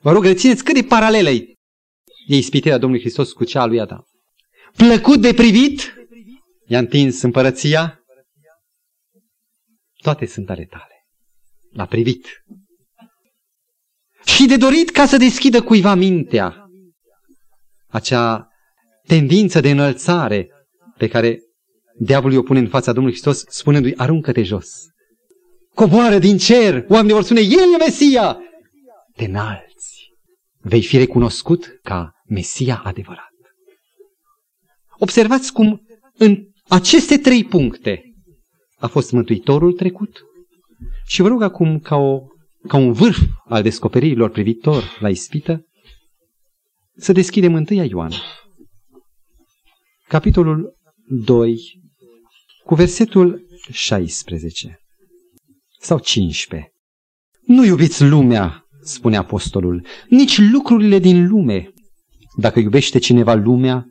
Vă 0.00 0.12
rog, 0.12 0.24
rețineți 0.24 0.64
cât 0.64 0.74
de 0.74 0.82
paralelă 0.82 1.28
e 1.28 1.56
ispitirea 2.26 2.78
Domnului 2.78 3.04
Hristos 3.04 3.32
cu 3.32 3.44
cea 3.44 3.60
a 3.60 3.66
lui 3.66 3.80
Adam. 3.80 4.04
Plăcut 4.76 5.20
de 5.20 5.32
privit, 5.32 5.94
i-a 6.66 6.78
întins 6.78 7.22
împărăția, 7.22 8.00
toate 10.06 10.26
sunt 10.26 10.50
ale 10.50 10.64
tale. 10.64 11.06
L-a 11.72 11.86
privit. 11.86 12.26
Și 14.24 14.46
de 14.46 14.56
dorit 14.56 14.90
ca 14.90 15.06
să 15.06 15.16
deschidă 15.16 15.62
cuiva 15.62 15.94
mintea 15.94 16.68
acea 17.86 18.48
tendință 19.06 19.60
de 19.60 19.70
înălțare 19.70 20.48
pe 20.96 21.08
care 21.08 21.38
diavolul 21.98 22.38
o 22.38 22.42
pune 22.42 22.58
în 22.58 22.68
fața 22.68 22.92
Domnului 22.92 23.18
Hristos 23.18 23.44
spunându-i 23.48 23.96
aruncă-te 23.96 24.42
jos. 24.42 24.68
Coboară 25.74 26.18
din 26.18 26.38
cer, 26.38 26.84
oamenii 26.88 27.12
vor 27.12 27.22
spune, 27.22 27.40
El 27.40 27.72
e 27.74 27.76
Mesia! 27.76 28.38
Te 29.16 29.24
înalți. 29.24 30.10
Vei 30.58 30.82
fi 30.82 30.96
recunoscut 30.96 31.78
ca 31.82 32.12
Mesia 32.24 32.80
adevărat. 32.84 33.34
Observați 34.98 35.52
cum 35.52 35.86
în 36.14 36.46
aceste 36.68 37.18
trei 37.18 37.44
puncte 37.44 38.05
a 38.76 38.86
fost 38.86 39.12
Mântuitorul 39.12 39.72
trecut 39.72 40.24
și 41.06 41.22
vă 41.22 41.28
rog 41.28 41.42
acum 41.42 41.78
ca, 41.78 41.96
o, 41.96 42.20
ca 42.68 42.76
un 42.76 42.92
vârf 42.92 43.18
al 43.44 43.62
descoperirilor 43.62 44.30
privitor 44.30 44.96
la 45.00 45.08
ispită 45.08 45.66
să 46.96 47.12
deschidem 47.12 47.54
întâia 47.54 47.84
Ioan. 47.84 48.12
Capitolul 50.08 50.76
2 51.08 51.60
cu 52.64 52.74
versetul 52.74 53.46
16 53.70 54.80
sau 55.80 55.98
15. 55.98 56.72
Nu 57.46 57.64
iubiți 57.64 58.04
lumea, 58.04 58.66
spune 58.82 59.16
apostolul, 59.16 59.86
nici 60.08 60.38
lucrurile 60.38 60.98
din 60.98 61.28
lume. 61.28 61.70
Dacă 62.36 62.58
iubește 62.58 62.98
cineva 62.98 63.34
lumea, 63.34 63.86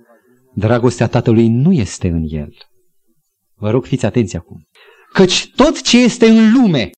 dragostea 0.53 1.07
Tatălui 1.07 1.47
nu 1.47 1.71
este 1.71 2.07
în 2.07 2.23
el. 2.27 2.53
Vă 3.55 3.69
rog, 3.69 3.85
fiți 3.85 4.05
atenți 4.05 4.35
acum. 4.35 4.63
Căci 5.13 5.51
tot 5.55 5.81
ce 5.81 6.03
este 6.03 6.27
în 6.27 6.53
lume, 6.53 6.89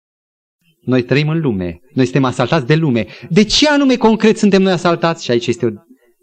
noi 0.81 1.03
trăim 1.03 1.29
în 1.29 1.39
lume, 1.39 1.79
noi 1.93 2.03
suntem 2.03 2.23
asaltați 2.23 2.65
de 2.65 2.75
lume. 2.75 3.07
De 3.29 3.43
ce 3.43 3.67
anume 3.67 3.95
concret 3.95 4.37
suntem 4.37 4.61
noi 4.61 4.71
asaltați? 4.71 5.23
Și 5.23 5.31
aici 5.31 5.47
este 5.47 5.65
o 5.65 5.69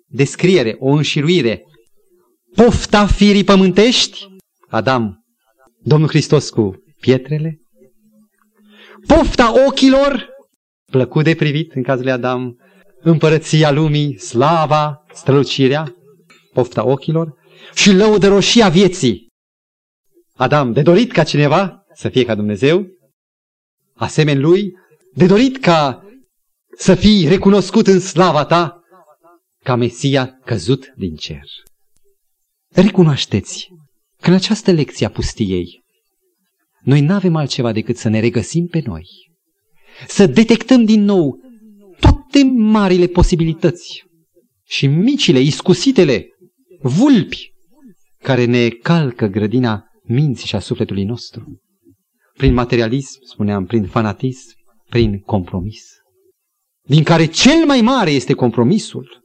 descriere, 0.07 0.77
o 0.79 0.91
înșiruire. 0.91 1.63
Pofta 2.55 3.07
firii 3.07 3.45
pământești, 3.45 4.27
Adam, 4.69 5.25
Domnul 5.83 6.09
Hristos 6.09 6.51
cu 6.51 6.75
pietrele. 7.01 7.59
Pofta 9.07 9.67
ochilor, 9.67 10.29
plăcut 10.91 11.25
de 11.25 11.35
privit 11.35 11.73
în 11.73 11.83
cazul 11.83 12.03
lui 12.05 12.13
Adam, 12.13 12.57
împărăția 13.01 13.71
lumii, 13.71 14.19
slava, 14.19 15.05
strălucirea, 15.13 15.95
pofta 16.53 16.87
ochilor 16.87 17.35
și 17.75 17.93
lăudăroșia 17.93 18.69
vieții. 18.69 19.24
Adam, 20.37 20.73
de 20.73 20.83
dorit 20.83 21.13
ca 21.13 21.23
cineva 21.23 21.85
să 21.95 22.09
fie 22.09 22.25
ca 22.25 22.35
Dumnezeu, 22.35 22.87
asemeni 23.95 24.41
lui, 24.41 24.73
de 25.13 25.27
dorit 25.27 25.61
ca 25.61 26.05
să 26.77 26.95
fii 26.95 27.29
recunoscut 27.29 27.87
în 27.87 28.01
slava 28.01 28.45
ta 28.45 28.81
ca 29.65 29.75
Mesia 29.75 30.39
căzut 30.45 30.93
din 30.97 31.15
cer. 31.15 31.43
Recunoașteți 32.73 33.69
că 34.21 34.29
în 34.29 34.35
această 34.35 34.71
lecție 34.71 35.07
a 35.07 35.11
pustiei 35.11 35.83
noi 36.83 37.01
nu 37.01 37.15
avem 37.15 37.37
altceva 37.37 37.73
decât 37.73 37.97
să 37.97 38.09
ne 38.09 38.21
regăsim 38.21 38.67
pe 38.67 38.83
noi, 38.85 39.07
să 40.07 40.27
detectăm 40.27 40.85
din 40.85 41.03
nou 41.03 41.39
toate 42.01 42.45
marile 42.45 43.07
posibilități 43.07 44.05
și 44.67 44.87
micile, 44.87 45.41
iscusitele, 45.41 46.27
vulpi 46.81 47.53
care 48.23 48.45
ne 48.45 48.69
calcă 48.69 49.27
grădina 49.27 49.85
minții 50.07 50.47
și 50.47 50.55
a 50.55 50.59
sufletului 50.59 51.05
nostru. 51.05 51.63
Prin 52.37 52.53
materialism, 52.53 53.19
spuneam, 53.25 53.67
prin 53.67 53.87
fanatism, 53.87 54.55
prin 54.89 55.21
compromis. 55.21 55.85
Din 56.87 57.03
care 57.03 57.27
cel 57.27 57.67
mai 57.67 57.81
mare 57.81 58.11
este 58.11 58.35
compromisul. 58.35 59.23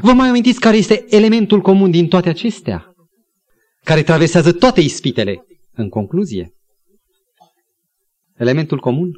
Vă 0.00 0.12
mai 0.12 0.28
amintiți 0.28 0.60
care 0.60 0.76
este 0.76 1.04
elementul 1.08 1.60
comun 1.60 1.90
din 1.90 2.08
toate 2.08 2.28
acestea? 2.28 2.94
Care 3.84 4.02
traversează 4.02 4.52
toate 4.52 4.80
ispitele. 4.80 5.44
În 5.72 5.88
concluzie, 5.88 6.52
elementul 8.36 8.78
comun? 8.78 9.10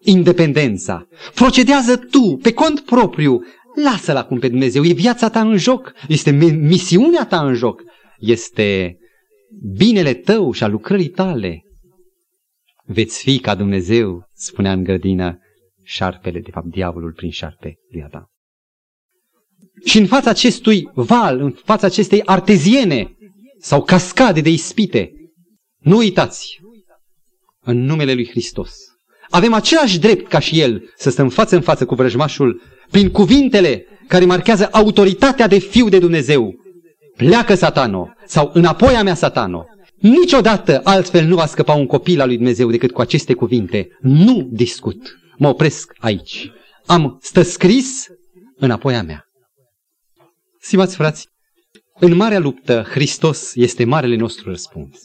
Independența. 0.00 1.06
Procedează 1.34 1.96
tu, 1.96 2.38
pe 2.42 2.52
cont 2.52 2.80
propriu. 2.80 3.40
Lasă-l 3.84 4.16
acum 4.16 4.38
pe 4.38 4.48
Dumnezeu. 4.48 4.84
E 4.84 4.92
viața 4.92 5.30
ta 5.30 5.40
în 5.40 5.56
joc. 5.56 5.92
Este 6.08 6.30
misiunea 6.52 7.26
ta 7.26 7.46
în 7.46 7.54
joc. 7.54 7.82
Este 8.18 8.96
binele 9.60 10.14
tău 10.14 10.52
și 10.52 10.62
a 10.62 10.66
lucrării 10.66 11.08
tale. 11.08 11.62
Veți 12.84 13.22
fi 13.22 13.38
ca 13.38 13.54
Dumnezeu, 13.54 14.28
spunea 14.34 14.72
în 14.72 14.82
grădină 14.82 15.38
șarpele, 15.84 16.40
de 16.40 16.50
fapt 16.50 16.66
diavolul 16.66 17.12
prin 17.12 17.30
șarpe 17.30 17.74
lui 17.90 18.02
Adam. 18.02 18.26
Și 19.84 19.98
în 19.98 20.06
fața 20.06 20.30
acestui 20.30 20.90
val, 20.94 21.40
în 21.40 21.50
fața 21.50 21.86
acestei 21.86 22.22
arteziene 22.24 23.16
sau 23.58 23.82
cascade 23.82 24.40
de 24.40 24.50
ispite, 24.50 25.12
nu 25.78 25.96
uitați, 25.96 26.60
în 27.60 27.84
numele 27.84 28.14
lui 28.14 28.28
Hristos, 28.28 28.74
avem 29.30 29.52
același 29.52 29.98
drept 29.98 30.28
ca 30.28 30.38
și 30.38 30.60
El 30.60 30.92
să 30.96 31.10
stăm 31.10 31.28
față 31.28 31.54
în 31.54 31.62
față 31.62 31.86
cu 31.86 31.94
vrăjmașul 31.94 32.62
prin 32.90 33.10
cuvintele 33.10 33.86
care 34.08 34.24
marchează 34.24 34.68
autoritatea 34.72 35.46
de 35.46 35.58
fiu 35.58 35.88
de 35.88 35.98
Dumnezeu. 35.98 36.54
Pleacă 37.16 37.54
satano 37.54 38.12
sau 38.26 38.50
înapoi 38.54 38.94
a 38.94 39.02
mea 39.02 39.14
satano. 39.14 39.64
Niciodată 39.98 40.80
altfel 40.84 41.26
nu 41.26 41.34
va 41.34 41.46
scăpa 41.46 41.72
un 41.72 41.86
copil 41.86 42.20
al 42.20 42.26
lui 42.26 42.36
Dumnezeu 42.36 42.70
decât 42.70 42.92
cu 42.92 43.00
aceste 43.00 43.34
cuvinte. 43.34 43.88
Nu 44.00 44.48
discut. 44.50 45.18
Mă 45.36 45.48
opresc 45.48 45.92
aici. 45.98 46.50
Am 46.86 47.18
stă 47.22 47.42
scris 47.42 48.06
înapoi 48.56 48.94
a 48.94 49.02
mea. 49.02 49.24
Stimați 50.60 50.96
frați, 50.96 51.28
în 51.98 52.16
marea 52.16 52.38
luptă, 52.38 52.86
Hristos 52.90 53.54
este 53.54 53.84
marele 53.84 54.16
nostru 54.16 54.50
răspuns. 54.50 54.98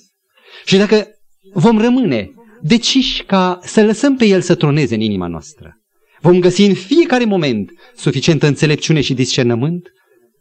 Și 0.66 0.78
dacă 0.78 1.08
vom 1.54 1.82
rămâne 1.82 2.32
deciși 2.62 3.24
ca 3.24 3.60
să 3.62 3.84
lăsăm 3.84 4.18
pe 4.18 4.26
El 4.26 4.42
să 4.42 4.56
troneze 4.56 4.96
în 4.96 5.02
inima 5.02 5.28
noastră, 5.28 5.78
vom 6.22 6.40
găsi 6.40 6.62
în 6.62 6.74
fiecare 6.74 7.26
moment 7.26 7.72
suficientă 7.96 8.48
înțelepciune 8.48 9.02
și 9.02 9.14
discernământ, 9.14 9.92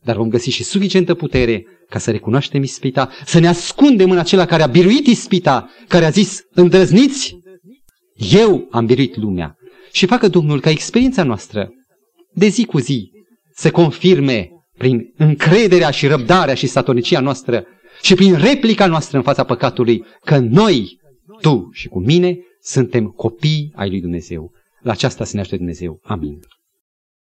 dar 0.06 0.16
vom 0.16 0.28
găsi 0.28 0.50
și 0.50 0.64
suficientă 0.64 1.14
putere 1.14 1.66
ca 1.88 1.98
să 1.98 2.10
recunoaștem 2.10 2.62
ispita, 2.62 3.10
să 3.24 3.38
ne 3.38 3.48
ascundem 3.48 4.10
în 4.10 4.18
acela 4.18 4.44
care 4.44 4.62
a 4.62 4.66
biruit 4.66 5.06
ispita, 5.06 5.70
care 5.88 6.04
a 6.04 6.10
zis, 6.10 6.40
îndrăzniți, 6.50 7.36
eu 8.14 8.68
am 8.70 8.86
biruit 8.86 9.16
lumea. 9.16 9.56
Și 9.92 10.06
facă 10.06 10.28
Domnul 10.28 10.60
ca 10.60 10.70
experiența 10.70 11.22
noastră 11.22 11.70
de 12.32 12.46
zi 12.46 12.64
cu 12.64 12.78
zi 12.78 13.10
să 13.54 13.70
confirme 13.70 14.50
prin 14.78 15.12
încrederea 15.16 15.90
și 15.90 16.06
răbdarea 16.06 16.54
și 16.54 16.66
statornicia 16.66 17.20
noastră 17.20 17.64
și 18.02 18.14
prin 18.14 18.36
replica 18.36 18.86
noastră 18.86 19.16
în 19.16 19.22
fața 19.22 19.44
păcatului 19.44 20.04
că 20.24 20.38
noi, 20.38 20.98
tu 21.40 21.68
și 21.72 21.88
cu 21.88 21.98
mine, 22.00 22.38
suntem 22.60 23.06
copii 23.06 23.72
ai 23.74 23.88
lui 23.90 24.00
Dumnezeu. 24.00 24.52
La 24.82 24.92
aceasta 24.92 25.24
se 25.24 25.36
naște 25.36 25.56
Dumnezeu. 25.56 26.00
Amin. 26.02 26.38